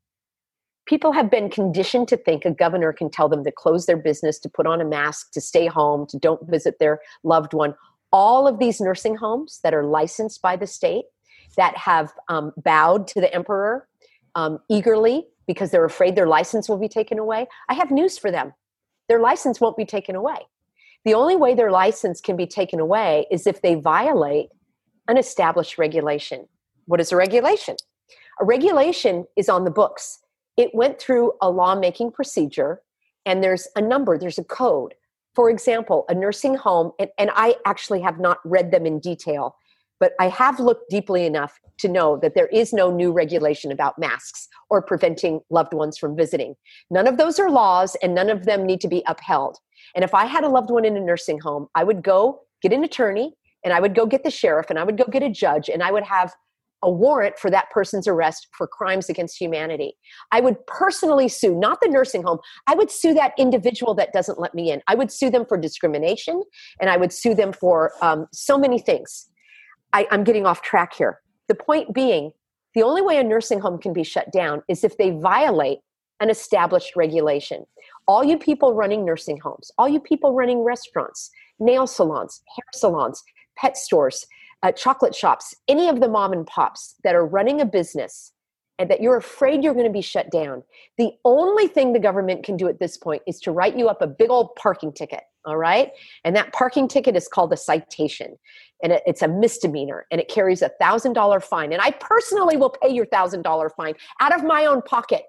People 0.86 1.12
have 1.12 1.32
been 1.32 1.50
conditioned 1.50 2.08
to 2.10 2.18
think 2.18 2.46
a 2.46 2.52
governor 2.52 2.94
can 2.94 3.10
tell 3.10 3.28
them 3.28 3.44
to 3.44 3.52
close 3.52 3.86
their 3.86 3.98
business, 3.98 4.38
to 4.40 4.50
put 4.50 4.68
on 4.68 4.82
a 4.82 4.86
mask, 4.86 5.32
to 5.32 5.42
stay 5.42 5.66
home, 5.66 6.06
to 6.08 6.20
don't 6.20 6.48
visit 6.48 6.76
their 6.80 7.00
loved 7.24 7.54
one. 7.54 7.74
All 8.12 8.48
of 8.48 8.60
these 8.60 8.80
nursing 8.80 9.16
homes 9.16 9.60
that 9.64 9.74
are 9.74 9.84
licensed 9.84 10.42
by 10.42 10.56
the 10.56 10.68
state, 10.68 11.06
that 11.58 11.76
have 11.78 12.12
um, 12.30 12.52
bowed 12.58 13.08
to 13.08 13.22
the 13.22 13.34
emperor 13.34 13.88
um, 14.36 14.60
eagerly 14.70 15.26
because 15.48 15.72
they're 15.72 15.86
afraid 15.86 16.16
their 16.16 16.28
license 16.28 16.68
will 16.68 16.78
be 16.78 16.88
taken 16.88 17.20
away, 17.20 17.48
I 17.70 17.74
have 17.76 17.92
news 17.92 18.18
for 18.18 18.32
them 18.32 18.54
their 19.08 19.20
license 19.20 19.62
won't 19.62 19.78
be 19.78 19.86
taken 19.86 20.16
away. 20.16 20.38
The 21.04 21.14
only 21.14 21.36
way 21.36 21.54
their 21.54 21.72
license 21.72 22.20
can 22.20 22.36
be 22.36 22.48
taken 22.48 22.80
away 22.80 23.28
is 23.30 23.46
if 23.46 23.62
they 23.62 23.76
violate 23.76 24.50
an 25.08 25.18
established 25.18 25.78
regulation. 25.78 26.48
What 26.86 27.00
is 27.00 27.12
a 27.12 27.16
regulation? 27.16 27.76
A 28.42 28.46
regulation 28.46 29.26
is 29.36 29.50
on 29.50 29.64
the 29.64 29.72
books. 29.72 30.20
It 30.58 30.74
went 30.74 31.00
through 31.00 31.34
a 31.42 31.50
lawmaking 31.50 32.12
procedure, 32.12 32.82
and 33.26 33.44
there's 33.44 33.68
a 33.76 33.82
number, 33.82 34.18
there's 34.18 34.40
a 34.40 34.44
code. 34.44 34.96
For 35.36 35.50
example, 35.50 36.06
a 36.10 36.16
nursing 36.16 36.56
home, 36.56 36.92
and, 37.00 37.10
and 37.18 37.30
I 37.36 37.56
actually 37.66 38.02
have 38.02 38.20
not 38.20 38.40
read 38.46 38.72
them 38.72 38.86
in 38.86 39.00
detail, 39.00 39.56
but 40.00 40.14
I 40.20 40.28
have 40.30 40.60
looked 40.60 40.90
deeply 40.90 41.26
enough 41.26 41.60
to 41.80 41.88
know 41.88 42.18
that 42.22 42.36
there 42.36 42.48
is 42.48 42.74
no 42.74 42.92
new 42.92 43.12
regulation 43.12 43.72
about 43.72 44.00
masks 44.00 44.48
or 44.70 44.82
preventing 44.82 45.42
loved 45.50 45.74
ones 45.74 45.98
from 45.98 46.16
visiting. 46.16 46.56
None 46.90 47.08
of 47.08 47.18
those 47.18 47.40
are 47.40 47.50
laws 47.50 47.96
and 48.02 48.16
none 48.16 48.30
of 48.30 48.46
them 48.46 48.66
need 48.66 48.82
to 48.82 48.88
be 48.88 49.04
upheld. 49.08 49.58
And 49.96 50.04
if 50.04 50.14
I 50.14 50.26
had 50.26 50.44
a 50.44 50.50
loved 50.50 50.70
one 50.70 50.86
in 50.86 50.98
a 50.98 51.02
nursing 51.02 51.40
home, 51.40 51.68
I 51.76 51.84
would 51.84 52.04
go 52.04 52.42
get 52.62 52.74
an 52.74 52.84
attorney 52.84 53.34
and 53.64 53.74
I 53.74 53.80
would 53.80 53.96
go 53.96 54.06
get 54.06 54.24
the 54.24 54.32
sheriff 54.32 54.68
and 54.70 54.80
I 54.80 54.84
would 54.84 54.98
go 54.98 55.06
get 55.06 55.24
a 55.24 55.30
judge 55.30 55.70
and 55.70 55.82
I 55.84 55.92
would 55.92 56.04
have 56.04 56.34
a 56.84 56.90
warrant 56.90 57.40
for 57.40 57.50
that 57.50 57.70
person's 57.72 58.08
arrest 58.08 58.48
for 58.56 58.68
crimes 58.68 59.10
against 59.10 59.40
humanity. 59.40 59.98
I 60.32 60.40
would 60.40 60.64
personally 60.68 61.28
sue, 61.28 61.56
not 61.56 61.80
the 61.82 61.90
nursing 61.90 62.22
home. 62.22 62.40
I 62.68 62.76
would 62.76 62.92
sue 62.92 63.14
that 63.16 63.34
individual 63.40 63.96
that 63.96 64.14
doesn't 64.14 64.40
let 64.40 64.54
me 64.54 64.72
in. 64.72 64.82
I 64.88 64.94
would 64.94 65.12
sue 65.12 65.32
them 65.32 65.46
for 65.46 65.58
discrimination 65.58 66.44
and 66.80 66.90
I 66.90 66.98
would 66.98 67.12
sue 67.12 67.34
them 67.34 67.54
for 67.54 67.94
um, 68.02 68.28
so 68.32 68.58
many 68.58 68.78
things. 68.78 69.30
I, 69.96 70.06
I'm 70.12 70.26
getting 70.26 70.46
off 70.46 70.62
track 70.62 70.94
here. 70.94 71.22
The 71.48 71.56
point 71.56 71.94
being, 71.94 72.34
the 72.74 72.84
only 72.84 73.02
way 73.02 73.18
a 73.18 73.24
nursing 73.24 73.62
home 73.62 73.78
can 73.78 73.94
be 73.94 74.04
shut 74.04 74.30
down 74.30 74.62
is 74.68 74.84
if 74.84 74.98
they 74.98 75.12
violate 75.12 75.80
an 76.20 76.30
established 76.30 76.98
regulation. 76.98 77.66
All 78.06 78.22
you 78.22 78.38
people 78.38 78.74
running 78.74 79.06
nursing 79.06 79.40
homes, 79.40 79.72
all 79.78 79.88
you 79.88 80.02
people 80.02 80.34
running 80.34 80.64
restaurants, 80.64 81.32
nail 81.60 81.88
salons, 81.88 82.42
hair 82.58 82.66
salons, 82.74 83.24
pet 83.58 83.78
stores, 83.78 84.28
uh, 84.64 84.74
chocolate 84.74 85.16
shops, 85.16 85.56
any 85.70 85.88
of 85.88 86.02
the 86.02 86.10
mom 86.10 86.34
and 86.34 86.46
pops 86.46 86.96
that 87.06 87.16
are 87.16 87.26
running 87.26 87.62
a 87.62 87.66
business 87.66 88.34
and 88.78 88.92
that 88.92 89.02
you're 89.02 89.16
afraid 89.16 89.64
you're 89.64 89.74
going 89.74 89.86
to 89.86 89.92
be 89.92 90.02
shut 90.02 90.30
down, 90.30 90.62
the 90.98 91.12
only 91.24 91.70
thing 91.70 91.94
the 91.94 92.00
government 92.00 92.44
can 92.44 92.58
do 92.58 92.68
at 92.68 92.80
this 92.80 92.98
point 92.98 93.22
is 93.28 93.40
to 93.40 93.52
write 93.52 93.78
you 93.78 93.88
up 93.88 94.02
a 94.02 94.08
big 94.08 94.30
old 94.30 94.56
parking 94.56 94.92
ticket. 94.92 95.22
All 95.46 95.58
right. 95.58 95.92
And 96.24 96.36
that 96.36 96.54
parking 96.54 96.88
ticket 96.88 97.16
is 97.16 97.28
called 97.28 97.54
a 97.54 97.58
citation 97.58 98.36
and 98.84 98.94
it, 98.94 99.04
it's 99.06 99.22
a 99.22 99.28
misdemeanor 99.28 100.06
and 100.12 100.20
it 100.20 100.28
carries 100.28 100.62
a 100.62 100.70
thousand 100.82 101.14
dollar 101.14 101.40
fine. 101.40 101.72
And 101.72 101.82
I 101.82 101.92
personally 101.92 102.58
will 102.58 102.72
pay 102.72 102.90
your 102.90 103.06
thousand 103.06 103.44
dollar 103.44 103.70
fine 103.70 103.94
out 104.20 104.34
of 104.34 104.44
my 104.44 104.66
own 104.66 104.82
pocket. 104.82 105.24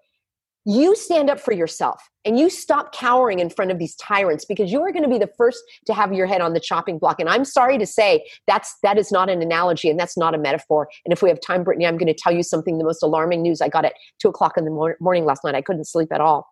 You 0.69 0.97
stand 0.97 1.31
up 1.31 1.39
for 1.39 1.53
yourself 1.53 2.03
and 2.25 2.37
you 2.37 2.51
stop 2.51 2.93
cowering 2.93 3.39
in 3.39 3.51
front 3.51 3.71
of 3.71 3.79
these 3.79 3.95
tyrants 3.97 4.45
because 4.45 4.73
you 4.73 4.83
are 4.83 4.91
going 4.91 5.05
to 5.05 5.09
be 5.09 5.19
the 5.19 5.31
first 5.39 5.63
to 5.85 5.95
have 5.95 6.13
your 6.13 6.27
head 6.27 6.41
on 6.41 6.55
the 6.55 6.61
chopping 6.61 6.99
block. 6.99 7.21
And 7.21 7.29
I'm 7.29 7.45
sorry 7.45 7.79
to 7.79 7.87
say 7.87 8.27
that's 8.49 8.75
that 8.83 8.99
is 8.99 9.13
not 9.13 9.31
an 9.31 9.43
analogy 9.43 9.91
and 9.91 10.01
that's 10.01 10.17
not 10.17 10.35
a 10.35 10.39
metaphor. 10.39 10.89
And 11.05 11.13
if 11.13 11.23
we 11.23 11.29
have 11.29 11.41
time, 11.41 11.63
Bretigne, 11.63 11.87
I'm 11.87 11.99
going 11.99 12.13
to 12.13 12.19
tell 12.21 12.33
you 12.33 12.43
something. 12.43 12.79
The 12.79 12.85
most 12.85 13.03
alarming 13.03 13.43
news 13.43 13.61
I 13.61 13.69
got 13.69 13.85
at 13.85 13.95
two 14.19 14.29
o'clock 14.29 14.55
in 14.57 14.65
the 14.65 14.95
morning 15.01 15.25
last 15.25 15.45
night. 15.45 15.55
I 15.55 15.63
couldn't 15.63 15.85
sleep 15.85 16.09
at 16.11 16.21
all. 16.21 16.49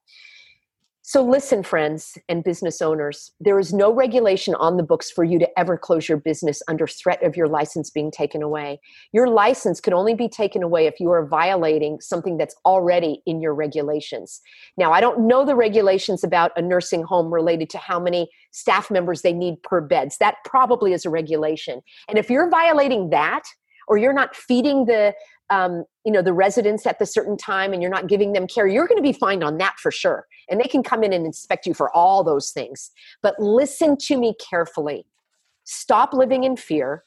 So, 1.07 1.23
listen, 1.23 1.63
friends 1.63 2.17
and 2.31 2.43
business 2.43 2.81
owners, 2.81 3.31
there 3.39 3.59
is 3.59 3.75
no 3.75 3.93
regulation 3.93 4.55
on 4.55 4.79
the 4.79 4.83
books 4.83 5.11
for 5.11 5.23
you 5.23 5.39
to 5.39 5.59
ever 5.59 5.77
close 5.77 6.09
your 6.09 6.17
business 6.17 6.63
under 6.67 6.87
threat 6.87 7.23
of 7.23 7.37
your 7.37 7.47
license 7.47 7.91
being 7.91 8.11
taken 8.11 8.43
away. 8.43 8.81
Your 9.13 9.29
license 9.29 9.83
can 9.83 9.93
only 9.93 10.15
be 10.15 10.31
taken 10.31 10.63
away 10.63 10.87
if 10.87 10.99
you 10.99 11.11
are 11.11 11.27
violating 11.27 12.01
something 12.01 12.39
that's 12.39 12.57
already 12.65 13.21
in 13.27 13.43
your 13.43 13.55
regulations. 13.55 14.41
Now, 14.79 14.93
I 14.93 15.03
don't 15.03 15.27
know 15.27 15.45
the 15.45 15.55
regulations 15.55 16.25
about 16.25 16.53
a 16.57 16.63
nursing 16.63 17.03
home 17.03 17.31
related 17.31 17.69
to 17.71 17.79
how 17.79 18.01
many 18.01 18.31
staff 18.53 18.91
members 18.91 19.21
they 19.21 19.35
need 19.35 19.63
per 19.63 19.83
beds. 19.83 20.17
That 20.21 20.37
probably 20.47 20.95
is 20.95 21.05
a 21.05 21.11
regulation. 21.11 21.83
And 22.09 22.17
if 22.17 22.31
you're 22.31 22.49
violating 22.49 23.11
that, 23.11 23.43
or 23.89 23.99
you're 23.99 24.13
not 24.13 24.35
feeding 24.35 24.87
the 24.87 25.15
um, 25.51 25.85
you 26.05 26.13
know 26.13 26.23
the 26.23 26.33
residents 26.33 26.87
at 26.87 26.99
the 26.99 27.07
certain 27.07 27.37
time 27.37 27.73
and 27.73 27.83
you're 27.83 27.91
not 27.91 28.07
giving 28.07 28.33
them 28.33 28.47
care 28.47 28.67
you're 28.67 28.87
going 28.87 28.99
to 28.99 29.03
be 29.03 29.13
fined 29.13 29.45
on 29.45 29.59
that 29.59 29.75
for 29.79 29.91
sure. 29.91 30.27
And 30.49 30.61
they 30.61 30.69
can 30.69 30.83
come 30.83 31.03
in 31.03 31.13
and 31.13 31.25
inspect 31.25 31.67
you 31.67 31.75
for 31.75 31.95
all 31.95 32.25
those 32.25 32.51
things. 32.51 32.91
But 33.23 33.39
listen 33.39 33.97
to 34.03 34.19
me 34.19 34.35
carefully. 34.39 35.07
Stop 35.65 36.13
living 36.13 36.45
in 36.45 36.57
fear. 36.57 37.05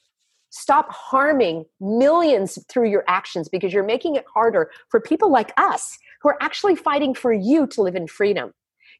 Stop 0.50 0.92
harming 0.92 1.66
millions 1.80 2.58
through 2.70 2.90
your 2.90 3.04
actions 3.08 3.50
because 3.50 3.74
you're 3.74 3.84
making 3.84 4.16
it 4.16 4.26
harder 4.34 4.72
for 4.90 5.00
people 5.00 5.32
like 5.32 5.52
us 5.58 5.98
who 6.22 6.30
are 6.30 6.38
actually 6.42 6.76
fighting 6.76 7.14
for 7.14 7.34
you 7.34 7.68
to 7.68 7.82
live 7.82 7.96
in 7.96 8.08
freedom. 8.08 8.52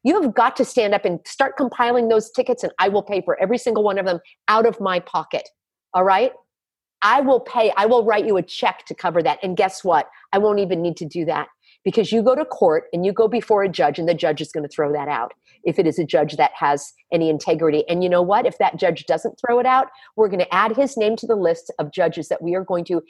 You 0.04 0.20
have 0.20 0.34
got 0.34 0.56
to 0.56 0.64
stand 0.64 0.94
up 0.94 1.04
and 1.04 1.18
start 1.26 1.56
compiling 1.56 2.08
those 2.08 2.30
tickets 2.30 2.62
and 2.62 2.72
i 2.78 2.88
will 2.88 3.02
pay 3.02 3.20
for 3.22 3.40
every 3.40 3.58
single 3.58 3.82
one 3.82 3.98
of 3.98 4.06
them 4.06 4.20
out 4.46 4.66
of 4.66 4.80
my 4.80 5.00
pocket. 5.00 5.48
All 5.94 6.04
right 6.04 6.32
I 7.02 7.20
will 7.20 7.40
pay, 7.40 7.72
I 7.76 7.86
will 7.86 8.04
write 8.04 8.26
you 8.26 8.36
a 8.36 8.42
check 8.42 8.84
to 8.86 8.94
cover 8.94 9.22
that. 9.22 9.38
And 9.42 9.56
guess 9.56 9.84
what? 9.84 10.08
I 10.32 10.38
won't 10.38 10.58
even 10.58 10.82
need 10.82 10.96
to 10.98 11.06
do 11.06 11.24
that. 11.26 11.48
Because 11.84 12.12
you 12.12 12.22
go 12.22 12.34
to 12.34 12.44
court 12.44 12.84
and 12.92 13.06
you 13.06 13.12
go 13.12 13.28
before 13.28 13.62
a 13.62 13.68
judge 13.68 13.98
and 13.98 14.08
the 14.08 14.14
judge 14.14 14.40
is 14.40 14.50
going 14.52 14.64
to 14.64 14.68
throw 14.68 14.92
that 14.92 15.08
out. 15.08 15.32
If 15.64 15.78
it 15.78 15.86
is 15.86 15.98
a 15.98 16.04
judge 16.04 16.36
that 16.36 16.50
has 16.54 16.92
any 17.12 17.30
integrity. 17.30 17.88
And 17.88 18.02
you 18.02 18.10
know 18.10 18.20
what? 18.20 18.46
If 18.46 18.58
that 18.58 18.78
judge 18.78 19.06
doesn't 19.06 19.38
throw 19.40 19.58
it 19.58 19.66
out 19.66 19.88
we're 20.16 20.28
going 20.28 20.40
to 20.40 20.54
add 20.54 20.76
his 20.76 20.96
name 20.96 21.16
to 21.16 21.26
the 21.26 21.36
list 21.36 21.72
of 21.78 21.92
judges 21.92 22.28
that 22.28 22.42
we 22.42 22.54
are 22.54 22.64
going 22.64 22.84
to 22.86 23.02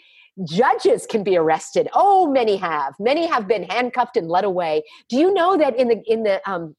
judges 0.45 1.07
can 1.07 1.25
be 1.25 1.37
arrested. 1.37 1.89
Oh 1.95 2.31
many 2.31 2.57
have. 2.57 2.95
Many 3.01 3.27
have 3.27 3.49
been 3.49 3.65
handcuffed 3.65 4.17
and 4.17 4.29
led 4.29 4.45
away. 4.45 4.85
Do 5.09 5.17
you 5.17 5.33
know 5.33 5.57
that 5.57 5.77
in 5.77 5.89
the 5.89 6.03
in 6.07 6.23
the 6.23 6.41
um 6.49 6.77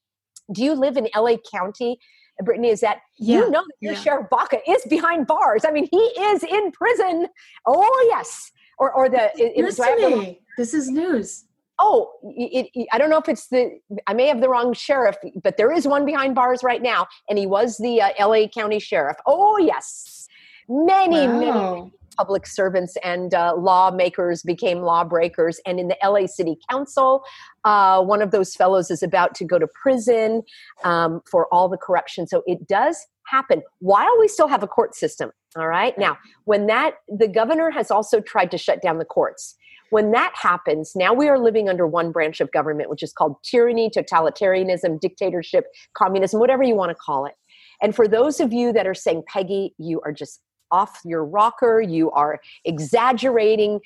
do 0.54 0.64
you 0.64 0.74
live 0.74 0.98
in 0.98 1.08
la 1.16 1.36
county 1.52 2.00
Bretigne, 2.44 2.66
is 2.66 2.82
that 2.82 3.00
yeah. 3.18 3.40
you 3.40 3.52
know 3.52 3.62
that 3.62 3.76
your 3.80 3.94
yeah. 3.94 4.00
Sheriff 4.00 4.30
Baca 4.30 4.60
is 4.70 4.84
behind 4.90 5.28
bars. 5.28 5.66
I 5.66 5.72
mean, 5.72 5.88
he 5.92 5.98
is 5.98 6.44
in 6.44 6.72
prison. 6.72 7.28
Oh 7.66 8.08
yes, 8.10 8.52
or 8.78 8.92
or 8.92 9.10
the 9.10 9.32
it, 9.36 9.56
to 9.56 10.18
me. 10.18 10.42
This 10.58 10.74
is 10.74 10.90
news 10.90 11.46
oh, 11.80 12.12
it, 12.24 12.70
it, 12.74 12.88
I 12.92 12.98
don't 12.98 13.10
know 13.10 13.18
if 13.18 13.30
it's 13.30 13.48
the, 13.48 13.80
I 14.06 14.14
may 14.14 14.28
have 14.28 14.42
the 14.42 14.50
wrong 14.50 14.74
sheriff, 14.74 15.16
but 15.42 15.58
there 15.58 15.72
is 15.72 15.88
one 15.88 16.06
behind 16.06 16.36
bars 16.36 16.62
right 16.64 16.82
now, 16.82 17.08
and 17.30 17.40
he 17.40 17.48
was 17.48 17.78
the 17.78 18.02
uh, 18.02 18.28
LA 18.28 18.48
County 18.48 18.80
Sheriff. 18.80 19.18
Oh, 19.26 19.58
yes. 19.58 20.28
Many, 20.68 21.28
wow. 21.28 21.40
many 21.40 21.94
public 22.20 22.46
servants 22.46 22.98
and 23.02 23.34
uh, 23.34 23.56
lawmakers 23.58 24.44
became 24.44 24.82
lawbreakers. 24.82 25.62
And 25.66 25.80
in 25.80 25.88
the 25.88 25.98
LA 26.04 26.28
City 26.28 26.58
Council, 26.70 27.24
uh, 27.64 28.04
one 28.04 28.22
of 28.22 28.32
those 28.32 28.56
fellows 28.56 28.92
is 28.92 29.02
about 29.02 29.36
to 29.36 29.46
go 29.46 29.58
to 29.58 29.68
prison 29.82 30.44
um, 30.84 31.22
for 31.32 31.48
all 31.54 31.70
the 31.70 31.78
corruption. 31.78 32.28
So 32.28 32.44
it 32.46 32.68
does 32.68 33.08
happen 33.26 33.62
while 33.80 34.20
we 34.20 34.28
still 34.28 34.50
have 34.50 34.64
a 34.64 34.68
court 34.68 34.96
system. 34.96 35.32
All 35.56 35.68
right. 35.70 35.98
Now, 35.98 36.18
when 36.44 36.68
that, 36.68 36.96
the 37.08 37.28
governor 37.30 37.72
has 37.72 37.90
also 37.90 38.20
tried 38.20 38.52
to 38.52 38.58
shut 38.58 38.82
down 38.82 38.98
the 38.98 39.06
courts. 39.06 39.56
When 39.92 40.12
that 40.12 40.34
happens, 40.36 40.92
now 40.96 41.14
we 41.14 41.30
are 41.30 41.40
living 41.40 41.70
under 41.70 41.88
one 41.88 42.12
branch 42.12 42.42
of 42.42 42.52
government, 42.52 42.90
which 42.90 43.02
is 43.02 43.14
called 43.14 43.38
tyranny, 43.44 43.90
totalitarianism, 43.90 45.00
dictatorship, 45.00 45.66
communism, 45.96 46.40
whatever 46.40 46.64
you 46.64 46.76
want 46.76 46.90
to 46.90 46.96
call 46.96 47.26
it. 47.26 47.34
And 47.82 47.96
for 47.96 48.08
those 48.08 48.40
of 48.40 48.52
you 48.52 48.74
that 48.74 48.86
are 48.86 48.94
saying, 48.94 49.24
Peggy, 49.28 49.74
you 49.80 50.02
are 50.06 50.12
just 50.12 50.42
off 50.72 51.00
your 51.04 51.26
rocker, 51.26 51.82
you 51.82 52.12
are 52.12 52.40
exaggerating, 52.66 53.80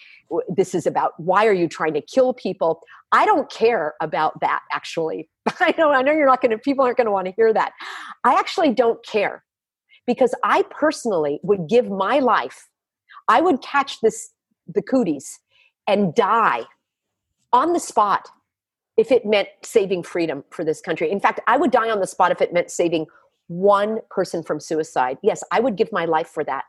this 0.48 0.76
is 0.76 0.86
about 0.86 1.14
why 1.18 1.46
are 1.46 1.54
you 1.54 1.68
trying 1.68 1.94
to 1.94 2.02
kill 2.02 2.34
people? 2.34 2.82
I 3.12 3.26
don't 3.26 3.50
care 3.50 3.94
about 4.02 4.40
that 4.42 4.62
actually. 4.72 5.30
I 5.60 5.74
know 5.78 5.92
I 5.92 6.02
know 6.02 6.12
you're 6.12 6.26
not 6.26 6.42
going 6.42 6.52
to 6.52 6.58
people 6.58 6.86
aren't 6.86 6.98
going 6.98 7.06
to 7.06 7.12
want 7.12 7.28
to 7.28 7.34
hear 7.34 7.54
that. 7.54 7.74
I 8.24 8.34
actually 8.34 8.74
don't 8.74 9.04
care 9.06 9.44
because 10.08 10.34
I 10.44 10.64
personally 10.64 11.40
would 11.44 11.68
give 11.68 11.90
my 11.90 12.20
life. 12.20 12.68
I 13.28 13.42
would 13.42 13.62
catch 13.62 14.02
this 14.02 14.32
the 14.68 14.82
cooties 14.82 15.40
and 15.88 16.16
die 16.16 16.64
on 17.52 17.74
the 17.74 17.80
spot 17.80 18.30
if 18.98 19.12
it 19.12 19.26
meant 19.26 19.48
saving 19.64 20.04
freedom 20.04 20.44
for 20.52 20.64
this 20.64 20.80
country. 20.80 21.12
In 21.12 21.20
fact, 21.20 21.40
I 21.48 21.58
would 21.58 21.72
die 21.72 21.90
on 21.90 22.00
the 22.00 22.08
spot 22.08 22.32
if 22.32 22.42
it 22.42 22.54
meant 22.54 22.70
saving 22.70 23.08
one 23.48 24.00
person 24.10 24.44
from 24.44 24.60
suicide. 24.60 25.18
Yes, 25.22 25.44
I 25.52 25.60
would 25.60 25.76
give 25.76 25.92
my 25.92 26.06
life 26.06 26.28
for 26.28 26.44
that. 26.46 26.64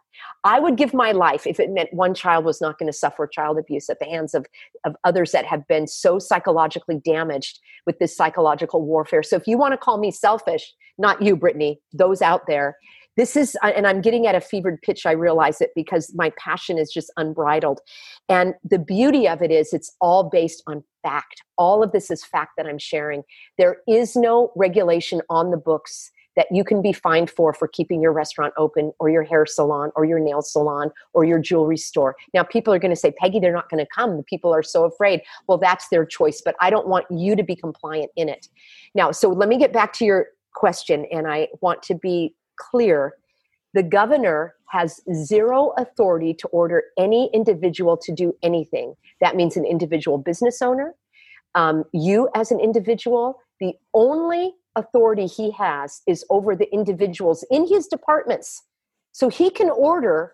I 0.44 0.60
would 0.60 0.76
give 0.76 0.94
my 0.94 1.12
life 1.12 1.46
if 1.46 1.58
it 1.58 1.70
meant 1.70 1.92
one 1.92 2.14
child 2.14 2.44
was 2.44 2.60
not 2.60 2.78
going 2.78 2.90
to 2.90 2.96
suffer 2.96 3.26
child 3.26 3.58
abuse 3.58 3.88
at 3.88 3.98
the 3.98 4.06
hands 4.06 4.34
of, 4.34 4.46
of 4.84 4.94
others 5.04 5.32
that 5.32 5.44
have 5.44 5.66
been 5.66 5.86
so 5.86 6.18
psychologically 6.18 7.00
damaged 7.04 7.60
with 7.86 7.98
this 7.98 8.16
psychological 8.16 8.82
warfare. 8.82 9.22
So 9.22 9.36
if 9.36 9.46
you 9.46 9.58
want 9.58 9.72
to 9.72 9.78
call 9.78 9.98
me 9.98 10.10
selfish, 10.10 10.72
not 10.98 11.22
you, 11.22 11.36
Bretigne, 11.36 11.76
those 11.92 12.22
out 12.22 12.42
there, 12.46 12.76
this 13.16 13.36
is 13.36 13.56
and 13.62 13.86
i'm 13.86 14.00
getting 14.00 14.26
at 14.26 14.34
a 14.34 14.40
fevered 14.40 14.80
pitch 14.82 15.06
i 15.06 15.12
realize 15.12 15.60
it 15.60 15.70
because 15.74 16.12
my 16.14 16.32
passion 16.38 16.78
is 16.78 16.90
just 16.92 17.12
unbridled 17.16 17.80
and 18.28 18.54
the 18.64 18.78
beauty 18.78 19.28
of 19.28 19.42
it 19.42 19.50
is 19.50 19.72
it's 19.72 19.94
all 20.00 20.28
based 20.28 20.62
on 20.66 20.82
fact 21.02 21.42
all 21.56 21.82
of 21.82 21.92
this 21.92 22.10
is 22.10 22.24
fact 22.24 22.52
that 22.56 22.66
i'm 22.66 22.78
sharing 22.78 23.22
there 23.58 23.76
is 23.88 24.16
no 24.16 24.52
regulation 24.56 25.20
on 25.30 25.50
the 25.50 25.56
books 25.56 26.10
that 26.36 26.46
you 26.50 26.64
can 26.64 26.82
be 26.82 26.92
fined 26.92 27.30
for 27.30 27.52
for 27.52 27.68
keeping 27.68 28.02
your 28.02 28.12
restaurant 28.12 28.52
open 28.56 28.92
or 28.98 29.08
your 29.08 29.22
hair 29.22 29.46
salon 29.46 29.90
or 29.94 30.04
your 30.04 30.18
nail 30.18 30.42
salon 30.42 30.90
or 31.12 31.24
your 31.24 31.38
jewelry 31.38 31.76
store. 31.76 32.16
Now 32.32 32.42
people 32.42 32.72
are 32.74 32.78
going 32.78 32.90
to 32.90 32.96
say, 32.96 33.12
"Peggy, 33.12 33.40
they're 33.40 33.52
not 33.52 33.70
going 33.70 33.84
to 33.84 33.90
come. 33.94 34.16
The 34.16 34.22
people 34.22 34.52
are 34.54 34.62
so 34.62 34.84
afraid." 34.84 35.22
Well, 35.46 35.58
that's 35.58 35.88
their 35.88 36.04
choice, 36.04 36.42
but 36.44 36.56
I 36.60 36.70
don't 36.70 36.88
want 36.88 37.06
you 37.10 37.36
to 37.36 37.42
be 37.42 37.56
compliant 37.56 38.10
in 38.16 38.28
it. 38.28 38.48
Now, 38.94 39.10
so 39.12 39.28
let 39.30 39.48
me 39.48 39.58
get 39.58 39.72
back 39.72 39.92
to 39.94 40.04
your 40.04 40.28
question 40.54 41.04
and 41.12 41.26
I 41.26 41.48
want 41.60 41.82
to 41.84 41.94
be 41.94 42.34
clear 42.56 43.14
the 43.74 43.82
governor 43.82 44.54
has 44.68 45.00
zero 45.12 45.72
authority 45.76 46.32
to 46.34 46.48
order 46.48 46.84
any 46.96 47.28
individual 47.34 47.96
to 47.98 48.12
do 48.12 48.34
anything. 48.42 48.94
That 49.20 49.36
means 49.36 49.56
an 49.56 49.66
individual 49.66 50.16
business 50.16 50.62
owner, 50.62 50.94
um, 51.54 51.84
you 51.92 52.28
as 52.34 52.50
an 52.50 52.60
individual. 52.60 53.40
The 53.60 53.74
only 53.92 54.54
authority 54.76 55.26
he 55.26 55.50
has 55.52 56.02
is 56.06 56.24
over 56.30 56.56
the 56.56 56.72
individuals 56.72 57.44
in 57.50 57.66
his 57.66 57.86
departments. 57.86 58.62
So 59.12 59.28
he 59.28 59.50
can 59.50 59.70
order 59.70 60.32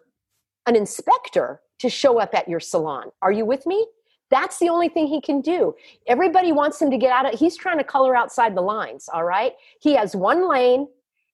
an 0.67 0.77
inspector 0.77 1.61
to 1.79 1.91
show 1.91 2.19
up 2.19 2.35
at 2.35 2.49
your 2.49 2.61
salon. 2.61 3.11
Are 3.23 3.33
you 3.33 3.45
with 3.45 3.67
me? 3.67 3.87
That's 4.31 4.59
the 4.59 4.69
only 4.69 4.89
thing 4.89 5.07
he 5.07 5.21
can 5.21 5.41
do. 5.41 5.75
Everybody 6.07 6.53
wants 6.53 6.81
him 6.81 6.91
to 6.91 6.97
get 6.97 7.11
out 7.11 7.33
of 7.33 7.39
he's 7.39 7.57
trying 7.57 7.79
to 7.79 7.85
color 7.85 8.17
outside 8.17 8.57
the 8.57 8.63
lines, 8.63 9.09
all 9.13 9.25
right? 9.25 9.53
He 9.81 9.95
has 9.95 10.15
one 10.15 10.49
lane 10.49 10.87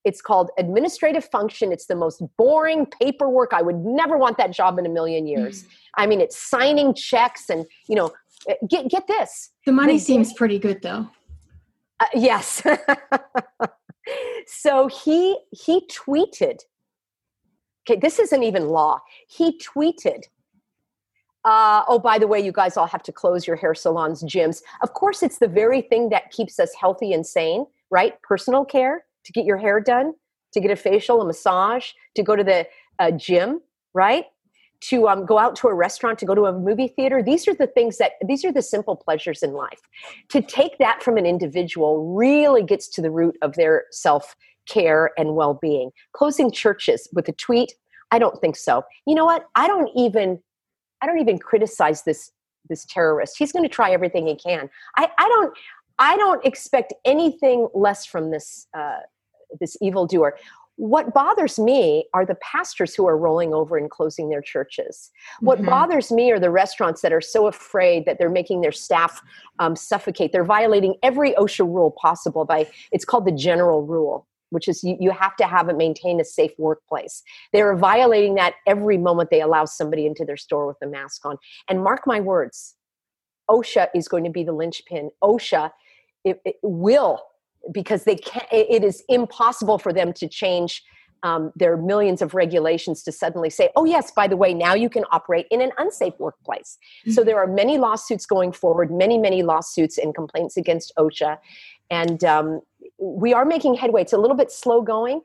it's 0.07 0.22
called 0.22 0.50
administrative 0.57 1.24
function. 1.24 1.72
It's 1.72 1.86
the 1.86 1.96
most 1.96 2.22
boring 2.38 2.86
paperwork. 2.86 3.52
I 3.52 3.61
would 3.61 3.84
never 3.84 4.16
want 4.16 4.38
that 4.38 4.52
job 4.52 4.78
in 4.78 4.86
a 4.86 4.88
million 4.88 5.26
years. 5.26 5.64
Mm. 5.64 5.68
I 5.96 6.07
mean, 6.07 6.20
it's 6.20 6.38
signing 6.38 6.94
checks 6.94 7.50
and, 7.50 7.66
you 7.88 7.96
know, 7.96 8.12
get 8.68 8.88
get 8.88 9.09
this. 9.09 9.50
The 9.66 9.72
money 9.72 9.94
the, 9.94 9.98
seems 9.98 10.32
pretty 10.32 10.61
good 10.61 10.80
though. 10.80 11.09
Uh, 12.01 12.07
yes. 12.14 12.62
so 14.47 14.88
he 14.88 15.38
he 15.51 15.86
tweeted. 15.88 16.61
Okay, 17.88 17.99
this 18.01 18.18
isn't 18.18 18.42
even 18.42 18.68
law. 18.68 19.01
He 19.28 19.59
tweeted 19.59 20.24
uh, 21.47 21.84
oh, 21.86 22.01
by 22.01 22.18
the 22.18 22.26
way, 22.26 22.40
you 22.40 22.51
guys 22.51 22.76
all 22.76 22.88
have 22.88 23.05
to 23.05 23.12
close 23.12 23.47
your 23.47 23.55
hair 23.55 23.72
salons, 23.72 24.24
gyms. 24.24 24.62
Of 24.82 24.94
course, 24.94 25.22
it's 25.22 25.38
the 25.38 25.47
very 25.47 25.80
thing 25.80 26.09
that 26.09 26.32
keeps 26.32 26.59
us 26.59 26.74
healthy 26.74 27.12
and 27.12 27.24
sane, 27.24 27.66
right? 27.88 28.20
Personal 28.22 28.64
care 28.64 29.05
to 29.24 29.32
get 29.32 29.44
your 29.44 29.57
hair 29.57 29.78
done, 29.78 30.12
to 30.55 30.61
get 30.61 30.72
a 30.72 30.76
facial, 30.76 31.22
a 31.22 31.24
massage, 31.24 31.90
to 32.16 32.24
go 32.24 32.34
to 32.34 32.42
the 32.42 32.66
uh, 32.99 33.12
gym, 33.12 33.61
right? 33.94 34.24
To 34.82 35.08
um, 35.08 35.24
go 35.24 35.38
out 35.38 35.56
to 35.56 35.68
a 35.68 35.74
restaurant, 35.74 36.18
to 36.20 36.26
go 36.26 36.34
to 36.34 36.44
a 36.44 36.52
movie 36.52 36.88
theater. 36.88 37.22
These 37.22 37.48
are 37.48 37.54
the 37.54 37.66
things 37.66 37.98
that, 37.98 38.12
these 38.26 38.44
are 38.44 38.52
the 38.52 38.62
simple 38.62 38.94
pleasures 38.94 39.42
in 39.42 39.52
life. 39.52 39.80
To 40.28 40.42
take 40.42 40.78
that 40.78 41.02
from 41.02 41.16
an 41.16 41.26
individual 41.26 42.14
really 42.14 42.62
gets 42.62 42.88
to 42.90 43.02
the 43.02 43.10
root 43.10 43.36
of 43.42 43.54
their 43.54 43.84
self 43.90 44.36
care 44.68 45.12
and 45.16 45.34
well 45.34 45.54
being. 45.54 45.90
Closing 46.12 46.50
churches 46.50 47.08
with 47.12 47.28
a 47.28 47.32
tweet, 47.32 47.72
I 48.10 48.18
don't 48.18 48.40
think 48.40 48.56
so. 48.56 48.82
You 49.06 49.14
know 49.14 49.24
what? 49.24 49.46
I 49.54 49.66
don't 49.66 49.90
even, 49.96 50.40
I 51.00 51.06
don't 51.06 51.20
even 51.20 51.38
criticize 51.38 52.02
this 52.02 52.30
this 52.68 52.84
terrorist. 52.86 53.36
He's 53.38 53.52
going 53.52 53.62
to 53.62 53.68
try 53.68 53.92
everything 53.92 54.26
he 54.26 54.34
can. 54.34 54.68
I, 54.96 55.08
I 55.18 55.28
don't 55.28 55.56
I 55.98 56.16
don't 56.16 56.44
expect 56.44 56.92
anything 57.04 57.68
less 57.74 58.04
from 58.04 58.30
this 58.30 58.66
uh, 58.76 58.98
this 59.60 59.76
evildoer. 59.80 60.36
What 60.76 61.14
bothers 61.14 61.58
me 61.58 62.06
are 62.12 62.26
the 62.26 62.36
pastors 62.36 62.94
who 62.94 63.06
are 63.06 63.16
rolling 63.16 63.54
over 63.54 63.76
and 63.78 63.90
closing 63.90 64.28
their 64.28 64.42
churches. 64.42 65.10
What 65.40 65.58
mm-hmm. 65.58 65.70
bothers 65.70 66.12
me 66.12 66.30
are 66.30 66.38
the 66.38 66.50
restaurants 66.50 67.00
that 67.00 67.12
are 67.12 67.20
so 67.20 67.46
afraid 67.46 68.04
that 68.04 68.18
they're 68.18 68.28
making 68.28 68.60
their 68.60 68.72
staff 68.72 69.22
um, 69.58 69.74
suffocate. 69.74 70.32
They're 70.32 70.44
violating 70.44 70.96
every 71.02 71.32
OSHA 71.32 71.66
rule 71.66 71.92
possible 71.92 72.44
by, 72.44 72.68
it's 72.92 73.06
called 73.06 73.24
the 73.24 73.32
general 73.32 73.82
rule, 73.86 74.26
which 74.50 74.68
is 74.68 74.84
you, 74.84 74.98
you 75.00 75.10
have 75.10 75.34
to 75.36 75.46
have 75.46 75.70
it 75.70 75.76
maintain 75.76 76.20
a 76.20 76.24
safe 76.24 76.52
workplace. 76.58 77.22
They 77.52 77.62
are 77.62 77.74
violating 77.74 78.34
that 78.34 78.54
every 78.66 78.98
moment 78.98 79.30
they 79.30 79.40
allow 79.40 79.64
somebody 79.64 80.04
into 80.04 80.26
their 80.26 80.36
store 80.36 80.66
with 80.66 80.76
a 80.82 80.86
mask 80.86 81.24
on. 81.24 81.38
And 81.68 81.82
mark 81.82 82.02
my 82.06 82.20
words, 82.20 82.74
OSHA 83.48 83.88
is 83.94 84.08
going 84.08 84.24
to 84.24 84.30
be 84.30 84.44
the 84.44 84.52
linchpin. 84.52 85.10
OSHA 85.24 85.70
it, 86.26 86.40
it 86.44 86.56
will 86.62 87.22
because 87.72 88.04
they 88.04 88.16
can 88.16 88.44
it 88.52 88.84
is 88.84 89.02
impossible 89.08 89.78
for 89.78 89.92
them 89.92 90.12
to 90.14 90.28
change 90.28 90.82
um, 91.22 91.52
their 91.56 91.76
millions 91.76 92.22
of 92.22 92.34
regulations 92.34 93.02
to 93.02 93.12
suddenly 93.12 93.50
say, 93.50 93.70
oh, 93.74 93.84
yes, 93.84 94.10
by 94.10 94.28
the 94.28 94.36
way, 94.36 94.54
now 94.54 94.74
you 94.74 94.88
can 94.88 95.04
operate 95.10 95.46
in 95.50 95.60
an 95.60 95.72
unsafe 95.78 96.14
workplace. 96.18 96.78
Mm-hmm. 97.00 97.12
So 97.12 97.24
there 97.24 97.38
are 97.38 97.46
many 97.46 97.78
lawsuits 97.78 98.26
going 98.26 98.52
forward, 98.52 98.92
many, 98.92 99.18
many 99.18 99.42
lawsuits 99.42 99.98
and 99.98 100.14
complaints 100.14 100.56
against 100.56 100.92
OSHA. 100.96 101.38
And 101.90 102.22
um, 102.24 102.60
we 102.98 103.32
are 103.32 103.44
making 103.44 103.74
headway. 103.74 104.02
It's 104.02 104.12
a 104.12 104.18
little 104.18 104.36
bit 104.36 104.52
slow 104.52 104.82
going, 104.82 105.20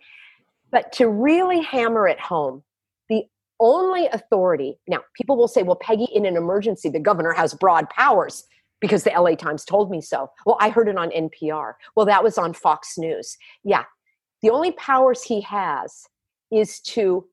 but 0.71 0.91
to 0.93 1.07
really 1.07 1.61
hammer 1.61 2.07
it 2.07 2.19
home, 2.19 2.63
the 3.09 3.23
only 3.59 4.07
authority 4.07 4.79
now, 4.87 5.01
people 5.15 5.37
will 5.37 5.47
say, 5.47 5.63
well, 5.63 5.75
Peggy, 5.75 6.07
in 6.13 6.25
an 6.25 6.35
emergency, 6.35 6.89
the 6.89 6.99
governor 6.99 7.33
has 7.33 7.53
broad 7.53 7.89
powers 7.89 8.45
because 8.81 9.03
the 9.03 9.11
LA 9.15 9.35
Times 9.35 9.63
told 9.63 9.89
me 9.89 10.01
so. 10.01 10.29
Well, 10.45 10.57
I 10.59 10.69
heard 10.69 10.89
it 10.89 10.97
on 10.97 11.11
NPR. 11.11 11.73
Well, 11.95 12.05
that 12.07 12.23
was 12.23 12.37
on 12.37 12.53
Fox 12.53 12.97
News. 12.97 13.37
Yeah. 13.63 13.83
The 14.41 14.49
only 14.49 14.71
powers 14.73 15.23
he 15.23 15.39
has 15.41 16.03
is 16.51 16.81
to 16.81 17.25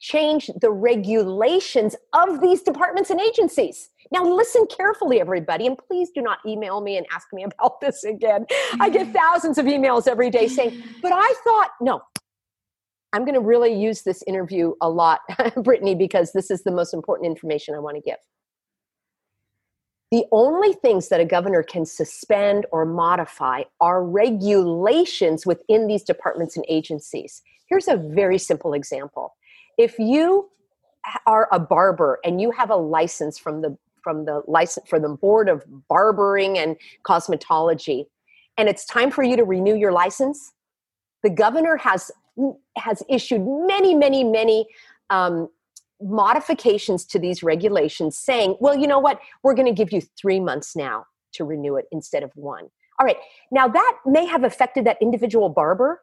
change 0.00 0.50
the 0.60 0.70
regulations 0.70 1.94
of 2.12 2.40
these 2.40 2.62
departments 2.62 3.10
and 3.10 3.20
agencies. 3.20 3.90
Now, 4.10 4.24
listen 4.24 4.66
carefully, 4.66 5.20
everybody, 5.20 5.66
and 5.66 5.78
please 5.78 6.10
do 6.12 6.20
not 6.20 6.38
email 6.44 6.80
me 6.80 6.96
and 6.96 7.06
ask 7.12 7.28
me 7.32 7.44
about 7.44 7.80
this 7.80 8.02
again. 8.02 8.46
I 8.80 8.90
get 8.90 9.12
thousands 9.12 9.58
of 9.58 9.66
emails 9.66 10.08
every 10.08 10.28
day 10.28 10.48
saying, 10.48 10.82
but 11.00 11.12
I 11.14 11.32
thought, 11.44 11.70
no, 11.80 12.02
I'm 13.12 13.24
going 13.24 13.34
to 13.34 13.40
really 13.40 13.72
use 13.72 14.02
this 14.02 14.24
interview 14.26 14.74
a 14.80 14.88
lot, 14.88 15.20
Bretigne, 15.56 15.96
because 15.96 16.32
this 16.32 16.50
is 16.50 16.64
the 16.64 16.72
most 16.72 16.94
important 16.94 17.26
information 17.26 17.74
I 17.74 17.78
want 17.78 17.96
to 17.96 18.02
give. 18.02 18.18
The 20.12 20.26
only 20.30 20.74
things 20.74 21.08
that 21.08 21.20
a 21.20 21.24
governor 21.24 21.62
can 21.62 21.86
suspend 21.86 22.66
or 22.70 22.84
modify 22.84 23.62
are 23.80 24.04
regulations 24.04 25.46
within 25.46 25.86
these 25.86 26.02
departments 26.02 26.54
and 26.54 26.66
agencies. 26.68 27.40
Here's 27.66 27.88
a 27.88 27.96
very 27.96 28.36
simple 28.36 28.74
example. 28.74 29.34
If 29.78 29.98
you 29.98 30.50
are 31.26 31.48
a 31.50 31.58
barber 31.58 32.20
and 32.24 32.42
you 32.42 32.50
have 32.50 32.68
a 32.68 32.76
license 32.76 33.38
from 33.38 33.62
the 33.62 33.76
from 34.04 34.26
the 34.26 34.42
license 34.46 34.86
for 34.86 35.00
the 35.00 35.08
board 35.08 35.48
of 35.48 35.64
barbering 35.88 36.58
and 36.58 36.76
cosmetology 37.04 38.04
and 38.58 38.68
it's 38.68 38.84
time 38.84 39.10
for 39.10 39.22
you 39.22 39.36
to 39.36 39.44
renew 39.44 39.74
your 39.74 39.92
license 39.92 40.52
the 41.22 41.30
governor 41.30 41.76
has 41.76 42.10
has 42.76 43.02
issued 43.08 43.42
many 43.66 43.94
many 43.94 44.24
many 44.24 44.66
um, 45.10 45.48
modifications 46.02 47.04
to 47.06 47.18
these 47.18 47.42
regulations 47.42 48.18
saying, 48.18 48.56
well, 48.60 48.76
you 48.76 48.86
know 48.86 48.98
what, 48.98 49.20
we're 49.42 49.54
going 49.54 49.66
to 49.66 49.74
give 49.74 49.92
you 49.92 50.02
three 50.20 50.40
months 50.40 50.76
now 50.76 51.04
to 51.34 51.44
renew 51.44 51.76
it 51.76 51.86
instead 51.92 52.22
of 52.22 52.30
one. 52.34 52.68
All 52.98 53.06
right, 53.06 53.16
now 53.50 53.68
that 53.68 53.98
may 54.06 54.26
have 54.26 54.44
affected 54.44 54.84
that 54.86 54.98
individual 55.00 55.48
barber, 55.48 56.02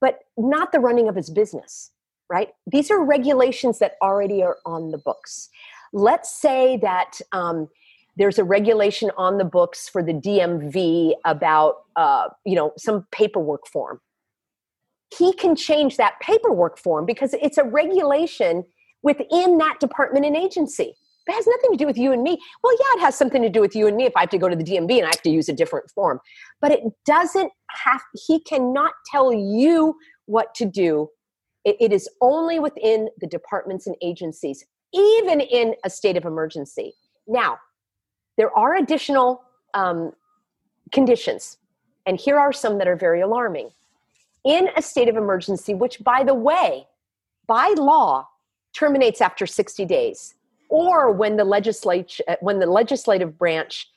but 0.00 0.18
not 0.36 0.72
the 0.72 0.80
running 0.80 1.08
of 1.08 1.16
his 1.16 1.30
business, 1.30 1.90
right? 2.28 2.50
These 2.66 2.90
are 2.90 3.02
regulations 3.02 3.78
that 3.78 3.94
already 4.02 4.42
are 4.42 4.58
on 4.66 4.90
the 4.90 4.98
books. 4.98 5.48
Let's 5.92 6.34
say 6.34 6.76
that 6.78 7.20
um, 7.32 7.68
there's 8.16 8.38
a 8.38 8.44
regulation 8.44 9.10
on 9.16 9.38
the 9.38 9.44
books 9.44 9.88
for 9.88 10.02
the 10.02 10.12
DMV 10.12 11.12
about, 11.24 11.76
uh, 11.96 12.28
you 12.44 12.54
know, 12.54 12.72
some 12.76 13.06
paperwork 13.12 13.66
form. 13.66 14.00
He 15.16 15.32
can 15.32 15.54
change 15.54 15.96
that 15.96 16.18
paperwork 16.20 16.78
form 16.78 17.06
because 17.06 17.34
it's 17.34 17.58
a 17.58 17.64
regulation 17.64 18.64
within 19.04 19.58
that 19.58 19.78
department 19.78 20.26
and 20.26 20.36
agency. 20.36 20.94
It 21.26 21.32
has 21.32 21.46
nothing 21.46 21.70
to 21.70 21.76
do 21.76 21.86
with 21.86 21.96
you 21.96 22.12
and 22.12 22.22
me. 22.22 22.38
Well, 22.62 22.74
yeah, 22.78 22.98
it 22.98 23.00
has 23.00 23.14
something 23.14 23.40
to 23.40 23.48
do 23.48 23.60
with 23.60 23.74
you 23.76 23.86
and 23.86 23.96
me 23.96 24.04
if 24.04 24.12
I 24.16 24.20
have 24.20 24.30
to 24.30 24.38
go 24.38 24.48
to 24.48 24.56
the 24.56 24.64
DMV 24.64 24.98
and 24.98 25.06
I 25.06 25.10
have 25.10 25.22
to 25.22 25.30
use 25.30 25.48
a 25.48 25.54
different 25.54 25.90
form. 25.90 26.20
But 26.60 26.72
it 26.72 26.82
doesn't 27.06 27.50
have, 27.70 28.02
he 28.26 28.40
cannot 28.40 28.92
tell 29.10 29.32
you 29.32 29.96
what 30.26 30.54
to 30.56 30.66
do. 30.66 31.08
it, 31.64 31.76
it 31.80 31.92
is 31.92 32.08
only 32.20 32.58
within 32.58 33.08
the 33.20 33.26
departments 33.26 33.86
and 33.86 33.96
agencies, 34.02 34.64
even 34.92 35.40
in 35.40 35.74
a 35.84 35.90
state 35.90 36.16
of 36.16 36.24
emergency. 36.24 36.94
Now, 37.26 37.58
there 38.36 38.56
are 38.56 38.74
additional 38.76 39.42
um, 39.72 40.12
conditions, 40.92 41.58
and 42.06 42.18
here 42.18 42.38
are 42.38 42.52
some 42.52 42.78
that 42.78 42.88
are 42.88 42.96
very 42.96 43.20
alarming. 43.20 43.70
In 44.44 44.68
a 44.76 44.82
state 44.82 45.08
of 45.08 45.16
emergency, 45.16 45.72
which, 45.72 46.02
by 46.04 46.22
the 46.22 46.34
way, 46.34 46.86
by 47.46 47.74
law, 47.78 48.28
terminates 48.74 49.20
after 49.20 49.46
60 49.46 49.84
days 49.84 50.34
or 50.68 51.12
when 51.12 51.36
the 51.36 51.44
legislature 51.44 52.24
when 52.40 52.58
the 52.58 52.66
legislative 52.66 53.38
branch 53.38 53.88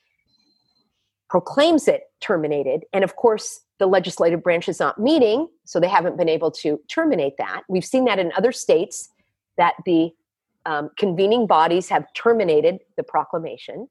proclaims 1.28 1.88
it 1.88 2.04
terminated. 2.20 2.84
And 2.92 3.04
of 3.04 3.16
course 3.16 3.60
the 3.78 3.86
legislative 3.86 4.42
branch 4.42 4.68
is 4.68 4.80
not 4.80 4.98
meeting 4.98 5.48
so 5.64 5.78
they 5.78 5.88
haven't 5.88 6.16
been 6.16 6.28
able 6.28 6.50
to 6.52 6.80
terminate 6.88 7.36
that. 7.38 7.62
We've 7.68 7.84
seen 7.84 8.04
that 8.06 8.18
in 8.18 8.32
other 8.36 8.52
states 8.52 9.10
that 9.56 9.74
the 9.84 10.10
um, 10.66 10.90
convening 10.96 11.46
bodies 11.46 11.88
have 11.88 12.06
terminated 12.14 12.78
the 12.96 13.02
proclamation. 13.02 13.88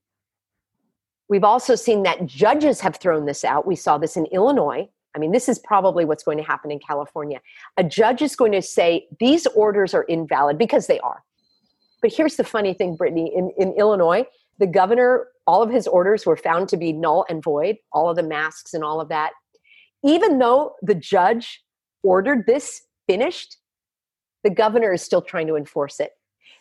We've 1.29 1.43
also 1.43 1.75
seen 1.75 2.03
that 2.03 2.25
judges 2.25 2.79
have 2.81 2.97
thrown 2.97 3.25
this 3.25 3.43
out. 3.43 3.67
We 3.67 3.75
saw 3.75 3.97
this 3.97 4.15
in 4.15 4.25
illinois 4.27 4.89
I 5.17 5.19
mean, 5.19 5.31
this 5.31 5.49
is 5.49 5.57
probably 5.57 6.05
what's 6.05 6.23
going 6.23 6.37
to 6.37 6.43
happen 6.43 6.69
in 6.69 6.77
California. 6.77 7.41
A 7.75 7.83
judge 7.83 8.21
is 8.21 8.35
going 8.35 8.51
to 8.51 8.61
say 8.61 9.07
these 9.19 9.47
orders 9.47 9.95
are 9.95 10.03
invalid 10.03 10.59
because 10.59 10.85
they 10.85 10.99
are. 10.99 11.23
But 12.03 12.13
here's 12.13 12.35
the 12.35 12.43
funny 12.43 12.75
thing, 12.75 12.95
Bretigne 12.95 13.31
in, 13.35 13.51
in 13.57 13.73
Illinois, 13.73 14.25
the 14.59 14.67
governor, 14.67 15.29
all 15.47 15.63
of 15.63 15.71
his 15.71 15.87
orders 15.87 16.27
were 16.27 16.37
found 16.37 16.69
to 16.69 16.77
be 16.77 16.93
null 16.93 17.25
and 17.29 17.43
void, 17.43 17.77
all 17.91 18.11
of 18.11 18.15
the 18.15 18.21
masks 18.21 18.75
and 18.75 18.83
all 18.83 19.01
of 19.01 19.09
that. 19.09 19.31
Even 20.03 20.37
though 20.37 20.75
the 20.83 20.93
judge 20.93 21.63
ordered 22.03 22.45
this 22.45 22.83
finished, 23.07 23.57
the 24.43 24.51
governor 24.51 24.93
is 24.93 25.01
still 25.01 25.23
trying 25.23 25.47
to 25.47 25.55
enforce 25.55 25.99
it. 25.99 26.11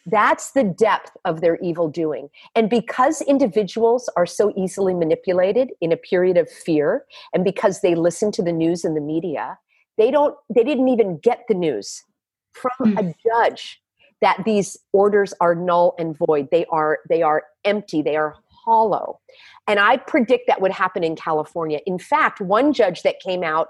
That's 0.06 0.52
the 0.52 0.62
depth 0.62 1.16
of 1.24 1.40
their 1.40 1.56
evil 1.56 1.88
doing. 1.88 2.28
And 2.54 2.70
because 2.70 3.20
individuals 3.22 4.08
are 4.16 4.26
so 4.26 4.52
easily 4.56 4.94
manipulated 4.94 5.72
in 5.80 5.90
a 5.90 5.96
period 5.96 6.36
of 6.36 6.48
fear, 6.48 7.04
and 7.34 7.44
because 7.44 7.80
they 7.80 7.94
listen 7.94 8.30
to 8.32 8.42
the 8.42 8.52
news 8.52 8.84
and 8.84 8.96
the 8.96 9.00
media, 9.00 9.58
they 9.98 10.10
don't 10.10 10.36
they 10.54 10.62
didn't 10.62 10.88
even 10.88 11.18
get 11.18 11.40
the 11.48 11.54
news 11.54 12.04
from 12.52 12.94
mm. 12.94 12.98
a 12.98 13.14
judge 13.26 13.80
that 14.22 14.42
these 14.44 14.76
orders 14.92 15.34
are 15.40 15.54
null 15.54 15.94
and 15.98 16.16
void. 16.16 16.48
They 16.50 16.64
are 16.66 17.00
they 17.08 17.22
are 17.22 17.44
empty, 17.64 18.00
they 18.00 18.16
are 18.16 18.36
hollow. 18.64 19.20
And 19.66 19.78
I 19.78 19.96
predict 19.96 20.46
that 20.46 20.60
would 20.60 20.72
happen 20.72 21.02
in 21.04 21.16
California. 21.16 21.80
In 21.86 21.98
fact, 21.98 22.40
one 22.40 22.72
judge 22.72 23.02
that 23.02 23.20
came 23.20 23.42
out 23.42 23.68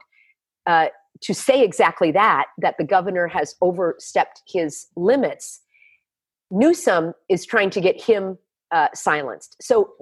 uh, 0.67 0.89
to 1.23 1.35
say 1.35 1.63
exactly 1.63 2.11
that, 2.13 2.47
that 2.59 2.77
the 2.79 2.85
governor 2.85 3.29
has 3.29 3.55
overstepped 3.61 4.43
his 4.47 4.87
limits, 4.97 5.61
Newsom 6.51 7.13
is 7.29 7.45
trying 7.45 7.71
to 7.71 7.81
get 7.81 8.01
him 8.01 8.39
uh, 8.73 8.89
silenced. 8.95 9.57
So 9.61 9.95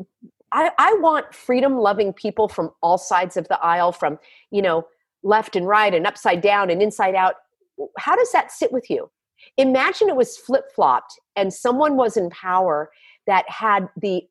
I, 0.52 0.70
I 0.78 0.94
want 1.00 1.34
freedom 1.34 1.76
loving 1.76 2.12
people 2.12 2.48
from 2.48 2.70
all 2.82 2.98
sides 2.98 3.36
of 3.36 3.48
the 3.48 3.60
aisle, 3.60 3.92
from, 3.92 4.18
you 4.50 4.62
know, 4.62 4.86
left 5.22 5.56
and 5.56 5.66
right 5.66 5.92
and 5.92 6.06
upside 6.06 6.40
down 6.40 6.70
and 6.70 6.82
inside 6.82 7.14
out. 7.14 7.34
How 7.98 8.14
does 8.14 8.30
that 8.32 8.52
sit 8.52 8.72
with 8.72 8.88
you? 8.88 9.10
Imagine 9.56 10.08
it 10.08 10.16
was 10.16 10.36
flip 10.36 10.64
flopped 10.74 11.18
and 11.34 11.52
someone 11.52 11.96
was 11.96 12.16
in 12.16 12.30
power 12.30 12.90
that 13.26 13.48
had 13.48 13.88
the 14.00 14.22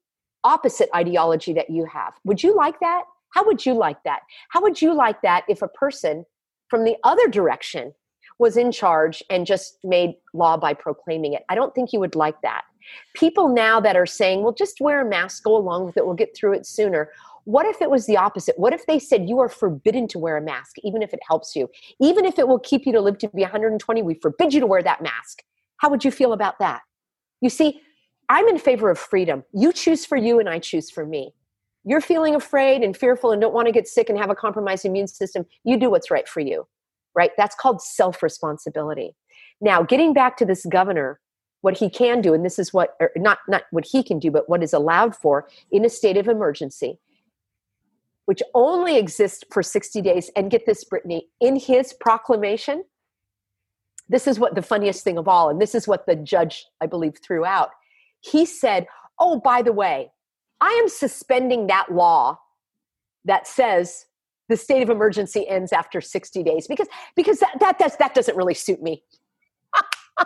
opposite 0.43 0.89
ideology 0.95 1.53
that 1.53 1.69
you 1.69 1.85
have. 1.85 2.13
Would 2.23 2.43
you 2.43 2.55
like 2.55 2.79
that? 2.79 3.03
How 3.31 3.45
would 3.45 3.65
you 3.65 3.73
like 3.73 4.03
that? 4.03 4.21
How 4.49 4.61
would 4.61 4.81
you 4.81 4.93
like 4.93 5.21
that 5.23 5.43
if 5.47 5.61
a 5.61 5.67
person 5.67 6.25
from 6.69 6.83
the 6.83 6.95
other 7.03 7.27
direction 7.27 7.93
was 8.43 8.57
in 8.57 8.73
charge 8.73 9.23
and 9.29 9.45
just 9.47 9.77
made 9.85 10.15
law 10.33 10.57
by 10.57 10.73
proclaiming 10.73 11.31
it. 11.31 11.43
I 11.47 11.55
don't 11.55 11.73
think 11.73 11.93
you 11.93 11.99
would 12.01 12.13
like 12.13 12.41
that. 12.41 12.63
People 13.13 13.47
now 13.47 13.79
that 13.79 13.95
are 13.95 14.05
saying, 14.05 14.43
well, 14.43 14.53
just 14.53 14.81
wear 14.81 14.99
a 14.99 15.09
mask, 15.09 15.45
go 15.45 15.55
along 15.55 15.85
with 15.85 15.95
it, 15.95 16.05
we'll 16.05 16.13
get 16.13 16.35
through 16.35 16.51
it 16.51 16.65
sooner. 16.65 17.09
What 17.45 17.65
if 17.65 17.81
it 17.81 17.89
was 17.89 18.05
the 18.05 18.17
opposite? 18.17 18.59
What 18.59 18.73
if 18.73 18.85
they 18.85 18.99
said 18.99 19.29
you 19.29 19.39
are 19.39 19.47
forbidden 19.47 20.09
to 20.09 20.19
wear 20.19 20.35
a 20.35 20.41
mask, 20.41 20.75
even 20.83 21.01
if 21.01 21.13
it 21.13 21.21
helps 21.25 21.55
you? 21.55 21.69
Even 22.01 22.25
if 22.25 22.37
it 22.37 22.45
will 22.45 22.59
keep 22.59 22.85
you 22.85 22.91
to 22.91 22.99
live 22.99 23.17
to 23.19 23.29
be 23.29 23.43
120, 23.43 24.01
we 24.01 24.15
forbid 24.15 24.53
you 24.53 24.59
to 24.59 24.67
wear 24.67 24.83
that 24.83 25.01
mask. 25.01 25.41
How 25.77 25.89
would 25.89 26.03
you 26.03 26.11
feel 26.11 26.33
about 26.33 26.59
that? 26.59 26.81
You 27.39 27.49
see, 27.49 27.81
I'm 28.27 28.49
in 28.49 28.59
favor 28.59 28.89
of 28.89 28.99
freedom. 28.99 29.45
You 29.53 29.71
choose 29.71 30.05
for 30.05 30.17
you, 30.17 30.41
and 30.41 30.49
I 30.49 30.59
choose 30.59 30.91
for 30.91 31.05
me. 31.05 31.33
You're 31.85 32.01
feeling 32.01 32.35
afraid 32.35 32.81
and 32.81 32.95
fearful 32.95 33.31
and 33.31 33.41
don't 33.41 33.53
want 33.53 33.67
to 33.67 33.73
get 33.73 33.87
sick 33.87 34.09
and 34.09 34.19
have 34.19 34.29
a 34.29 34.35
compromised 34.35 34.83
immune 34.83 35.07
system. 35.07 35.45
You 35.63 35.77
do 35.77 35.89
what's 35.89 36.11
right 36.11 36.27
for 36.27 36.41
you 36.41 36.67
right? 37.15 37.31
That's 37.37 37.55
called 37.55 37.81
self 37.81 38.23
responsibility. 38.23 39.15
Now, 39.61 39.83
getting 39.83 40.13
back 40.13 40.37
to 40.37 40.45
this 40.45 40.65
governor, 40.65 41.19
what 41.61 41.77
he 41.77 41.89
can 41.89 42.21
do, 42.21 42.33
and 42.33 42.45
this 42.45 42.59
is 42.59 42.73
what, 42.73 42.95
er, 43.01 43.11
not, 43.15 43.39
not 43.47 43.63
what 43.71 43.85
he 43.85 44.03
can 44.03 44.19
do, 44.19 44.29
but 44.29 44.49
what 44.49 44.61
is 44.61 44.73
allowed 44.73 45.15
for 45.15 45.47
in 45.71 45.85
a 45.85 45.89
state 45.89 46.17
of 46.17 46.27
emergency, 46.27 46.99
which 48.25 48.41
only 48.53 48.97
exists 48.97 49.43
for 49.51 49.63
60 49.63 50.01
days. 50.01 50.29
And 50.35 50.51
get 50.51 50.65
this, 50.65 50.83
Bretigne, 50.83 51.21
in 51.39 51.55
his 51.55 51.93
proclamation, 51.93 52.83
this 54.09 54.27
is 54.27 54.39
what 54.39 54.55
the 54.55 54.61
funniest 54.61 55.03
thing 55.03 55.17
of 55.17 55.27
all, 55.27 55.49
and 55.49 55.61
this 55.61 55.73
is 55.73 55.87
what 55.87 56.05
the 56.05 56.15
judge, 56.15 56.65
I 56.81 56.87
believe, 56.87 57.17
threw 57.23 57.45
out. 57.45 57.69
He 58.19 58.45
said, 58.45 58.87
Oh, 59.19 59.39
by 59.39 59.61
the 59.61 59.71
way, 59.71 60.11
I 60.59 60.69
am 60.81 60.89
suspending 60.89 61.67
that 61.67 61.93
law 61.93 62.39
that 63.25 63.47
says 63.47 64.05
the 64.49 64.57
state 64.57 64.81
of 64.81 64.89
emergency 64.89 65.47
ends 65.47 65.71
after 65.71 66.01
60 66.01 66.43
days 66.43 66.67
because 66.67 66.87
because 67.15 67.39
that 67.39 67.55
that 67.59 67.79
does 67.79 67.95
that 67.97 68.13
doesn't 68.13 68.35
really 68.35 68.53
suit 68.53 68.81
me. 68.81 69.03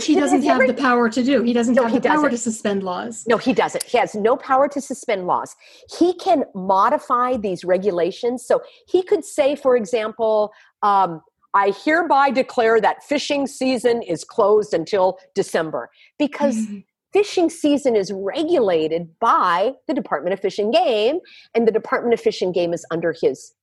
He 0.00 0.14
doesn't 0.14 0.42
have 0.44 0.66
the 0.66 0.74
power 0.74 1.10
to 1.10 1.22
do. 1.22 1.42
He 1.42 1.52
doesn't 1.52 1.74
no, 1.74 1.82
have 1.82 2.00
the 2.00 2.08
power 2.08 2.30
to 2.30 2.38
suspend 2.38 2.82
laws. 2.82 3.24
No 3.26 3.36
he 3.36 3.52
doesn't. 3.52 3.82
He 3.82 3.98
has 3.98 4.14
no 4.14 4.36
power 4.36 4.68
to 4.68 4.80
suspend 4.80 5.26
laws. 5.26 5.54
He 5.98 6.14
can 6.14 6.44
modify 6.54 7.36
these 7.36 7.64
regulations. 7.64 8.46
So 8.46 8.62
he 8.86 9.02
could 9.02 9.24
say 9.24 9.56
for 9.56 9.76
example 9.76 10.52
um, 10.82 11.20
I 11.52 11.74
hereby 11.84 12.30
declare 12.30 12.80
that 12.80 13.02
fishing 13.02 13.46
season 13.46 14.02
is 14.02 14.24
closed 14.24 14.72
until 14.72 15.18
December 15.34 15.90
because 16.18 16.56
mm-hmm 16.56 16.78
fishing 17.12 17.50
season 17.50 17.96
is 17.96 18.12
regulated 18.12 19.08
by 19.20 19.72
the 19.86 19.94
Department 19.94 20.34
of 20.34 20.40
Fish 20.40 20.58
and 20.58 20.72
Game, 20.72 21.20
and 21.54 21.66
the 21.66 21.72
Department 21.72 22.14
of 22.14 22.20
Fish 22.20 22.42
and 22.42 22.54
Game 22.54 22.72
is 22.72 22.84
under 22.90 23.14
his 23.20 23.54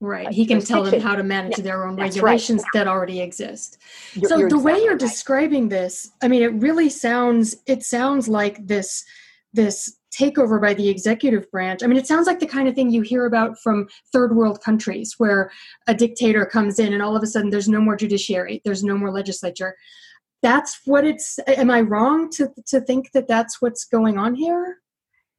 Right. 0.00 0.28
Uh, 0.28 0.32
he 0.32 0.46
can 0.46 0.60
tell 0.60 0.84
them 0.84 1.00
how 1.00 1.16
to 1.16 1.24
manage 1.24 1.58
yeah, 1.58 1.64
their 1.64 1.84
own 1.84 1.96
regulations 1.96 2.62
right. 2.62 2.70
that 2.74 2.86
already 2.86 3.20
exist. 3.20 3.78
You're, 4.14 4.28
so 4.28 4.38
you're 4.38 4.48
the 4.48 4.56
exactly 4.56 4.72
way 4.72 4.84
you're 4.84 4.92
right. 4.92 5.00
describing 5.00 5.68
this, 5.68 6.10
I 6.22 6.28
mean, 6.28 6.42
it 6.42 6.52
really 6.54 6.88
sounds 6.88 7.56
it 7.66 7.82
sounds 7.82 8.28
like 8.28 8.64
this 8.64 9.04
this 9.52 9.96
takeover 10.16 10.60
by 10.60 10.74
the 10.74 10.88
executive 10.88 11.50
branch. 11.50 11.82
I 11.82 11.86
mean, 11.86 11.98
it 11.98 12.06
sounds 12.06 12.26
like 12.26 12.38
the 12.38 12.46
kind 12.46 12.68
of 12.68 12.74
thing 12.74 12.90
you 12.90 13.02
hear 13.02 13.26
about 13.26 13.58
from 13.58 13.88
third 14.12 14.36
world 14.36 14.62
countries 14.62 15.14
where 15.18 15.50
a 15.86 15.94
dictator 15.94 16.46
comes 16.46 16.78
in 16.78 16.92
and 16.92 17.02
all 17.02 17.16
of 17.16 17.22
a 17.22 17.26
sudden 17.26 17.50
there's 17.50 17.68
no 17.68 17.80
more 17.80 17.96
judiciary, 17.96 18.62
there's 18.64 18.84
no 18.84 18.96
more 18.96 19.10
legislature. 19.10 19.76
That's 20.42 20.80
what 20.84 21.04
it's 21.04 21.38
am 21.46 21.70
I 21.70 21.80
wrong 21.80 22.30
to 22.32 22.52
to 22.66 22.80
think 22.80 23.12
that 23.12 23.28
that's 23.28 23.60
what's 23.60 23.84
going 23.84 24.18
on 24.18 24.34
here? 24.34 24.78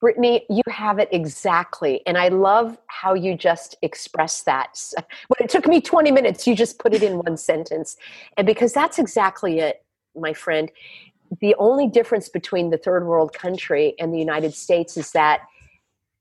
Bretigne, 0.02 0.42
you 0.50 0.64
have 0.70 0.98
it 0.98 1.10
exactly. 1.12 2.02
And 2.06 2.18
I 2.18 2.30
love 2.30 2.78
how 2.88 3.14
you 3.14 3.36
just 3.36 3.76
express 3.82 4.44
that. 4.44 4.82
When 5.28 5.38
it 5.42 5.50
took 5.50 5.68
me 5.68 5.82
20 5.82 6.12
minutes, 6.12 6.48
you 6.48 6.56
just 6.56 6.80
put 6.80 6.94
it 6.94 7.04
in 7.04 7.18
one 7.18 7.36
sentence. 7.36 7.98
And 8.38 8.48
because 8.48 8.72
that's 8.72 8.98
exactly 8.98 9.60
it, 9.60 9.84
my 10.16 10.34
friend. 10.34 10.72
The 11.42 11.54
only 11.60 11.88
difference 11.88 12.30
between 12.30 12.70
the 12.70 12.78
third 12.78 13.06
world 13.06 13.34
country 13.34 13.94
and 14.00 14.14
the 14.14 14.18
United 14.18 14.54
States 14.54 14.98
is 14.98 15.12
that 15.12 15.42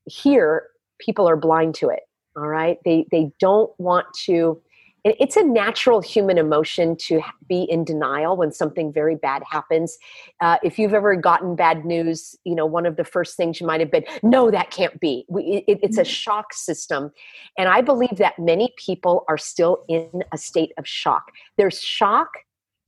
here 0.07 0.67
people 0.99 1.29
are 1.29 1.37
blind 1.37 1.75
to 1.77 1.89
it. 1.89 2.01
All 2.37 2.49
right. 2.49 2.79
They 2.85 3.07
they 3.11 3.33
don't 3.41 3.71
want 3.79 4.07
to 4.27 4.61
it's 5.05 5.37
a 5.37 5.43
natural 5.43 6.01
human 6.01 6.39
emotion 6.39 6.97
to 6.97 7.21
be 7.49 7.63
in 7.63 7.85
denial 7.85 8.37
when 8.37 8.53
something 8.53 8.93
very 8.93 9.17
bad 9.17 9.43
happens. 9.51 9.99
Uh, 10.41 10.57
if 10.63 10.79
you've 10.79 10.95
ever 10.95 11.17
gotten 11.17 11.57
bad 11.57 11.85
news 11.85 12.37
you 12.45 12.55
know 12.55 12.67
one 12.67 12.87
of 12.87 12.97
the 12.97 13.05
first 13.05 13.37
things 13.37 13.61
you 13.61 13.67
might 13.67 13.81
have 13.81 13.91
been 13.91 14.05
no 14.23 14.51
that 14.51 14.71
can't 14.71 14.99
be. 15.01 15.25
We, 15.29 15.65
it, 15.67 15.79
it's 15.83 15.99
a 15.99 16.03
mm-hmm. 16.03 16.09
shock 16.09 16.53
system. 16.53 17.13
And 17.57 17.69
i 17.69 17.81
believe 17.81 18.17
that 18.19 18.39
many 18.39 18.73
people 18.77 19.25
are 19.29 19.39
still 19.39 19.85
in 19.89 20.23
a 20.33 20.39
state 20.39 20.73
of 20.79 20.87
shock. 20.87 21.33
There's 21.57 21.81
shock 21.81 22.29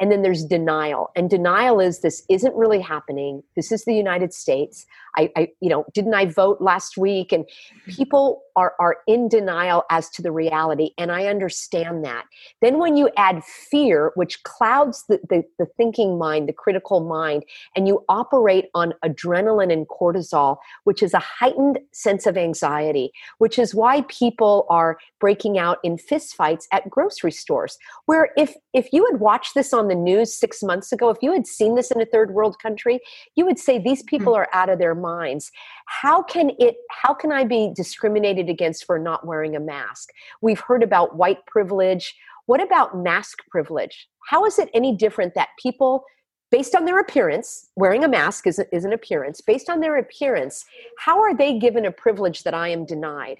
and 0.00 0.10
then 0.10 0.22
there's 0.22 0.44
denial. 0.44 1.10
And 1.14 1.28
denial 1.28 1.78
is 1.78 2.00
this 2.00 2.24
isn't 2.30 2.54
really 2.54 2.80
happening. 2.80 3.42
This 3.54 3.70
is 3.70 3.84
the 3.84 3.94
united 3.94 4.32
states. 4.32 4.86
I, 5.16 5.30
I, 5.36 5.48
you 5.60 5.68
know 5.68 5.84
didn't 5.92 6.14
i 6.14 6.24
vote 6.24 6.60
last 6.60 6.96
week? 6.96 7.32
And 7.32 7.44
people 7.86 8.42
are 8.56 8.74
are 8.80 8.98
in 9.06 9.28
denial 9.28 9.84
as 9.90 10.08
to 10.10 10.22
the 10.22 10.32
reality 10.32 10.90
and 10.98 11.12
i 11.12 11.26
understand 11.26 12.04
that. 12.04 12.24
Then 12.62 12.78
when 12.78 12.96
you 12.96 13.10
add 13.16 13.44
fear 13.44 14.12
which 14.14 14.42
clouds 14.44 15.04
the, 15.08 15.20
the, 15.28 15.44
the 15.58 15.66
thinking 15.76 16.18
mind 16.18 16.48
the 16.48 16.52
critical 16.52 17.00
mind 17.00 17.44
and 17.76 17.86
you 17.86 18.04
operate 18.08 18.66
on 18.74 18.94
adrenaline 19.04 19.72
and 19.72 19.86
cortisol 19.88 20.56
which 20.84 21.02
is 21.02 21.12
a 21.12 21.18
heightened 21.18 21.78
sense 21.92 22.26
of 22.26 22.38
anxiety 22.38 23.12
which 23.38 23.58
is 23.58 23.74
why 23.74 24.02
people 24.02 24.66
are 24.70 24.98
breaking 25.18 25.58
out 25.58 25.78
in 25.84 25.96
fistfights 25.96 26.64
at 26.72 26.88
grocery 26.88 27.32
stores 27.32 27.76
where 28.06 28.30
if 28.36 28.54
if 28.72 28.92
you 28.92 29.06
had 29.10 29.20
watched 29.20 29.54
this 29.54 29.72
on 29.74 29.89
the 29.90 29.94
news 29.94 30.32
six 30.32 30.62
months 30.62 30.92
ago 30.92 31.10
if 31.10 31.18
you 31.20 31.32
had 31.32 31.46
seen 31.46 31.74
this 31.74 31.90
in 31.90 32.00
a 32.00 32.06
third 32.06 32.32
world 32.32 32.56
country 32.58 33.00
you 33.34 33.44
would 33.44 33.58
say 33.58 33.78
these 33.78 34.02
people 34.04 34.32
mm-hmm. 34.32 34.42
are 34.42 34.48
out 34.52 34.68
of 34.68 34.78
their 34.78 34.94
minds. 34.94 35.50
How 35.86 36.22
can 36.22 36.52
it 36.58 36.76
how 36.90 37.12
can 37.14 37.32
i 37.32 37.44
be 37.44 37.72
discriminated 37.74 38.48
against 38.48 38.84
for 38.84 38.98
not 38.98 39.26
wearing 39.26 39.56
a 39.56 39.60
mask? 39.60 40.10
We've 40.40 40.60
heard 40.60 40.82
about 40.82 41.16
white 41.16 41.44
privilege. 41.46 42.14
What 42.46 42.62
about 42.62 42.96
mask 42.96 43.38
privilege? 43.50 44.08
How 44.28 44.44
is 44.44 44.58
it 44.58 44.70
any 44.74 44.96
different 44.96 45.34
that 45.34 45.50
people 45.60 46.04
based 46.50 46.74
on 46.74 46.84
their 46.84 46.98
appearance 46.98 47.68
wearing 47.76 48.02
a 48.02 48.08
mask 48.08 48.46
is, 48.46 48.60
is 48.72 48.84
an 48.84 48.92
appearance 48.92 49.40
based 49.40 49.70
on 49.70 49.80
their 49.80 49.98
appearance 49.98 50.64
how 50.98 51.20
are 51.20 51.34
they 51.34 51.58
given 51.60 51.86
a 51.86 51.92
privilege 51.92 52.42
that 52.42 52.54
i 52.54 52.68
am 52.68 52.84
denied? 52.84 53.38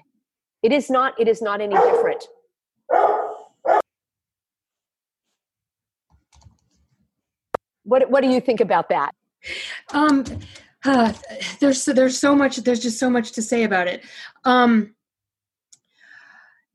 It 0.63 0.71
is 0.71 0.89
not 0.89 1.19
it 1.19 1.27
is 1.27 1.41
not 1.41 1.61
any 1.61 1.75
different 1.75 2.27
what 7.83 8.09
what 8.09 8.21
do 8.21 8.29
you 8.29 8.41
think 8.41 8.61
about 8.61 8.89
that? 8.89 9.15
Um 9.93 10.23
uh, 10.83 11.13
there's 11.59 11.85
there's 11.85 12.19
so 12.19 12.35
much 12.35 12.57
there's 12.57 12.79
just 12.79 12.99
so 12.99 13.09
much 13.09 13.31
to 13.33 13.41
say 13.41 13.63
about 13.63 13.87
it. 13.87 14.03
Um, 14.45 14.95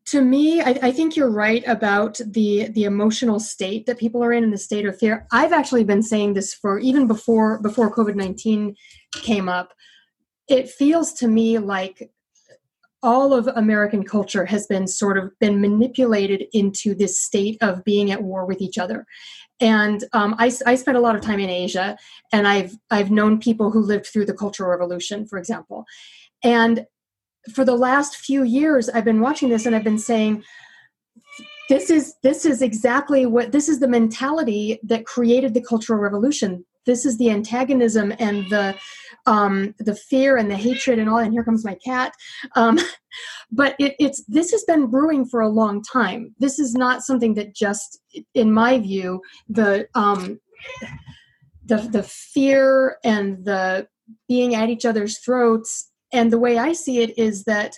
to 0.06 0.20
me 0.20 0.62
I, 0.62 0.78
I, 0.82 0.92
think 0.92 1.16
you're 1.16 1.30
right 1.30 1.66
about 1.66 2.20
the 2.24 2.68
the 2.68 2.84
emotional 2.84 3.40
state 3.40 3.86
that 3.86 3.98
people 3.98 4.22
are 4.22 4.32
in 4.32 4.44
in 4.44 4.52
the 4.52 4.58
state 4.58 4.86
of 4.86 4.96
fear. 4.96 5.26
I've 5.32 5.52
actually 5.52 5.82
been 5.82 6.02
saying 6.02 6.34
this 6.34 6.54
for 6.54 6.78
even 6.78 7.08
before 7.08 7.60
before 7.60 7.92
covid-19 7.92 8.76
came 9.14 9.48
up. 9.48 9.72
It 10.48 10.70
feels 10.70 11.12
to 11.14 11.26
me 11.26 11.58
like 11.58 12.12
all 13.02 13.34
of 13.34 13.46
american 13.48 14.04
culture 14.04 14.44
has 14.46 14.66
been 14.68 14.86
sort 14.86 15.18
of 15.18 15.30
been 15.38 15.60
manipulated 15.60 16.44
into 16.52 16.94
this 16.94 17.22
state 17.22 17.58
of 17.60 17.84
being 17.84 18.10
at 18.10 18.22
war 18.22 18.46
with 18.46 18.60
each 18.60 18.78
other 18.78 19.04
and 19.60 20.04
um, 20.12 20.34
I, 20.38 20.52
I 20.66 20.74
spent 20.74 20.96
a 20.96 21.00
lot 21.00 21.16
of 21.16 21.22
time 21.22 21.40
in 21.40 21.50
asia 21.50 21.96
and 22.32 22.46
i've 22.46 22.76
i've 22.90 23.10
known 23.10 23.40
people 23.40 23.70
who 23.70 23.80
lived 23.80 24.06
through 24.06 24.26
the 24.26 24.34
cultural 24.34 24.70
revolution 24.70 25.26
for 25.26 25.38
example. 25.38 25.84
And 26.42 26.86
for 27.54 27.64
the 27.64 27.76
last 27.76 28.16
few 28.16 28.42
years 28.42 28.88
i've 28.88 29.04
been 29.04 29.20
watching 29.20 29.48
this 29.48 29.66
and 29.66 29.74
i've 29.76 29.84
been 29.84 29.98
saying 29.98 30.42
this 31.68 31.90
is 31.90 32.14
this 32.22 32.44
is 32.44 32.62
exactly 32.62 33.26
what 33.26 33.52
this 33.52 33.68
is 33.68 33.80
the 33.80 33.88
mentality 33.88 34.78
that 34.84 35.04
created 35.04 35.54
the 35.54 35.62
cultural 35.62 35.98
revolution. 35.98 36.64
This 36.84 37.04
is 37.04 37.18
the 37.18 37.30
antagonism 37.30 38.14
and 38.18 38.48
the 38.50 38.76
um, 39.26 39.74
the 39.78 39.94
fear 39.94 40.36
and 40.36 40.50
the 40.50 40.56
hatred 40.56 40.98
and 40.98 41.08
all 41.08 41.18
and 41.18 41.32
here 41.32 41.44
comes 41.44 41.64
my 41.64 41.76
cat. 41.84 42.12
Um, 42.54 42.78
but 43.50 43.74
it, 43.78 43.94
it's 43.98 44.24
this 44.26 44.50
has 44.50 44.64
been 44.64 44.86
brewing 44.86 45.24
for 45.26 45.40
a 45.40 45.48
long 45.48 45.82
time. 45.82 46.34
This 46.38 46.58
is 46.58 46.74
not 46.74 47.02
something 47.02 47.34
that 47.34 47.54
just 47.54 48.00
in 48.34 48.52
my 48.52 48.78
view 48.78 49.20
the 49.48 49.88
um, 49.94 50.40
the 51.64 51.76
the 51.76 52.02
fear 52.02 52.98
and 53.04 53.44
the 53.44 53.88
being 54.28 54.54
at 54.54 54.68
each 54.68 54.84
other's 54.84 55.18
throats 55.18 55.90
and 56.12 56.32
the 56.32 56.38
way 56.38 56.58
i 56.58 56.72
see 56.72 57.00
it 57.00 57.16
is 57.18 57.44
that 57.44 57.76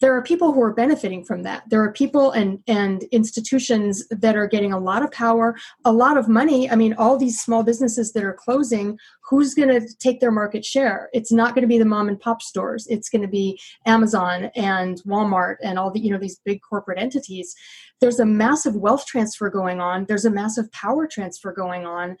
there 0.00 0.14
are 0.14 0.22
people 0.22 0.52
who 0.52 0.62
are 0.62 0.72
benefiting 0.72 1.24
from 1.24 1.42
that. 1.42 1.64
There 1.68 1.82
are 1.82 1.92
people 1.92 2.30
and 2.30 2.60
and 2.66 3.02
institutions 3.04 4.06
that 4.10 4.36
are 4.36 4.46
getting 4.46 4.72
a 4.72 4.78
lot 4.78 5.02
of 5.02 5.10
power 5.10 5.56
a 5.84 5.92
lot 5.92 6.16
of 6.16 6.28
money. 6.28 6.70
I 6.70 6.76
mean 6.76 6.94
all 6.94 7.16
these 7.16 7.40
small 7.40 7.62
businesses 7.62 8.12
that 8.12 8.24
are 8.24 8.34
closing 8.34 8.98
who's 9.28 9.54
going 9.54 9.68
to 9.68 9.86
take 9.98 10.20
their 10.20 10.30
market 10.30 10.64
share? 10.64 11.10
It's 11.12 11.32
not 11.32 11.54
going 11.54 11.62
to 11.62 11.68
be 11.68 11.78
the 11.78 11.84
mom 11.84 12.08
and 12.08 12.18
pop 12.18 12.42
stores. 12.42 12.86
It's 12.88 13.08
going 13.08 13.22
to 13.22 13.28
be 13.28 13.60
amazon 13.86 14.50
and 14.56 15.02
walmart 15.04 15.56
and 15.62 15.78
all 15.78 15.90
the 15.90 16.00
you 16.00 16.10
know 16.10 16.18
these 16.18 16.40
big 16.44 16.60
corporate 16.62 16.98
entities. 16.98 17.54
There's 18.00 18.20
a 18.20 18.26
massive 18.26 18.76
wealth 18.76 19.06
transfer 19.06 19.50
going 19.50 19.80
on. 19.80 20.04
There's 20.06 20.24
a 20.24 20.30
massive 20.30 20.70
power 20.72 21.06
transfer 21.06 21.52
going 21.52 21.86
on. 21.86 22.16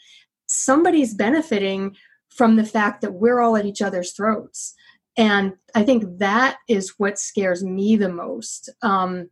Somebody's 0.46 1.14
benefiting 1.14 1.96
from 2.30 2.56
the 2.56 2.64
fact 2.64 3.00
that 3.00 3.14
we're 3.14 3.40
all 3.40 3.56
at 3.56 3.66
each 3.66 3.82
other's 3.82 4.12
throats 4.12 4.74
and 5.18 5.52
i 5.74 5.82
think 5.82 6.04
that 6.18 6.56
is 6.68 6.94
what 6.96 7.18
scares 7.18 7.62
me 7.62 7.96
the 7.96 8.08
most. 8.08 8.70
Um, 8.82 9.28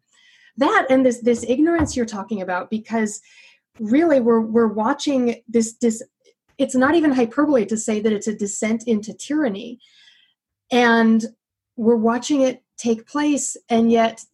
that 0.59 0.87
and 0.91 1.05
this 1.05 1.21
this 1.21 1.45
ignorance 1.49 1.97
you're 1.97 2.07
talking 2.07 2.43
about 2.43 2.71
because 2.71 3.21
really 3.79 4.21
we're 4.21 4.41
we're 4.41 4.73
watching 4.73 5.43
this 5.49 5.75
this 5.81 6.03
it's 6.59 6.75
not 6.75 6.95
even 6.95 7.13
hyperbole 7.13 7.67
to 7.67 7.77
say 7.77 8.01
that 8.01 8.13
it's 8.13 8.29
a 8.29 8.35
descent 8.35 8.85
into 8.87 9.13
tyranny. 9.13 9.79
And 10.71 11.25
we're 11.77 11.97
watching 11.97 12.43
it 12.43 12.63
take 12.79 13.07
place 13.07 13.57
and 13.69 13.91
yet 13.91 14.25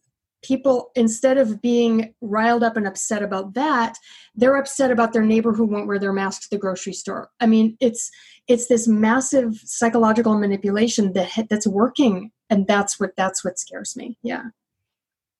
people 0.43 0.91
instead 0.95 1.37
of 1.37 1.61
being 1.61 2.13
riled 2.21 2.63
up 2.63 2.77
and 2.77 2.87
upset 2.87 3.23
about 3.23 3.53
that 3.53 3.97
they're 4.35 4.57
upset 4.57 4.91
about 4.91 5.13
their 5.13 5.23
neighbor 5.23 5.53
who 5.53 5.65
won't 5.65 5.87
wear 5.87 5.99
their 5.99 6.13
mask 6.13 6.43
to 6.43 6.49
the 6.51 6.57
grocery 6.57 6.93
store. 6.93 7.29
I 7.39 7.45
mean 7.45 7.77
it's 7.79 8.11
it's 8.47 8.67
this 8.67 8.87
massive 8.87 9.55
psychological 9.63 10.37
manipulation 10.37 11.13
that 11.13 11.47
that's 11.49 11.67
working 11.67 12.31
and 12.49 12.67
that's 12.67 12.99
what 12.99 13.11
that's 13.15 13.43
what 13.43 13.59
scares 13.59 13.95
me. 13.95 14.17
Yeah. 14.23 14.43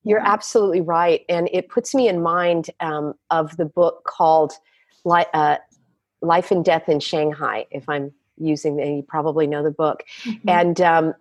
You're 0.04 0.26
absolutely 0.26 0.82
right 0.82 1.22
and 1.30 1.50
it 1.52 1.70
puts 1.70 1.96
me 1.96 2.08
in 2.08 2.22
mind 2.22 2.70
um, 2.80 3.14
of 3.30 3.56
the 3.58 3.66
book 3.66 4.04
called 4.06 4.54
Li- 5.06 5.26
uh, 5.34 5.58
life 6.22 6.52
and 6.52 6.64
death 6.64 6.88
in 6.88 7.02
shanghai 7.02 7.66
if 7.70 7.90
i'm 7.90 8.14
using 8.38 8.80
and 8.82 8.98
you 8.98 9.04
probably 9.04 9.48
know 9.48 9.64
the 9.64 9.72
book. 9.72 10.04
Mm-hmm. 10.24 10.50
and 10.50 10.82
um, 10.82 11.14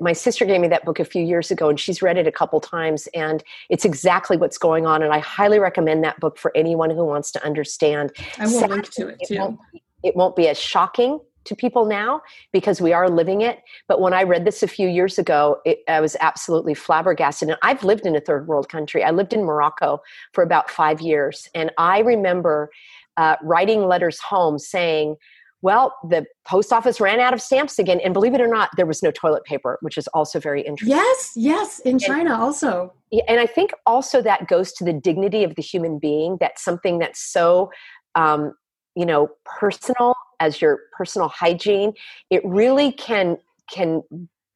my 0.00 0.12
sister 0.12 0.44
gave 0.44 0.60
me 0.60 0.68
that 0.68 0.84
book 0.84 0.98
a 0.98 1.04
few 1.04 1.22
years 1.22 1.50
ago 1.50 1.68
and 1.68 1.78
she's 1.78 2.02
read 2.02 2.18
it 2.18 2.26
a 2.26 2.32
couple 2.32 2.60
times 2.60 3.08
and 3.14 3.42
it's 3.68 3.84
exactly 3.84 4.36
what's 4.36 4.58
going 4.58 4.86
on 4.86 5.02
and 5.02 5.12
i 5.12 5.18
highly 5.18 5.58
recommend 5.58 6.04
that 6.04 6.18
book 6.20 6.38
for 6.38 6.52
anyone 6.56 6.90
who 6.90 7.04
wants 7.04 7.30
to 7.32 7.44
understand. 7.44 8.12
I 8.38 8.44
will 8.44 8.60
Sadly, 8.60 8.76
link 8.76 8.90
to 8.90 9.08
it 9.08 9.20
too. 9.26 9.34
it 9.34 9.38
won't, 9.40 9.60
it 10.02 10.16
won't 10.16 10.36
be 10.36 10.48
as 10.48 10.58
shocking 10.58 11.20
to 11.44 11.56
people 11.56 11.86
now 11.86 12.20
because 12.52 12.80
we 12.80 12.92
are 12.92 13.08
living 13.08 13.40
it 13.40 13.60
but 13.88 14.00
when 14.00 14.12
i 14.12 14.22
read 14.22 14.44
this 14.44 14.62
a 14.62 14.68
few 14.68 14.88
years 14.88 15.18
ago 15.18 15.58
it, 15.64 15.78
i 15.88 16.00
was 16.00 16.16
absolutely 16.20 16.74
flabbergasted 16.74 17.48
and 17.48 17.58
i've 17.62 17.82
lived 17.82 18.04
in 18.06 18.14
a 18.14 18.20
third 18.20 18.46
world 18.46 18.68
country. 18.68 19.02
I 19.02 19.10
lived 19.10 19.32
in 19.32 19.44
morocco 19.44 20.02
for 20.32 20.44
about 20.44 20.70
five 20.70 21.00
years 21.00 21.48
and 21.54 21.72
i 21.78 22.00
remember 22.00 22.70
uh, 23.16 23.36
writing 23.42 23.86
letters 23.86 24.20
home 24.20 24.58
saying 24.58 25.16
well, 25.62 25.94
the 26.08 26.24
post 26.46 26.72
office 26.72 27.00
ran 27.00 27.20
out 27.20 27.34
of 27.34 27.42
stamps 27.42 27.78
again. 27.78 28.00
And 28.02 28.14
believe 28.14 28.34
it 28.34 28.40
or 28.40 28.48
not, 28.48 28.70
there 28.76 28.86
was 28.86 29.02
no 29.02 29.10
toilet 29.10 29.44
paper, 29.44 29.78
which 29.82 29.98
is 29.98 30.06
also 30.08 30.40
very 30.40 30.62
interesting. 30.62 30.96
Yes, 30.96 31.32
yes, 31.36 31.80
in 31.80 31.98
China 31.98 32.32
and, 32.32 32.42
also. 32.42 32.94
And 33.28 33.40
I 33.40 33.46
think 33.46 33.72
also 33.86 34.22
that 34.22 34.48
goes 34.48 34.72
to 34.74 34.84
the 34.84 34.92
dignity 34.92 35.44
of 35.44 35.54
the 35.56 35.62
human 35.62 35.98
being. 35.98 36.38
That's 36.40 36.64
something 36.64 36.98
that's 36.98 37.20
so, 37.20 37.70
um, 38.14 38.54
you 38.94 39.04
know, 39.04 39.28
personal 39.44 40.14
as 40.40 40.62
your 40.62 40.80
personal 40.96 41.28
hygiene. 41.28 41.92
It 42.30 42.42
really 42.44 42.92
can 42.92 43.36
can 43.70 44.02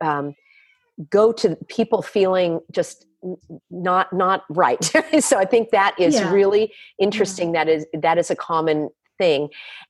um, 0.00 0.34
go 1.10 1.32
to 1.32 1.56
people 1.68 2.02
feeling 2.02 2.60
just 2.72 3.06
not 3.70 4.12
not 4.12 4.44
right. 4.48 4.82
so 5.20 5.38
I 5.38 5.44
think 5.44 5.70
that 5.70 5.94
is 5.98 6.14
yeah. 6.14 6.32
really 6.32 6.72
interesting. 6.98 7.54
Yeah. 7.54 7.64
That 7.64 7.72
is 7.72 7.86
that 8.00 8.18
is 8.18 8.30
a 8.30 8.36
common 8.36 8.88
thing, 9.18 9.48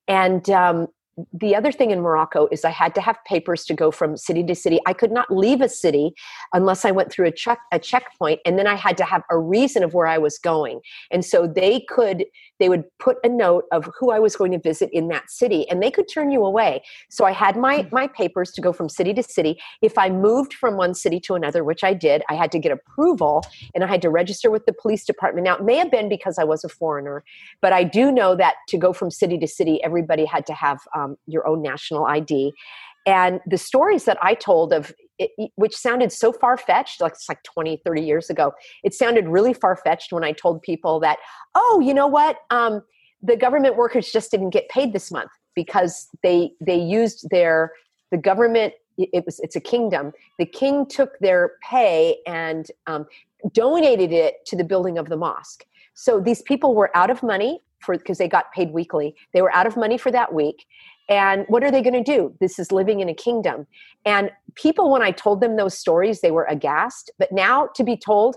and 0.09 0.49
um, 0.51 0.89
the 1.33 1.55
other 1.55 1.71
thing 1.71 1.91
in 1.91 2.01
Morocco 2.01 2.49
is 2.51 2.65
I 2.65 2.71
had 2.71 2.95
to 2.97 3.01
have 3.01 3.17
papers 3.25 3.65
to 3.67 3.75
go 3.75 3.91
from 3.91 4.17
city 4.17 4.43
to 4.45 4.55
city. 4.55 4.81
I 4.87 4.93
could 4.93 5.13
not 5.13 5.31
leave 5.31 5.61
a 5.61 5.69
city 5.69 6.15
unless 6.53 6.85
I 6.85 6.91
went 6.91 7.13
through 7.13 7.27
a 7.27 7.33
check 7.33 7.61
a 7.73 7.79
checkpoint 7.79 8.41
and 8.45 8.59
then 8.59 8.67
I 8.67 8.75
had 8.75 8.97
to 8.99 9.05
have 9.05 9.23
a 9.31 9.39
reason 9.39 9.85
of 9.85 9.95
where 9.95 10.07
I 10.07 10.19
was 10.19 10.39
going. 10.39 10.81
And 11.11 11.25
so 11.25 11.47
they 11.47 11.81
could 11.89 12.25
they 12.61 12.69
would 12.69 12.85
put 12.99 13.17
a 13.25 13.29
note 13.29 13.65
of 13.73 13.89
who 13.99 14.11
I 14.11 14.19
was 14.19 14.37
going 14.37 14.53
to 14.53 14.59
visit 14.59 14.91
in 14.93 15.09
that 15.09 15.31
city 15.31 15.69
and 15.69 15.83
they 15.83 15.91
could 15.91 16.09
turn 16.09 16.31
you 16.31 16.45
away. 16.45 16.83
So 17.11 17.25
I 17.25 17.33
had 17.33 17.57
my 17.57 17.83
hmm. 17.83 17.89
my 17.95 18.07
papers 18.09 18.53
to 18.53 18.61
go 18.61 18.73
from 18.73 18.89
city 18.89 19.13
to 19.15 19.23
city. 19.23 19.61
If 19.83 19.99
I 19.99 20.11
moved 20.11 20.55
from 20.55 20.77
one 20.77 20.95
city 20.95 21.21
to 21.21 21.35
another, 21.35 21.65
which 21.65 21.85
I 21.85 21.95
did, 21.95 22.23
I 22.29 22.35
had 22.35 22.53
to 22.53 22.59
get 22.59 22.73
approval 22.73 23.45
and 23.75 23.85
I 23.85 23.87
had 23.87 24.03
to 24.03 24.11
register 24.11 24.51
with 24.51 24.67
the 24.67 24.73
police 24.73 25.05
department. 25.05 25.45
Now 25.45 25.57
it 25.57 25.65
may 25.65 25.77
have 25.77 25.91
been 25.91 26.09
because 26.09 26.39
I 26.39 26.45
was 26.45 26.65
a 26.65 26.69
foreigner, 26.69 27.25
but 27.61 27.73
I 27.73 27.85
do 27.85 28.13
know 28.13 28.35
that 28.37 28.55
to 28.69 28.79
go 28.79 28.93
from 28.93 29.11
city 29.11 29.39
to 29.39 29.47
city, 29.47 29.83
everybody 29.83 30.25
had 30.25 30.47
to 30.47 30.55
have 30.55 30.81
um, 30.95 31.17
your 31.27 31.47
own 31.47 31.63
national 31.63 32.07
ID. 32.07 32.53
And 33.07 33.41
the 33.47 33.59
stories 33.59 34.05
that 34.05 34.17
I 34.23 34.35
told 34.35 34.73
of 34.73 34.95
it, 35.19 35.51
which 35.57 35.77
sounded 35.77 36.13
so 36.13 36.33
far 36.33 36.57
fetched, 36.57 37.01
like 37.01 37.13
it's 37.13 37.29
like 37.29 37.43
20, 37.45 37.81
30 37.85 38.03
years 38.03 38.31
ago, 38.31 38.53
it 38.83 38.95
sounded 38.95 39.29
really 39.29 39.53
far 39.53 39.77
fetched 39.77 40.13
when 40.13 40.25
I 40.25 40.33
told 40.33 40.63
people 40.63 41.01
that, 41.01 41.19
oh, 41.55 41.81
you 41.85 41.95
know 41.95 42.07
what? 42.07 42.39
Um, 42.51 42.83
the 43.23 43.37
government 43.37 43.77
workers 43.77 44.13
just 44.13 44.31
didn't 44.31 44.51
get 44.51 44.69
paid 44.69 44.93
this 44.93 45.11
month 45.11 45.31
because 45.55 46.09
they 46.23 46.53
they 46.61 46.77
used 46.77 47.29
their 47.31 47.73
the 48.11 48.19
government 48.19 48.75
it 48.97 49.25
was 49.25 49.41
it's 49.41 49.57
a 49.57 49.61
kingdom. 49.61 50.13
The 50.39 50.47
king 50.47 50.87
took 50.87 51.19
their 51.19 51.53
pay 51.69 52.19
and 52.27 52.67
um, 52.87 53.07
donated 53.53 54.13
it 54.13 54.45
to 54.47 54.57
the 54.57 54.65
building 54.65 54.99
of 54.99 55.09
the 55.09 55.17
mosque. 55.17 55.65
So 55.95 56.21
these 56.21 56.43
people 56.43 56.75
were 56.75 56.97
out 56.97 57.11
of 57.11 57.23
money 57.23 57.61
for 57.81 57.97
because 57.97 58.19
they 58.19 58.29
got 58.29 58.53
paid 58.53 58.73
weekly. 58.73 59.15
They 59.33 59.43
were 59.43 59.55
out 59.55 59.67
of 59.67 59.77
money 59.77 59.99
for 59.99 60.11
that 60.13 60.33
week 60.33 60.65
and 61.09 61.45
what 61.49 61.63
are 61.63 61.71
they 61.71 61.83
going 61.83 62.03
to 62.03 62.03
do? 62.03 62.35
This 62.41 62.59
is 62.59 62.73
living 62.73 63.01
in 63.01 63.09
a 63.09 63.15
kingdom. 63.15 63.67
And 64.05 64.31
people, 64.55 64.91
when 64.91 65.03
I 65.03 65.11
told 65.11 65.41
them 65.41 65.57
those 65.57 65.79
stories, 65.79 66.21
they 66.21 66.31
were 66.31 66.45
aghast. 66.45 67.11
But 67.19 67.33
now 67.33 67.69
to 67.75 67.85
be 67.85 67.97
told 67.97 68.37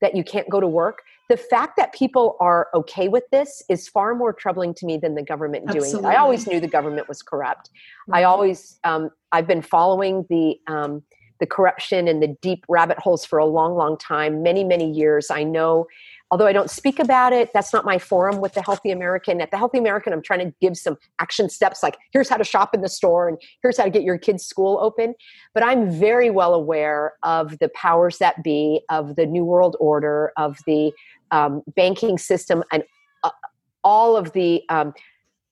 that 0.00 0.14
you 0.14 0.22
can't 0.22 0.48
go 0.48 0.60
to 0.60 0.68
work, 0.68 1.02
the 1.28 1.36
fact 1.36 1.76
that 1.76 1.92
people 1.92 2.36
are 2.40 2.68
okay 2.72 3.08
with 3.08 3.24
this 3.32 3.62
is 3.68 3.88
far 3.88 4.14
more 4.14 4.32
troubling 4.32 4.74
to 4.74 4.86
me 4.86 4.96
than 4.96 5.14
the 5.14 5.22
government 5.22 5.64
Absolutely. 5.66 5.90
doing 5.90 6.04
it. 6.04 6.08
I 6.08 6.16
always 6.16 6.46
knew 6.46 6.60
the 6.60 6.68
government 6.68 7.08
was 7.08 7.20
corrupt. 7.20 7.68
Mm-hmm. 7.68 8.14
I 8.14 8.24
always, 8.24 8.78
um, 8.84 9.10
I've 9.32 9.46
been 9.46 9.60
following 9.60 10.24
the, 10.30 10.58
um, 10.68 11.02
the 11.40 11.46
corruption 11.46 12.08
and 12.08 12.22
the 12.22 12.36
deep 12.40 12.64
rabbit 12.68 12.98
holes 12.98 13.24
for 13.24 13.38
a 13.38 13.44
long, 13.44 13.74
long 13.74 13.98
time, 13.98 14.42
many, 14.42 14.64
many 14.64 14.90
years. 14.90 15.30
I 15.30 15.44
know 15.44 15.86
although 16.30 16.46
I 16.46 16.52
don't 16.52 16.70
speak 16.70 16.98
about 16.98 17.32
it, 17.32 17.50
that's 17.54 17.72
not 17.72 17.84
my 17.84 17.98
forum 17.98 18.40
with 18.40 18.54
the 18.54 18.62
Healthy 18.62 18.90
American. 18.90 19.40
At 19.40 19.50
the 19.50 19.56
Healthy 19.56 19.78
American, 19.78 20.12
I'm 20.12 20.22
trying 20.22 20.40
to 20.40 20.54
give 20.60 20.76
some 20.76 20.96
action 21.20 21.48
steps 21.48 21.82
like 21.82 21.96
here's 22.12 22.28
how 22.28 22.36
to 22.36 22.44
shop 22.44 22.74
in 22.74 22.82
the 22.82 22.88
store 22.88 23.28
and 23.28 23.38
here's 23.62 23.78
how 23.78 23.84
to 23.84 23.90
get 23.90 24.02
your 24.02 24.18
kids' 24.18 24.44
school 24.44 24.78
open. 24.80 25.14
But 25.54 25.62
I'm 25.62 25.90
very 25.90 26.30
well 26.30 26.54
aware 26.54 27.14
of 27.22 27.58
the 27.58 27.68
powers 27.70 28.18
that 28.18 28.42
be, 28.42 28.82
of 28.90 29.16
the 29.16 29.26
New 29.26 29.44
World 29.44 29.76
Order, 29.80 30.32
of 30.36 30.58
the 30.66 30.92
um, 31.30 31.62
banking 31.76 32.18
system, 32.18 32.62
and 32.72 32.84
uh, 33.24 33.30
all 33.82 34.16
of 34.16 34.32
the 34.32 34.62
um, 34.68 34.92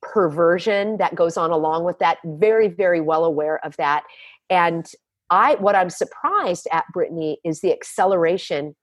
perversion 0.02 0.98
that 0.98 1.14
goes 1.14 1.36
on 1.36 1.50
along 1.50 1.84
with 1.84 1.98
that. 2.00 2.18
Very, 2.24 2.68
very 2.68 3.00
well 3.00 3.24
aware 3.24 3.64
of 3.64 3.76
that. 3.76 4.04
And 4.50 4.86
I, 5.30 5.56
what 5.56 5.74
I'm 5.74 5.90
surprised 5.90 6.68
at, 6.70 6.84
Bretigne, 6.92 7.36
is 7.44 7.60
the 7.60 7.72
acceleration 7.72 8.76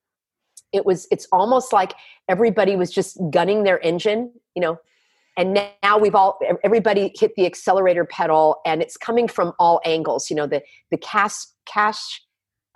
it 0.72 0.84
was 0.84 1.06
it's 1.10 1.26
almost 1.32 1.72
like 1.72 1.94
everybody 2.28 2.76
was 2.76 2.90
just 2.90 3.18
gunning 3.30 3.62
their 3.62 3.82
engine 3.84 4.32
you 4.54 4.62
know? 4.62 4.78
And 5.36 5.54
now 5.82 5.98
we've 5.98 6.14
all 6.14 6.38
everybody 6.62 7.12
hit 7.18 7.32
the 7.36 7.44
accelerator 7.44 8.04
pedal 8.04 8.60
and 8.64 8.80
it's 8.80 8.96
coming 8.96 9.26
from 9.26 9.52
all 9.58 9.80
angles 9.84 10.30
you 10.30 10.36
know 10.36 10.46
the 10.46 10.62
the 10.92 10.96
cash 10.96 11.34
cash 11.66 12.22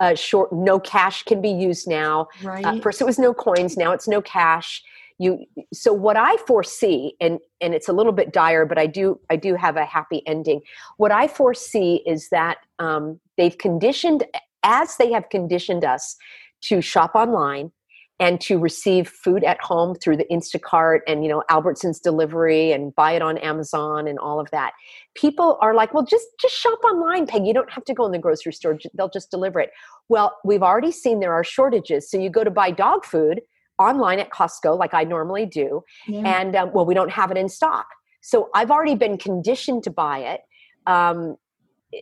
uh, 0.01 0.13
short 0.13 0.51
no 0.51 0.77
cash 0.77 1.23
can 1.23 1.41
be 1.41 1.49
used 1.49 1.87
now. 1.87 2.27
Uh, 2.43 2.49
right. 2.49 2.65
uh, 2.65 2.79
first 2.81 2.99
it 2.99 3.05
was 3.05 3.17
no 3.17 3.33
coins 3.33 3.77
now 3.77 3.93
it's 3.93 4.09
no 4.09 4.21
cash. 4.21 4.83
You 5.19 5.45
so 5.73 5.93
what 5.93 6.17
i 6.17 6.35
foresee 6.47 7.15
and 7.21 7.39
and 7.61 7.73
it's 7.73 7.87
a 7.87 7.93
little 7.93 8.11
bit 8.11 8.33
dire 8.33 8.65
but 8.65 8.77
i 8.77 8.87
do 8.87 9.19
i 9.29 9.37
do 9.37 9.55
have 9.55 9.77
a 9.77 9.85
happy 9.85 10.21
ending. 10.27 10.59
What 10.97 11.13
i 11.13 11.29
foresee 11.29 12.01
is 12.05 12.27
that 12.29 12.57
um, 12.79 13.21
they've 13.37 13.57
conditioned 13.57 14.25
as 14.63 14.97
they 14.97 15.13
have 15.13 15.29
conditioned 15.29 15.85
us 15.85 16.17
to 16.63 16.81
shop 16.81 17.11
online 17.15 17.71
and 18.19 18.41
to 18.41 18.59
receive 18.59 19.07
food 19.07 19.43
at 19.43 19.61
home 19.61 19.95
through 19.95 20.17
the 20.17 20.25
Instacart 20.25 20.99
and 21.07 21.23
you 21.23 21.29
know 21.29 21.43
Albertsons 21.49 22.01
delivery 22.01 22.71
and 22.71 22.93
buy 22.95 23.13
it 23.13 23.21
on 23.21 23.37
Amazon 23.37 24.07
and 24.07 24.19
all 24.19 24.39
of 24.39 24.49
that. 24.51 24.73
People 25.15 25.57
are 25.61 25.73
like, 25.73 25.93
"Well, 25.93 26.05
just 26.05 26.27
just 26.39 26.55
shop 26.55 26.79
online, 26.83 27.25
Peg. 27.25 27.45
You 27.45 27.53
don't 27.53 27.71
have 27.71 27.85
to 27.85 27.93
go 27.93 28.05
in 28.05 28.11
the 28.11 28.19
grocery 28.19 28.53
store. 28.53 28.77
They'll 28.93 29.09
just 29.09 29.31
deliver 29.31 29.59
it." 29.59 29.71
Well, 30.09 30.37
we've 30.43 30.63
already 30.63 30.91
seen 30.91 31.19
there 31.19 31.33
are 31.33 31.43
shortages. 31.43 32.09
So 32.09 32.17
you 32.17 32.29
go 32.29 32.43
to 32.43 32.51
buy 32.51 32.71
dog 32.71 33.05
food 33.05 33.41
online 33.77 34.19
at 34.19 34.29
Costco 34.29 34.77
like 34.77 34.93
I 34.93 35.03
normally 35.05 35.45
do, 35.45 35.83
yeah. 36.07 36.39
and 36.39 36.55
um, 36.55 36.71
well, 36.73 36.85
we 36.85 36.93
don't 36.93 37.11
have 37.11 37.31
it 37.31 37.37
in 37.37 37.49
stock. 37.49 37.87
So 38.21 38.49
I've 38.53 38.71
already 38.71 38.95
been 38.95 39.17
conditioned 39.17 39.83
to 39.83 39.91
buy 39.91 40.19
it. 40.19 40.41
Um, 40.87 41.37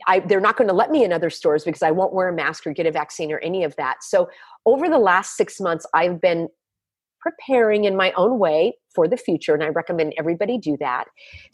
I, 0.07 0.19
they're 0.19 0.41
not 0.41 0.57
going 0.57 0.67
to 0.67 0.73
let 0.73 0.91
me 0.91 1.03
in 1.03 1.13
other 1.13 1.29
stores 1.29 1.63
because 1.63 1.81
I 1.81 1.91
won't 1.91 2.13
wear 2.13 2.29
a 2.29 2.33
mask 2.33 2.67
or 2.67 2.73
get 2.73 2.85
a 2.85 2.91
vaccine 2.91 3.31
or 3.31 3.39
any 3.39 3.63
of 3.63 3.75
that. 3.77 4.03
So 4.03 4.29
over 4.65 4.89
the 4.89 4.97
last 4.97 5.37
six 5.37 5.61
months, 5.61 5.85
I've 5.93 6.19
been 6.19 6.49
preparing 7.19 7.85
in 7.85 7.95
my 7.95 8.11
own 8.13 8.39
way 8.39 8.73
for 8.93 9.07
the 9.07 9.17
future, 9.17 9.53
and 9.53 9.63
I 9.63 9.67
recommend 9.67 10.13
everybody 10.17 10.57
do 10.57 10.77
that 10.79 11.05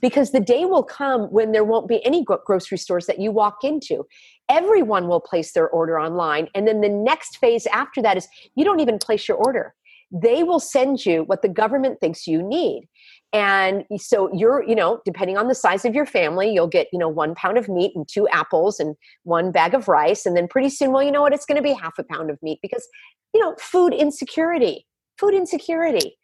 because 0.01 0.31
the 0.31 0.39
day 0.39 0.65
will 0.65 0.83
come 0.83 1.23
when 1.31 1.51
there 1.51 1.63
won't 1.63 1.87
be 1.87 2.03
any 2.05 2.23
grocery 2.23 2.77
stores 2.77 3.05
that 3.07 3.19
you 3.19 3.31
walk 3.31 3.63
into. 3.63 4.05
Everyone 4.49 5.07
will 5.07 5.21
place 5.21 5.53
their 5.53 5.69
order 5.69 5.99
online, 5.99 6.47
and 6.53 6.67
then 6.67 6.81
the 6.81 6.89
next 6.89 7.37
phase 7.37 7.65
after 7.67 8.01
that 8.01 8.17
is 8.17 8.27
you 8.55 8.65
don't 8.65 8.81
even 8.81 8.99
place 8.99 9.27
your 9.27 9.37
order. 9.37 9.73
They 10.11 10.43
will 10.43 10.59
send 10.59 11.05
you 11.05 11.23
what 11.23 11.41
the 11.41 11.49
government 11.49 11.99
thinks 11.99 12.27
you 12.27 12.43
need 12.43 12.87
and 13.33 13.83
so 13.97 14.31
you're 14.33 14.63
you 14.63 14.75
know 14.75 15.01
depending 15.03 15.37
on 15.37 15.47
the 15.47 15.55
size 15.55 15.83
of 15.83 15.95
your 15.95 16.05
family 16.05 16.53
you'll 16.53 16.67
get 16.67 16.87
you 16.93 16.99
know 16.99 17.09
one 17.09 17.33
pound 17.35 17.57
of 17.57 17.67
meat 17.67 17.91
and 17.95 18.07
two 18.07 18.27
apples 18.29 18.79
and 18.79 18.95
one 19.23 19.51
bag 19.51 19.73
of 19.73 19.87
rice. 19.87 20.25
And 20.25 20.37
then 20.37 20.47
pretty 20.47 20.69
soon 20.69 20.91
well 20.91 21.03
you 21.03 21.11
know 21.11 21.21
what? 21.21 21.33
It's 21.33 21.45
going 21.45 21.57
to 21.57 21.63
be 21.63 21.73
half 21.73 21.97
a 21.97 22.03
pound 22.03 22.29
of 22.29 22.37
meat 22.41 22.59
because 22.61 22.87
you 23.33 23.41
know 23.41 23.55
food 23.59 23.93
insecurity 23.93 24.85
food 25.19 25.33
insecurity. 25.33 26.15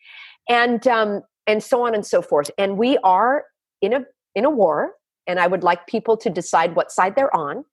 And 0.48 0.88
um 0.88 1.22
and 1.48 1.64
so 1.64 1.86
on 1.86 1.96
and 1.96 2.06
so 2.06 2.22
forth. 2.22 2.52
And 2.58 2.78
we 2.78 2.98
are 3.00 3.46
in 3.82 3.94
a 3.94 4.06
in 4.36 4.46
a 4.46 4.50
war 4.50 4.94
and 5.30 5.40
i 5.40 5.48
would 5.48 5.64
like 5.64 5.88
people 5.88 6.18
to 6.18 6.30
decide 6.30 6.76
what 6.76 6.92
side 6.92 7.16
they're 7.16 7.36
on 7.36 7.64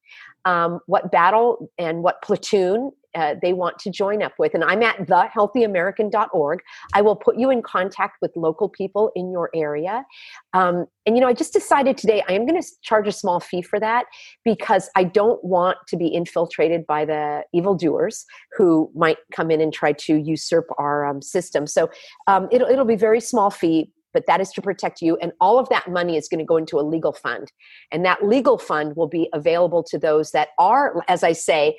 um, 0.45 0.79
what 0.85 1.11
battle 1.11 1.69
and 1.77 2.03
what 2.03 2.21
platoon 2.21 2.91
uh, 3.17 3.35
they 3.41 3.51
want 3.51 3.79
to 3.79 3.89
join 3.89 4.21
up 4.21 4.33
with. 4.37 4.53
And 4.53 4.63
I'm 4.63 4.83
at 4.83 4.97
thehealthyamerican.org. 5.07 6.59
I 6.93 7.01
will 7.01 7.15
put 7.15 7.37
you 7.37 7.49
in 7.49 7.63
contact 7.63 8.17
with 8.21 8.31
local 8.35 8.69
people 8.69 9.11
in 9.15 9.31
your 9.31 9.49
area. 9.55 10.05
Um, 10.53 10.85
and, 11.05 11.15
you 11.15 11.21
know, 11.21 11.27
I 11.27 11.33
just 11.33 11.51
decided 11.51 11.97
today 11.97 12.23
I 12.29 12.33
am 12.33 12.45
going 12.45 12.61
to 12.61 12.67
charge 12.83 13.07
a 13.07 13.11
small 13.11 13.39
fee 13.39 13.63
for 13.63 13.79
that 13.79 14.05
because 14.45 14.89
I 14.95 15.03
don't 15.03 15.43
want 15.43 15.77
to 15.87 15.97
be 15.97 16.07
infiltrated 16.07 16.85
by 16.85 17.05
the 17.05 17.43
evildoers 17.53 18.25
who 18.55 18.91
might 18.93 19.17
come 19.33 19.49
in 19.49 19.61
and 19.61 19.73
try 19.73 19.93
to 19.93 20.15
usurp 20.15 20.67
our 20.77 21.05
um, 21.05 21.21
system. 21.21 21.65
So 21.65 21.89
um, 22.27 22.47
it'll, 22.51 22.67
it'll 22.67 22.85
be 22.85 22.95
very 22.95 23.21
small 23.21 23.49
fee, 23.49 23.91
but 24.17 24.25
that 24.25 24.41
is 24.41 24.49
to 24.49 24.63
protect 24.63 24.99
you. 24.99 25.15
And 25.17 25.31
all 25.39 25.59
of 25.59 25.69
that 25.69 25.91
money 25.91 26.17
is 26.17 26.27
going 26.27 26.39
to 26.39 26.43
go 26.43 26.57
into 26.57 26.79
a 26.79 26.81
legal 26.81 27.13
fund. 27.13 27.51
And 27.91 28.03
that 28.03 28.25
legal 28.25 28.57
fund 28.57 28.95
will 28.95 29.07
be 29.07 29.29
available 29.31 29.83
to 29.91 29.99
those 29.99 30.31
that 30.31 30.47
are, 30.57 31.03
as 31.07 31.23
I 31.23 31.33
say, 31.33 31.77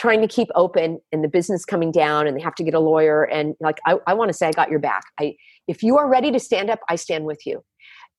trying 0.00 0.20
to 0.20 0.26
keep 0.26 0.48
open 0.56 0.98
and 1.12 1.22
the 1.22 1.28
business 1.28 1.64
coming 1.64 1.92
down 1.92 2.26
and 2.26 2.36
they 2.36 2.40
have 2.40 2.56
to 2.56 2.64
get 2.64 2.74
a 2.74 2.80
lawyer 2.80 3.22
and 3.22 3.54
like 3.60 3.78
i, 3.86 3.96
I 4.06 4.12
want 4.12 4.28
to 4.28 4.34
say 4.34 4.46
i 4.46 4.52
got 4.52 4.68
your 4.68 4.78
back 4.78 5.04
i 5.18 5.34
if 5.68 5.82
you 5.82 5.96
are 5.96 6.06
ready 6.06 6.30
to 6.32 6.38
stand 6.38 6.68
up 6.68 6.80
i 6.90 6.96
stand 6.96 7.24
with 7.24 7.46
you 7.46 7.62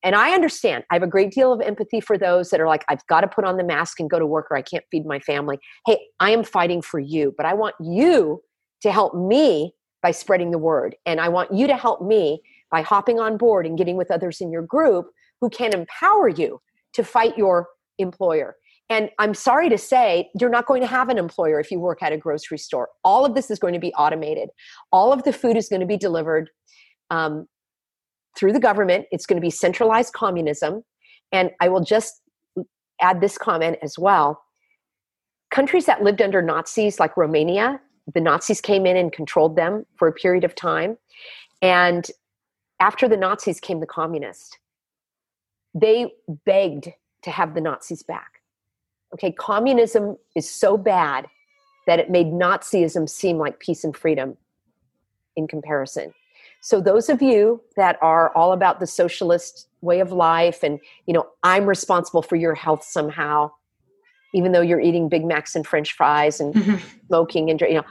and 0.02 0.16
i 0.16 0.32
understand 0.32 0.82
i 0.90 0.96
have 0.96 1.04
a 1.04 1.06
great 1.06 1.30
deal 1.30 1.52
of 1.52 1.60
empathy 1.60 2.00
for 2.00 2.18
those 2.18 2.50
that 2.50 2.60
are 2.60 2.66
like 2.66 2.84
i've 2.88 3.06
got 3.06 3.20
to 3.20 3.28
put 3.28 3.44
on 3.44 3.58
the 3.58 3.62
mask 3.62 4.00
and 4.00 4.10
go 4.10 4.18
to 4.18 4.26
work 4.26 4.48
or 4.50 4.56
i 4.56 4.62
can't 4.62 4.84
feed 4.90 5.06
my 5.06 5.20
family 5.20 5.56
hey 5.86 6.00
i 6.18 6.30
am 6.32 6.42
fighting 6.42 6.82
for 6.82 6.98
you 6.98 7.32
but 7.36 7.46
i 7.46 7.54
want 7.54 7.76
you 7.80 8.42
to 8.82 8.90
help 8.90 9.14
me 9.14 9.72
by 10.02 10.10
spreading 10.10 10.50
the 10.50 10.58
word 10.58 10.96
and 11.06 11.20
i 11.20 11.28
want 11.28 11.52
you 11.54 11.68
to 11.68 11.76
help 11.76 12.02
me 12.02 12.40
by 12.70 12.82
hopping 12.82 13.18
on 13.18 13.36
board 13.36 13.66
and 13.66 13.78
getting 13.78 13.96
with 13.96 14.10
others 14.10 14.40
in 14.40 14.50
your 14.50 14.62
group 14.62 15.10
who 15.40 15.48
can 15.50 15.72
empower 15.72 16.28
you 16.28 16.60
to 16.94 17.04
fight 17.04 17.36
your 17.38 17.68
employer. 17.98 18.56
And 18.90 19.10
I'm 19.18 19.34
sorry 19.34 19.68
to 19.68 19.76
say, 19.76 20.30
you're 20.40 20.48
not 20.48 20.66
going 20.66 20.80
to 20.80 20.86
have 20.86 21.10
an 21.10 21.18
employer 21.18 21.60
if 21.60 21.70
you 21.70 21.78
work 21.78 22.02
at 22.02 22.12
a 22.12 22.16
grocery 22.16 22.58
store. 22.58 22.88
All 23.04 23.26
of 23.26 23.34
this 23.34 23.50
is 23.50 23.58
going 23.58 23.74
to 23.74 23.80
be 23.80 23.92
automated. 23.94 24.48
All 24.92 25.12
of 25.12 25.24
the 25.24 25.32
food 25.32 25.56
is 25.56 25.68
going 25.68 25.80
to 25.80 25.86
be 25.86 25.98
delivered 25.98 26.48
um, 27.10 27.46
through 28.36 28.52
the 28.52 28.60
government. 28.60 29.06
It's 29.10 29.26
going 29.26 29.36
to 29.36 29.44
be 29.44 29.50
centralized 29.50 30.14
communism. 30.14 30.84
And 31.32 31.50
I 31.60 31.68
will 31.68 31.84
just 31.84 32.22
add 33.00 33.20
this 33.20 33.36
comment 33.36 33.76
as 33.82 33.98
well. 33.98 34.42
Countries 35.50 35.84
that 35.86 36.02
lived 36.02 36.22
under 36.22 36.40
Nazis, 36.40 36.98
like 36.98 37.16
Romania, 37.16 37.80
the 38.14 38.20
Nazis 38.20 38.60
came 38.60 38.86
in 38.86 38.96
and 38.96 39.12
controlled 39.12 39.56
them 39.56 39.84
for 39.96 40.08
a 40.08 40.12
period 40.12 40.44
of 40.44 40.54
time. 40.54 40.96
And 41.60 42.10
after 42.80 43.08
the 43.08 43.16
Nazis 43.16 43.60
came 43.60 43.80
the 43.80 43.86
communists. 43.86 44.56
They 45.74 46.12
begged 46.44 46.88
to 47.22 47.30
have 47.30 47.54
the 47.54 47.60
Nazis 47.60 48.02
back. 48.02 48.40
Okay, 49.14 49.32
communism 49.32 50.16
is 50.34 50.48
so 50.48 50.76
bad 50.76 51.26
that 51.86 51.98
it 51.98 52.10
made 52.10 52.26
Nazism 52.26 53.08
seem 53.08 53.38
like 53.38 53.58
peace 53.58 53.84
and 53.84 53.96
freedom 53.96 54.36
in 55.36 55.48
comparison. 55.48 56.12
So 56.60 56.80
those 56.80 57.08
of 57.08 57.22
you 57.22 57.62
that 57.76 57.98
are 58.02 58.34
all 58.34 58.52
about 58.52 58.80
the 58.80 58.86
socialist 58.86 59.68
way 59.80 60.00
of 60.00 60.12
life 60.12 60.62
and 60.62 60.80
you 61.06 61.14
know 61.14 61.28
I'm 61.42 61.66
responsible 61.66 62.22
for 62.22 62.36
your 62.36 62.54
health 62.54 62.82
somehow 62.82 63.52
even 64.34 64.52
though 64.52 64.60
you're 64.60 64.80
eating 64.80 65.08
Big 65.08 65.24
Macs 65.24 65.54
and 65.54 65.66
french 65.66 65.92
fries 65.92 66.40
and 66.40 66.52
mm-hmm. 66.52 66.76
smoking 67.06 67.48
and 67.48 67.60
you 67.60 67.74
know 67.74 67.84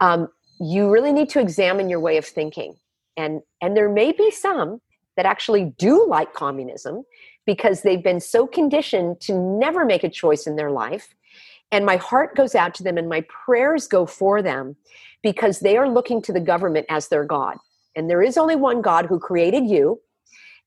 um, 0.00 0.28
you 0.58 0.90
really 0.90 1.12
need 1.12 1.28
to 1.30 1.40
examine 1.40 1.90
your 1.90 2.00
way 2.00 2.16
of 2.16 2.24
thinking 2.24 2.74
and 3.16 3.42
and 3.60 3.76
there 3.76 3.88
may 3.88 4.12
be 4.12 4.30
some 4.30 4.80
that 5.16 5.26
actually 5.26 5.74
do 5.78 6.06
like 6.06 6.34
communism 6.34 7.04
because 7.46 7.82
they've 7.82 8.02
been 8.02 8.20
so 8.20 8.46
conditioned 8.46 9.20
to 9.20 9.32
never 9.32 9.84
make 9.84 10.04
a 10.04 10.10
choice 10.10 10.46
in 10.46 10.56
their 10.56 10.70
life. 10.70 11.14
And 11.72 11.86
my 11.86 11.96
heart 11.96 12.36
goes 12.36 12.54
out 12.54 12.74
to 12.74 12.82
them 12.82 12.98
and 12.98 13.08
my 13.08 13.24
prayers 13.28 13.88
go 13.88 14.04
for 14.04 14.42
them 14.42 14.76
because 15.22 15.60
they 15.60 15.76
are 15.76 15.88
looking 15.88 16.20
to 16.22 16.32
the 16.32 16.40
government 16.40 16.86
as 16.88 17.08
their 17.08 17.24
god. 17.24 17.56
And 17.96 18.10
there 18.10 18.22
is 18.22 18.36
only 18.36 18.56
one 18.56 18.82
god 18.82 19.06
who 19.06 19.18
created 19.18 19.66
you 19.66 20.00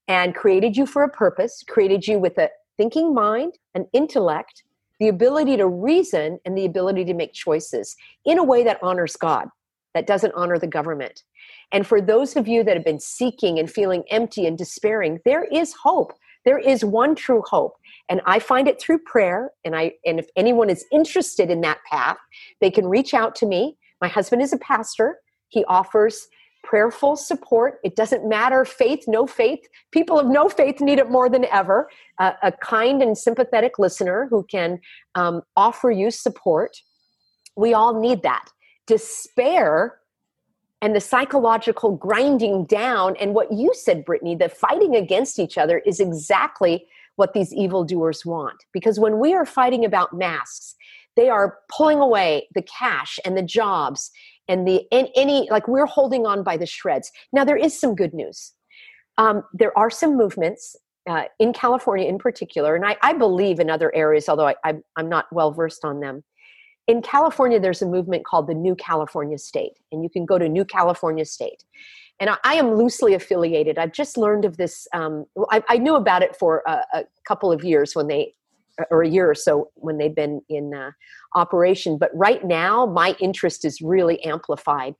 and 0.10 0.36
created 0.36 0.76
you 0.76 0.86
for 0.86 1.04
a 1.04 1.10
purpose 1.10 1.64
created 1.66 2.06
you 2.06 2.20
with 2.20 2.38
a 2.38 2.50
thinking 2.76 3.14
mind 3.14 3.54
an 3.76 3.88
intellect 3.93 4.64
the 5.00 5.08
ability 5.08 5.56
to 5.56 5.68
reason 5.68 6.39
and 6.43 6.58
the 6.58 6.66
ability 6.66 7.06
to 7.06 7.14
make 7.14 7.32
choices 7.32 7.95
in 8.26 8.38
a 8.38 8.43
way 8.43 8.64
that 8.64 8.80
honors 8.84 9.16
god 9.16 9.47
that 10.00 10.08
doesn't 10.08 10.34
honor 10.36 10.58
the 10.58 10.68
government 10.68 11.24
and 11.72 11.86
for 11.86 12.02
those 12.02 12.36
of 12.36 12.47
you 12.47 12.64
that 12.64 12.76
have 12.76 12.86
been 12.86 13.00
seeking 13.00 13.60
and 13.60 13.70
feeling 13.70 14.04
empty 14.10 14.45
and 14.45 14.58
despairing, 14.58 15.20
there 15.26 15.43
is 15.43 15.74
hope. 15.74 16.14
There 16.45 16.58
is 16.58 16.84
one 16.84 17.16
true 17.16 17.43
hope. 17.47 17.76
And 18.10 18.22
I 18.26 18.39
find 18.39 18.68
it 18.68 18.82
through 18.82 19.00
prayer. 19.00 19.52
And 19.64 19.76
I 19.76 19.93
and 20.06 20.20
if 20.20 20.28
anyone 20.36 20.70
is 20.70 20.86
interested 20.91 21.50
in 21.50 21.62
that 21.62 21.80
path, 21.89 22.18
they 22.60 22.72
can 22.72 22.88
reach 22.88 23.14
out 23.14 23.36
to 23.36 23.45
me. 23.45 23.78
My 24.02 24.08
husband 24.08 24.41
is 24.41 24.54
a 24.54 24.58
pastor. 24.58 25.20
He 25.50 25.64
offers 25.66 26.28
prayerful 26.64 27.16
support. 27.16 27.80
It 27.84 27.95
doesn't 27.95 28.28
matter 28.28 28.66
faith, 28.66 29.06
no 29.08 29.28
faith. 29.28 29.60
People 29.91 30.20
of 30.20 30.28
no 30.28 30.50
faith 30.50 30.82
need 30.82 31.00
it 31.00 31.10
more 31.10 31.30
than 31.30 31.45
ever. 31.45 31.89
Uh, 32.18 32.34
a 32.41 32.52
kind 32.52 33.02
and 33.02 33.18
sympathetic 33.18 33.80
listener 33.80 34.28
who 34.30 34.43
can 34.43 34.80
um, 35.16 35.41
offer 35.56 35.91
you 35.91 36.12
support. 36.12 36.78
We 37.56 37.74
all 37.74 38.00
need 38.00 38.24
that. 38.24 38.50
Despair 38.90 40.00
and 40.82 40.96
the 40.96 41.00
psychological 41.00 41.96
grinding 41.96 42.66
down. 42.66 43.16
And 43.18 43.36
what 43.36 43.52
you 43.52 43.72
said 43.76 44.04
Bretigne 44.04 44.40
the 44.40 44.50
fighting 44.50 44.96
against 44.96 45.38
each 45.38 45.58
other 45.58 45.78
is 45.86 46.00
exactly 46.00 46.88
what 47.16 47.34
these 47.34 47.54
evildoers 47.54 48.26
want. 48.26 48.66
Because 48.74 49.00
when 49.00 49.20
we 49.20 49.34
are 49.36 49.46
fighting 49.46 49.86
about 49.86 50.18
masks 50.18 50.76
they 51.16 51.30
are 51.30 51.58
pulling 51.70 52.00
away 52.00 52.48
the 52.56 52.62
cash 52.62 53.20
and 53.26 53.36
the 53.36 53.44
jobs 53.44 54.10
and 54.48 54.68
the 54.68 54.86
and 54.92 55.10
any 55.16 55.50
like 55.52 55.68
we're 55.68 55.86
holding 55.86 56.26
on 56.26 56.44
by 56.44 56.56
the 56.58 56.66
shreds. 56.66 57.12
Now 57.32 57.44
there 57.44 57.58
is 57.58 57.78
some 57.78 57.94
good 57.94 58.14
news. 58.14 58.54
Um, 59.18 59.44
there 59.54 59.78
are 59.78 59.90
some 59.90 60.16
movements 60.16 60.78
uh, 61.10 61.26
in 61.40 61.52
california 61.52 62.08
in 62.08 62.18
particular 62.18 62.76
and 62.76 62.86
I, 62.86 62.96
I, 63.02 63.14
believe 63.14 63.60
in 63.60 63.70
other 63.70 63.94
areas 63.96 64.30
although 64.30 64.54
I, 64.64 64.76
i'm 64.96 65.10
not 65.10 65.26
well 65.32 65.52
versed 65.52 65.84
on 65.84 66.02
them 66.02 66.24
in 66.90 67.04
California, 67.04 67.60
there's 67.60 67.84
a 67.84 67.86
movement 67.86 68.26
called 68.26 68.48
the 68.48 68.56
New 68.56 68.74
California 68.74 69.38
State, 69.38 69.74
and 69.92 70.02
you 70.04 70.10
can 70.10 70.26
go 70.26 70.40
to 70.40 70.50
New 70.50 70.66
California 70.66 71.24
State. 71.24 71.64
And 72.20 72.32
I, 72.32 72.38
I 72.44 72.56
am 72.56 72.74
loosely 72.74 73.14
affiliated. 73.14 73.78
I've 73.78 73.94
just 73.94 74.18
learned 74.18 74.44
of 74.44 74.58
this. 74.58 74.88
Um, 74.92 75.26
I, 75.52 75.64
I, 75.70 75.78
knew 75.78 75.96
about 75.96 76.24
it 76.24 76.36
for 76.36 76.64
a, 76.66 76.82
a, 76.96 77.04
couple 77.28 77.52
of 77.52 77.64
years 77.64 77.96
when 77.96 78.08
they, 78.08 78.34
or 78.90 79.04
a 79.04 79.08
year 79.08 79.30
or 79.30 79.36
so 79.36 79.70
when 79.76 80.00
they've 80.00 80.16
been 80.16 80.42
in 80.50 80.74
uh, 80.74 80.90
operation. 81.36 82.00
But 82.00 82.10
right 82.16 82.44
now, 82.44 82.88
my 82.88 83.16
interest 83.20 83.66
is 83.66 83.82
really 83.82 84.20
amplified 84.26 84.96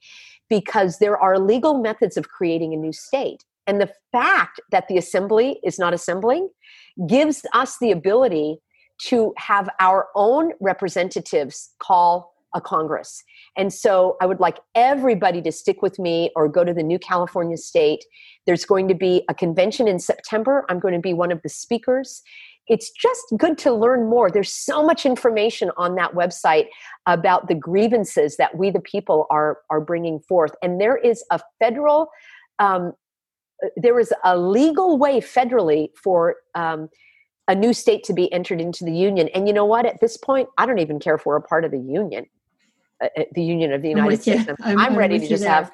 because 0.48 1.00
there 1.00 1.18
are 1.18 1.40
legal 1.40 1.82
methods 1.82 2.18
of 2.18 2.30
creating 2.30 2.72
a 2.76 2.78
new 2.78 2.94
state. 2.94 3.44
And 3.66 3.82
the 3.82 3.92
fact 4.12 4.62
that 4.72 4.88
the 4.88 4.98
assembly 5.00 5.60
is 5.64 5.80
not 5.80 5.96
assembling 5.96 6.50
gives 7.08 7.48
us 7.54 7.78
the 7.80 7.90
ability 7.90 8.60
to 9.04 9.34
have 9.38 9.70
our 9.80 10.08
own 10.16 10.52
representatives 10.60 11.72
call 11.80 12.34
a 12.56 12.62
Congress. 12.62 13.24
And 13.58 13.72
so 13.72 14.18
I 14.22 14.26
would 14.26 14.39
like 14.39 14.58
everybody 14.74 15.41
to 15.43 15.52
stick 15.52 15.82
with 15.82 16.00
me 16.00 16.32
or 16.36 16.47
go 16.47 16.64
to 16.64 16.74
the 16.74 16.84
New 16.84 17.00
California 17.00 17.58
State. 17.58 18.04
There's 18.45 18.66
going 18.66 18.88
to 18.88 18.95
be 18.95 19.24
a 19.30 19.34
convention 19.34 19.88
in 19.88 20.00
September. 20.00 20.66
I'm 20.70 20.80
going 20.80 20.95
to 20.95 21.00
be 21.00 21.14
one 21.14 21.32
of 21.32 21.41
the 21.43 21.50
speakers. 21.50 22.24
It's 22.68 22.91
just 22.91 23.22
good 23.38 23.58
to 23.60 23.74
learn 23.74 24.10
more. 24.10 24.30
There's 24.30 24.54
so 24.54 24.84
much 24.84 25.06
information 25.06 25.72
on 25.78 25.95
that 25.95 26.14
website 26.14 26.68
about 27.06 27.47
the 27.47 27.56
grievances 27.56 28.38
that 28.38 28.58
we, 28.58 28.70
the 28.70 28.80
people, 28.80 29.26
are, 29.32 29.60
are 29.70 29.82
bringing 29.82 30.20
forth. 30.20 30.52
And 30.62 30.80
there 30.80 30.97
is 30.97 31.24
a 31.32 31.39
federal, 31.60 32.10
um, 32.60 32.93
there 33.76 34.00
is 34.00 34.14
a 34.24 34.38
legal 34.38 34.97
way 34.97 35.20
federally 35.20 35.89
for 36.02 36.36
um, 36.56 36.89
a 37.50 37.56
new 37.56 37.74
state 37.74 38.04
to 38.04 38.14
be 38.14 38.32
entered 38.32 38.62
into 38.62 38.86
the 38.86 38.93
union. 38.93 39.28
And 39.30 39.47
you 39.47 39.54
know 39.54 39.66
what? 39.66 39.86
At 39.86 40.00
this 40.00 40.16
point, 40.16 40.47
I 40.58 40.66
don't 40.68 40.80
even 40.80 41.00
care 41.00 41.16
if 41.16 41.26
we're 41.26 41.36
a 41.36 41.41
part 41.41 41.66
of 41.66 41.72
the 41.72 41.80
union, 41.80 42.28
uh, 43.04 43.10
uh 43.18 43.24
the 43.34 43.43
union 43.43 43.74
of 43.74 43.82
the 43.82 43.89
United 43.89 44.22
States. 44.22 44.47
I'm, 44.47 44.56
I'm, 44.62 44.80
I'm, 44.80 44.95
ready 44.95 45.20
to 45.20 45.28
just 45.28 45.43
have 45.43 45.72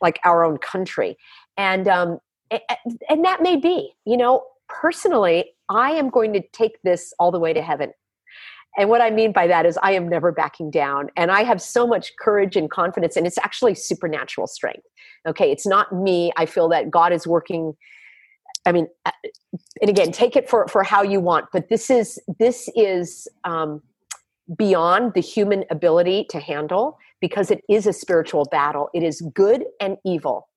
like 0.00 0.18
our 0.24 0.42
own 0.42 0.56
country. 0.56 1.18
And, 1.58 1.86
um, 1.86 2.18
and 2.50 3.24
that 3.24 3.42
may 3.42 3.56
be, 3.56 3.92
you 4.06 4.16
know, 4.16 4.42
personally, 4.68 5.52
I 5.68 5.90
am 5.90 6.08
going 6.08 6.32
to 6.32 6.42
take 6.52 6.82
this 6.82 7.12
all 7.18 7.30
the 7.30 7.38
way 7.38 7.52
to 7.52 7.62
heaven. 7.62 7.92
And 8.78 8.88
what 8.88 9.02
I 9.02 9.10
mean 9.10 9.32
by 9.32 9.46
that 9.48 9.66
is, 9.66 9.78
I 9.82 9.92
am 9.92 10.08
never 10.08 10.32
backing 10.32 10.70
down. 10.70 11.10
And 11.14 11.30
I 11.30 11.42
have 11.42 11.60
so 11.60 11.86
much 11.86 12.12
courage 12.18 12.56
and 12.56 12.70
confidence, 12.70 13.16
and 13.18 13.26
it's 13.26 13.36
actually 13.36 13.74
supernatural 13.74 14.46
strength. 14.46 14.86
Okay, 15.28 15.52
it's 15.52 15.66
not 15.66 15.94
me. 15.94 16.32
I 16.38 16.46
feel 16.46 16.70
that 16.70 16.90
God 16.90 17.12
is 17.12 17.26
working 17.26 17.74
I 18.64 18.72
mean, 18.72 18.86
uh, 19.06 19.10
and 19.80 19.90
again, 19.90 20.12
take 20.12 20.36
it 20.36 20.48
for 20.48 20.66
for 20.68 20.82
how 20.82 21.02
you 21.02 21.20
want, 21.20 21.46
but 21.52 21.68
this 21.68 21.90
is 21.90 22.20
this 22.38 22.68
is 22.74 23.28
um, 23.44 23.82
beyond 24.56 25.14
the 25.14 25.20
human 25.20 25.64
ability 25.70 26.26
to 26.30 26.38
handle 26.38 26.98
because 27.20 27.50
it 27.50 27.62
is 27.68 27.86
a 27.86 27.92
spiritual 27.92 28.44
battle. 28.50 28.88
It 28.94 29.02
is 29.02 29.20
good 29.34 29.64
and 29.80 29.96
evil, 30.04 30.48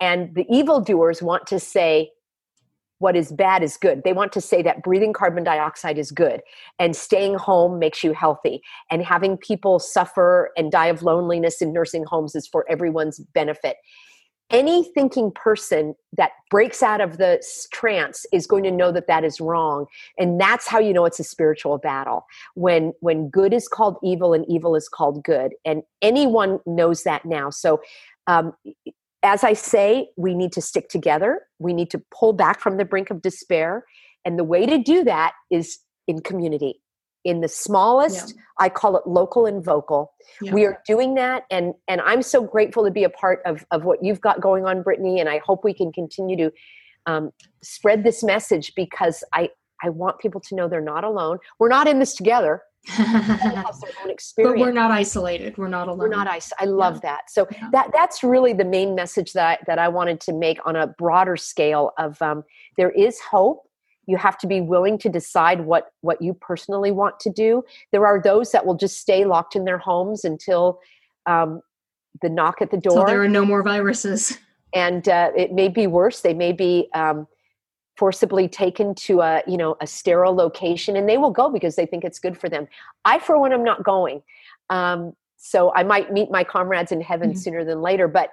and 0.00 0.34
the 0.34 0.46
evildoers 0.48 1.22
want 1.22 1.46
to 1.48 1.60
say 1.60 2.10
what 3.00 3.16
is 3.16 3.32
bad 3.32 3.62
is 3.62 3.78
good. 3.78 4.02
They 4.04 4.12
want 4.12 4.30
to 4.32 4.42
say 4.42 4.60
that 4.62 4.82
breathing 4.82 5.14
carbon 5.14 5.42
dioxide 5.42 5.96
is 5.96 6.10
good 6.10 6.42
and 6.78 6.94
staying 6.94 7.34
home 7.34 7.78
makes 7.78 8.04
you 8.04 8.12
healthy 8.12 8.60
and 8.90 9.02
having 9.02 9.38
people 9.38 9.78
suffer 9.78 10.50
and 10.54 10.70
die 10.70 10.88
of 10.88 11.02
loneliness 11.02 11.62
in 11.62 11.72
nursing 11.72 12.04
homes 12.04 12.34
is 12.34 12.46
for 12.46 12.70
everyone's 12.70 13.18
benefit 13.32 13.76
any 14.50 14.84
thinking 14.84 15.30
person 15.30 15.94
that 16.16 16.32
breaks 16.50 16.82
out 16.82 17.00
of 17.00 17.18
the 17.18 17.42
trance 17.72 18.26
is 18.32 18.46
going 18.46 18.64
to 18.64 18.70
know 18.70 18.90
that 18.92 19.06
that 19.06 19.24
is 19.24 19.40
wrong 19.40 19.86
and 20.18 20.40
that's 20.40 20.66
how 20.66 20.78
you 20.78 20.92
know 20.92 21.04
it's 21.04 21.20
a 21.20 21.24
spiritual 21.24 21.78
battle. 21.78 22.26
When 22.54 22.92
when 23.00 23.28
good 23.28 23.54
is 23.54 23.68
called 23.68 23.96
evil 24.02 24.34
and 24.34 24.44
evil 24.48 24.74
is 24.74 24.88
called 24.88 25.22
good 25.24 25.52
and 25.64 25.82
anyone 26.02 26.60
knows 26.66 27.04
that 27.04 27.24
now. 27.24 27.50
So 27.50 27.80
um, 28.26 28.52
as 29.22 29.44
i 29.44 29.52
say 29.52 30.08
we 30.16 30.34
need 30.34 30.52
to 30.52 30.60
stick 30.60 30.88
together. 30.88 31.42
We 31.58 31.72
need 31.72 31.90
to 31.90 32.02
pull 32.10 32.32
back 32.32 32.60
from 32.60 32.76
the 32.76 32.84
brink 32.84 33.10
of 33.10 33.22
despair 33.22 33.84
and 34.24 34.38
the 34.38 34.44
way 34.44 34.66
to 34.66 34.78
do 34.78 35.04
that 35.04 35.32
is 35.50 35.78
in 36.06 36.20
community 36.20 36.80
in 37.24 37.40
the 37.40 37.48
smallest 37.48 38.34
yeah. 38.34 38.42
i 38.58 38.68
call 38.68 38.96
it 38.96 39.06
local 39.06 39.46
and 39.46 39.64
vocal. 39.64 40.12
Yeah. 40.40 40.54
we 40.54 40.64
are 40.64 40.80
doing 40.86 41.14
that 41.14 41.44
and 41.50 41.74
and 41.88 42.00
i'm 42.02 42.22
so 42.22 42.42
grateful 42.42 42.84
to 42.84 42.90
be 42.90 43.04
a 43.04 43.10
part 43.10 43.40
of 43.44 43.64
of 43.70 43.84
what 43.84 44.02
you've 44.02 44.20
got 44.20 44.40
going 44.40 44.64
on 44.64 44.82
Bretigne 44.82 45.20
and 45.20 45.28
i 45.28 45.38
hope 45.38 45.64
we 45.64 45.74
can 45.74 45.92
continue 45.92 46.36
to 46.36 46.52
um, 47.06 47.30
spread 47.62 48.04
this 48.04 48.22
message 48.22 48.72
because 48.74 49.24
i 49.32 49.48
i 49.82 49.88
want 49.88 50.18
people 50.18 50.40
to 50.40 50.54
know 50.54 50.68
they're 50.68 50.80
not 50.80 51.04
alone. 51.04 51.38
We're 51.58 51.68
not 51.68 51.88
in 51.88 51.98
this 51.98 52.14
together. 52.14 52.62
But 54.44 54.58
we're 54.58 54.72
not 54.72 54.90
isolated. 54.90 55.58
We're 55.58 55.68
not 55.68 55.88
alone 55.88 55.98
we're 55.98 56.08
not 56.08 56.26
isolated 56.26 56.62
i 56.62 56.64
love 56.64 56.94
yeah. 56.96 57.10
that. 57.10 57.30
So 57.30 57.46
that 57.72 57.90
that's 57.92 58.22
really 58.22 58.54
the 58.54 58.64
main 58.64 58.94
message 58.94 59.34
that 59.34 59.46
I, 59.46 59.58
that 59.66 59.78
i 59.78 59.88
wanted 59.88 60.20
to 60.22 60.32
make 60.32 60.58
on 60.64 60.76
a 60.76 60.86
broader 60.86 61.36
scale 61.36 61.92
of 61.98 62.20
um, 62.22 62.42
there 62.78 62.90
is 62.90 63.20
hope 63.20 63.69
you 64.10 64.16
have 64.16 64.36
to 64.38 64.46
be 64.46 64.60
willing 64.60 64.98
to 64.98 65.08
decide 65.08 65.62
what 65.62 65.92
what 66.00 66.20
you 66.20 66.34
personally 66.34 66.90
want 66.90 67.20
to 67.20 67.30
do. 67.30 67.62
There 67.92 68.06
are 68.06 68.20
those 68.20 68.52
that 68.52 68.66
will 68.66 68.74
just 68.74 68.98
stay 68.98 69.24
locked 69.24 69.56
in 69.56 69.64
their 69.64 69.78
homes 69.78 70.24
until 70.24 70.80
um, 71.26 71.60
the 72.22 72.28
knock 72.28 72.60
at 72.60 72.70
the 72.70 72.76
door. 72.76 72.92
so 72.92 73.04
there 73.04 73.22
are 73.22 73.28
no 73.28 73.44
more 73.44 73.62
viruses. 73.62 74.38
And 74.72 75.08
uh, 75.08 75.30
it 75.36 75.52
may 75.52 75.68
be 75.68 75.86
worse. 75.86 76.20
They 76.20 76.34
may 76.34 76.52
be 76.52 76.88
um, 76.94 77.26
forcibly 77.96 78.48
taken 78.48 78.94
to 79.06 79.20
a 79.20 79.42
you 79.46 79.56
know 79.56 79.76
a 79.80 79.86
sterile 79.86 80.34
location 80.34 80.96
and 80.96 81.08
they 81.08 81.18
will 81.18 81.30
go 81.30 81.48
because 81.50 81.76
they 81.76 81.86
think 81.86 82.04
it's 82.04 82.18
good 82.18 82.36
for 82.36 82.48
them. 82.48 82.66
I 83.04 83.18
for 83.18 83.38
one 83.38 83.52
am 83.52 83.64
not 83.64 83.84
going. 83.84 84.22
Um, 84.68 85.14
so 85.40 85.72
i 85.74 85.82
might 85.82 86.12
meet 86.12 86.30
my 86.30 86.44
comrades 86.44 86.92
in 86.92 87.00
heaven 87.00 87.30
mm-hmm. 87.30 87.38
sooner 87.38 87.64
than 87.64 87.80
later 87.80 88.06
but 88.06 88.30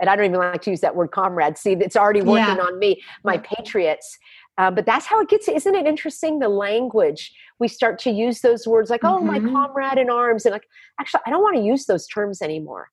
and 0.00 0.08
i 0.08 0.16
don't 0.16 0.24
even 0.24 0.38
like 0.38 0.62
to 0.62 0.70
use 0.70 0.80
that 0.80 0.96
word 0.96 1.10
comrade 1.10 1.56
see 1.56 1.72
it's 1.72 1.96
already 1.96 2.22
working 2.22 2.56
yeah. 2.56 2.62
on 2.62 2.78
me. 2.78 3.02
My 3.22 3.38
patriots 3.38 4.18
uh, 4.58 4.70
but 4.70 4.86
that's 4.86 5.06
how 5.06 5.20
it 5.20 5.28
gets 5.28 5.48
isn't 5.48 5.74
it 5.74 5.86
interesting 5.86 6.38
the 6.38 6.48
language 6.48 7.32
we 7.58 7.68
start 7.68 7.98
to 7.98 8.10
use 8.10 8.40
those 8.40 8.66
words 8.66 8.90
like 8.90 9.02
mm-hmm. 9.02 9.16
oh 9.16 9.20
my 9.20 9.38
mm-hmm. 9.38 9.54
comrade 9.54 9.98
in 9.98 10.10
arms 10.10 10.44
and 10.44 10.52
like 10.52 10.66
actually 11.00 11.20
i 11.26 11.30
don't 11.30 11.42
want 11.42 11.56
to 11.56 11.62
use 11.62 11.86
those 11.86 12.06
terms 12.06 12.42
anymore 12.42 12.88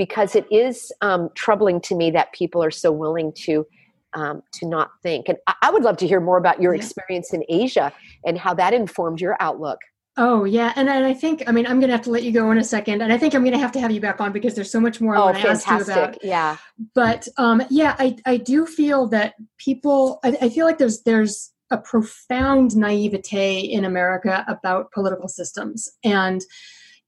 because 0.00 0.34
it 0.34 0.46
is 0.50 0.90
um, 1.02 1.28
troubling 1.34 1.78
to 1.78 1.94
me 1.94 2.10
that 2.10 2.32
people 2.32 2.64
are 2.64 2.70
so 2.70 2.90
willing 2.90 3.30
to 3.34 3.66
um, 4.14 4.42
to 4.52 4.66
not 4.66 4.90
think. 5.02 5.28
And 5.28 5.36
I 5.62 5.70
would 5.70 5.82
love 5.82 5.98
to 5.98 6.06
hear 6.06 6.20
more 6.20 6.38
about 6.38 6.60
your 6.60 6.74
yeah. 6.74 6.80
experience 6.80 7.32
in 7.32 7.44
Asia 7.50 7.92
and 8.24 8.38
how 8.38 8.54
that 8.54 8.72
informed 8.72 9.20
your 9.20 9.36
outlook. 9.40 9.78
Oh 10.16 10.44
yeah, 10.44 10.72
and, 10.76 10.88
and 10.88 11.04
I 11.04 11.14
think 11.14 11.44
I 11.46 11.52
mean 11.52 11.66
I'm 11.66 11.78
going 11.78 11.88
to 11.88 11.96
have 11.96 12.04
to 12.04 12.10
let 12.10 12.24
you 12.24 12.32
go 12.32 12.50
in 12.50 12.58
a 12.58 12.64
second, 12.64 13.00
and 13.00 13.12
I 13.12 13.18
think 13.18 13.34
I'm 13.34 13.42
going 13.42 13.52
to 13.52 13.58
have 13.58 13.72
to 13.72 13.80
have 13.80 13.90
you 13.90 14.00
back 14.00 14.20
on 14.20 14.32
because 14.32 14.54
there's 14.54 14.70
so 14.70 14.80
much 14.80 15.00
more 15.00 15.14
I 15.14 15.18
oh, 15.18 15.24
want 15.26 15.38
to 15.38 15.48
ask 15.48 15.68
you 15.68 15.80
about. 15.80 16.22
Yeah, 16.24 16.56
but 16.94 17.28
um, 17.36 17.62
yeah, 17.70 17.94
I 17.98 18.16
I 18.26 18.36
do 18.36 18.66
feel 18.66 19.06
that 19.08 19.34
people 19.58 20.18
I, 20.24 20.36
I 20.42 20.48
feel 20.48 20.66
like 20.66 20.78
there's 20.78 21.02
there's 21.02 21.52
a 21.70 21.78
profound 21.78 22.76
naivete 22.76 23.60
in 23.60 23.84
America 23.84 24.44
about 24.48 24.90
political 24.90 25.28
systems, 25.28 25.88
and 26.02 26.40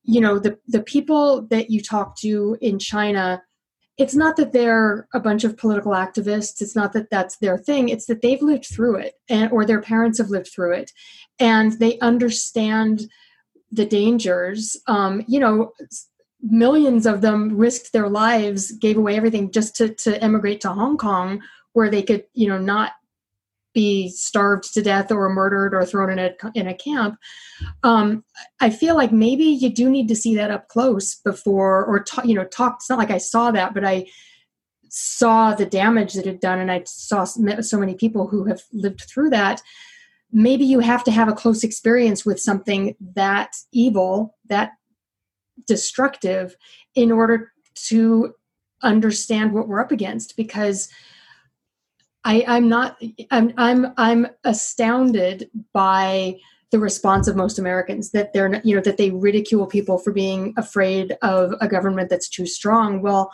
you 0.05 0.21
know 0.21 0.39
the 0.39 0.59
the 0.69 0.83
people 0.83 1.43
that 1.49 1.71
you 1.71 1.83
talk 1.83 2.17
to 2.21 2.57
in 2.61 2.79
China 2.79 3.43
it's 3.99 4.15
not 4.15 4.37
that 4.37 4.53
they're 4.53 5.07
a 5.13 5.21
bunch 5.21 5.45
of 5.45 5.57
political 5.57 5.93
activists. 5.93 6.63
It's 6.63 6.75
not 6.75 6.93
that 6.95 7.11
that's 7.11 7.37
their 7.37 7.59
thing. 7.59 7.89
It's 7.89 8.07
that 8.07 8.23
they've 8.23 8.41
lived 8.41 8.67
through 8.67 8.97
it 8.97 9.15
and 9.29 9.53
or 9.53 9.65
their 9.65 9.83
parents 9.83 10.19
have 10.19 10.31
lived 10.31 10.49
through 10.49 10.73
it 10.73 10.93
and 11.39 11.73
they 11.79 11.99
understand 11.99 13.07
the 13.71 13.87
dangers. 13.87 14.77
Um, 14.87 15.25
you 15.29 15.41
know 15.41 15.73
millions 16.43 17.07
of 17.07 17.21
them 17.21 17.57
risked 17.57 17.93
their 17.93 18.09
lives 18.09 18.73
gave 18.73 18.97
away 18.97 19.17
everything 19.17 19.51
just 19.51 19.77
to, 19.77 19.95
to 19.95 20.23
emigrate 20.23 20.61
to 20.61 20.69
hong 20.69 20.99
kong 20.99 21.41
where 21.73 21.89
they 21.89 22.03
could 22.03 22.25
you 22.35 22.49
know 22.49 22.59
not 22.59 22.93
be 23.75 24.09
starved 24.11 24.73
to 24.75 24.83
death 24.83 25.11
or 25.11 25.29
murdered 25.29 25.75
or 25.75 25.85
thrown 25.85 26.11
in 26.11 26.19
a 26.19 26.35
in 26.55 26.67
a 26.69 26.75
camp. 26.75 27.17
Um, 27.83 28.25
I 28.61 28.71
feel 28.71 28.97
like 28.97 29.13
maybe 29.13 29.45
you 29.45 29.73
do 29.73 29.89
need 29.89 30.09
to 30.09 30.17
see 30.17 30.35
that 30.37 30.51
up 30.51 30.69
close 30.69 31.17
before, 31.17 31.85
or 31.85 32.05
you 32.25 32.35
know, 32.35 32.45
talk. 32.45 32.77
It's 32.77 32.91
not 32.91 32.99
like 32.99 33.11
I 33.11 33.19
saw 33.19 33.51
that, 33.51 33.75
but 33.75 33.85
I 33.85 34.07
saw 34.89 35.55
the 35.55 35.67
damage 35.67 36.13
that 36.15 36.27
it 36.27 36.41
done, 36.41 36.59
and 36.59 36.71
I 36.71 36.83
saw 36.87 37.25
so 37.25 37.79
many 37.79 37.95
people 37.95 38.27
who 38.27 38.45
have 38.45 38.63
lived 38.73 39.03
through 39.03 39.31
that. 39.31 39.63
Maybe 40.31 40.65
you 40.65 40.81
have 40.81 41.05
to 41.05 41.11
have 41.11 41.29
a 41.29 41.35
close 41.35 41.65
experience 41.65 42.25
with 42.25 42.41
something 42.41 42.97
that 43.15 43.57
evil, 43.73 44.37
that 44.49 44.73
destructive, 45.67 46.57
in 46.95 47.13
order 47.13 47.53
to 47.89 48.35
understand 48.83 49.53
what 49.53 49.69
we're 49.69 49.81
up 49.81 49.93
against, 49.93 50.37
because 50.37 50.89
I, 52.25 52.45
I'm 52.47 52.69
not. 52.69 53.03
I'm. 53.31 53.53
I'm. 53.57 53.93
I'm 53.97 54.27
astounded 54.45 55.51
by 55.73 56.37
the 56.71 56.79
response 56.79 57.29
of 57.29 57.37
most 57.37 57.59
Americans 57.59 58.13
that 58.13 58.33
they're 58.33 58.61
you 58.65 58.75
know 58.77 58.83
that 58.83 58.97
they 58.97 59.11
ridicule 59.11 59.67
people 59.67 59.99
for 59.99 60.13
being 60.13 60.55
afraid 60.57 61.17
of 61.23 61.55
a 61.61 61.69
government 61.69 62.11
that's 62.11 62.29
too 62.29 62.47
strong. 62.47 63.03
Well, 63.03 63.31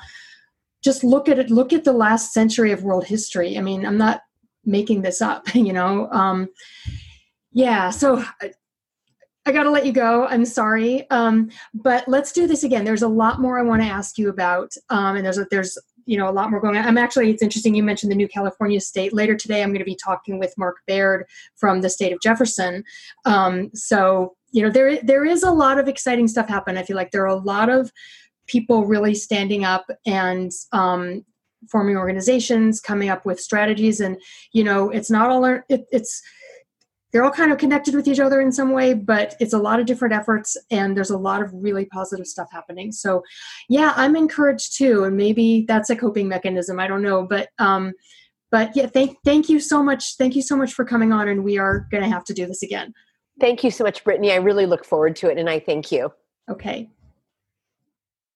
just 0.82 1.04
look 1.04 1.28
at 1.28 1.38
it. 1.38 1.50
Look 1.50 1.72
at 1.72 1.84
the 1.84 1.92
last 1.92 2.32
century 2.32 2.72
of 2.72 2.82
world 2.82 3.04
history. 3.04 3.58
I 3.58 3.60
mean, 3.60 3.84
I'm 3.84 3.98
not 3.98 4.22
making 4.64 5.02
this 5.02 5.20
up. 5.20 5.46
You 5.54 5.72
know. 5.72 6.10
Um, 6.10 6.48
yeah. 7.52 7.90
So 7.90 8.24
I, 8.40 8.52
I 9.48 9.52
got 9.52 9.62
to 9.62 9.70
let 9.70 9.86
you 9.86 9.92
go. 9.92 10.26
I'm 10.26 10.44
sorry, 10.44 11.08
um, 11.10 11.50
but 11.72 12.06
let's 12.06 12.32
do 12.32 12.46
this 12.46 12.64
again. 12.64 12.84
There's 12.84 13.02
a 13.02 13.08
lot 13.08 13.40
more 13.40 13.58
I 13.58 13.62
want 13.62 13.80
to 13.80 13.88
ask 13.88 14.18
you 14.18 14.28
about, 14.28 14.74
um, 14.90 15.16
and 15.16 15.24
there's 15.24 15.38
a, 15.38 15.46
there's 15.50 15.78
you 16.08 16.16
know 16.16 16.28
a 16.28 16.32
lot 16.32 16.50
more 16.50 16.58
going 16.58 16.76
on. 16.76 16.86
I'm 16.86 16.96
actually 16.96 17.30
it's 17.30 17.42
interesting 17.42 17.74
you 17.74 17.82
mentioned 17.82 18.10
the 18.10 18.16
new 18.16 18.28
California 18.28 18.80
state. 18.80 19.12
Later 19.12 19.36
today, 19.36 19.62
I'm 19.62 19.68
going 19.68 19.78
to 19.80 19.84
be 19.84 19.94
talking 20.02 20.38
with 20.38 20.54
Mark 20.56 20.76
Baird 20.86 21.26
from 21.56 21.82
the 21.82 21.90
state 21.90 22.12
of 22.12 22.20
Jefferson. 22.20 22.82
Um, 23.26 23.70
so 23.74 24.34
you 24.50 24.62
know 24.62 24.70
there 24.70 25.02
there 25.02 25.26
is 25.26 25.42
a 25.42 25.50
lot 25.50 25.78
of 25.78 25.86
exciting 25.86 26.26
stuff 26.26 26.48
happen. 26.48 26.78
I 26.78 26.82
feel 26.82 26.96
like 26.96 27.10
there 27.10 27.24
are 27.24 27.26
a 27.26 27.34
lot 27.36 27.68
of 27.68 27.92
people 28.46 28.86
really 28.86 29.14
standing 29.14 29.64
up 29.64 29.84
and 30.06 30.50
um, 30.72 31.26
forming 31.70 31.98
organizations, 31.98 32.80
coming 32.80 33.10
up 33.10 33.26
with 33.26 33.38
strategies, 33.38 34.00
and 34.00 34.16
you 34.52 34.64
know 34.64 34.88
it's 34.88 35.10
not 35.10 35.28
all 35.28 35.44
it, 35.44 35.62
it's 35.68 36.22
they're 37.12 37.24
all 37.24 37.30
kind 37.30 37.52
of 37.52 37.58
connected 37.58 37.94
with 37.94 38.06
each 38.06 38.20
other 38.20 38.40
in 38.40 38.52
some 38.52 38.72
way, 38.72 38.94
but 38.94 39.34
it's 39.40 39.54
a 39.54 39.58
lot 39.58 39.80
of 39.80 39.86
different 39.86 40.14
efforts 40.14 40.56
and 40.70 40.96
there's 40.96 41.10
a 41.10 41.18
lot 41.18 41.42
of 41.42 41.50
really 41.54 41.86
positive 41.86 42.26
stuff 42.26 42.48
happening. 42.52 42.92
So, 42.92 43.22
yeah, 43.68 43.92
I'm 43.96 44.14
encouraged 44.16 44.76
too, 44.76 45.04
and 45.04 45.16
maybe 45.16 45.64
that's 45.66 45.90
a 45.90 45.96
coping 45.96 46.28
mechanism. 46.28 46.78
I 46.78 46.86
don't 46.86 47.02
know, 47.02 47.26
but 47.26 47.48
um, 47.58 47.92
but 48.50 48.74
yeah, 48.74 48.86
thank 48.86 49.16
thank 49.24 49.48
you 49.48 49.60
so 49.60 49.82
much. 49.82 50.16
Thank 50.16 50.36
you 50.36 50.42
so 50.42 50.56
much 50.56 50.72
for 50.72 50.84
coming 50.84 51.12
on, 51.12 51.28
and 51.28 51.44
we 51.44 51.58
are 51.58 51.86
going 51.90 52.02
to 52.02 52.10
have 52.10 52.24
to 52.24 52.34
do 52.34 52.46
this 52.46 52.62
again. 52.62 52.92
Thank 53.40 53.62
you 53.62 53.70
so 53.70 53.84
much, 53.84 54.02
Bretigne. 54.04 54.32
I 54.32 54.36
really 54.36 54.66
look 54.66 54.84
forward 54.84 55.16
to 55.16 55.30
it, 55.30 55.38
and 55.38 55.48
I 55.48 55.60
thank 55.60 55.92
you. 55.92 56.12
Okay. 56.50 56.90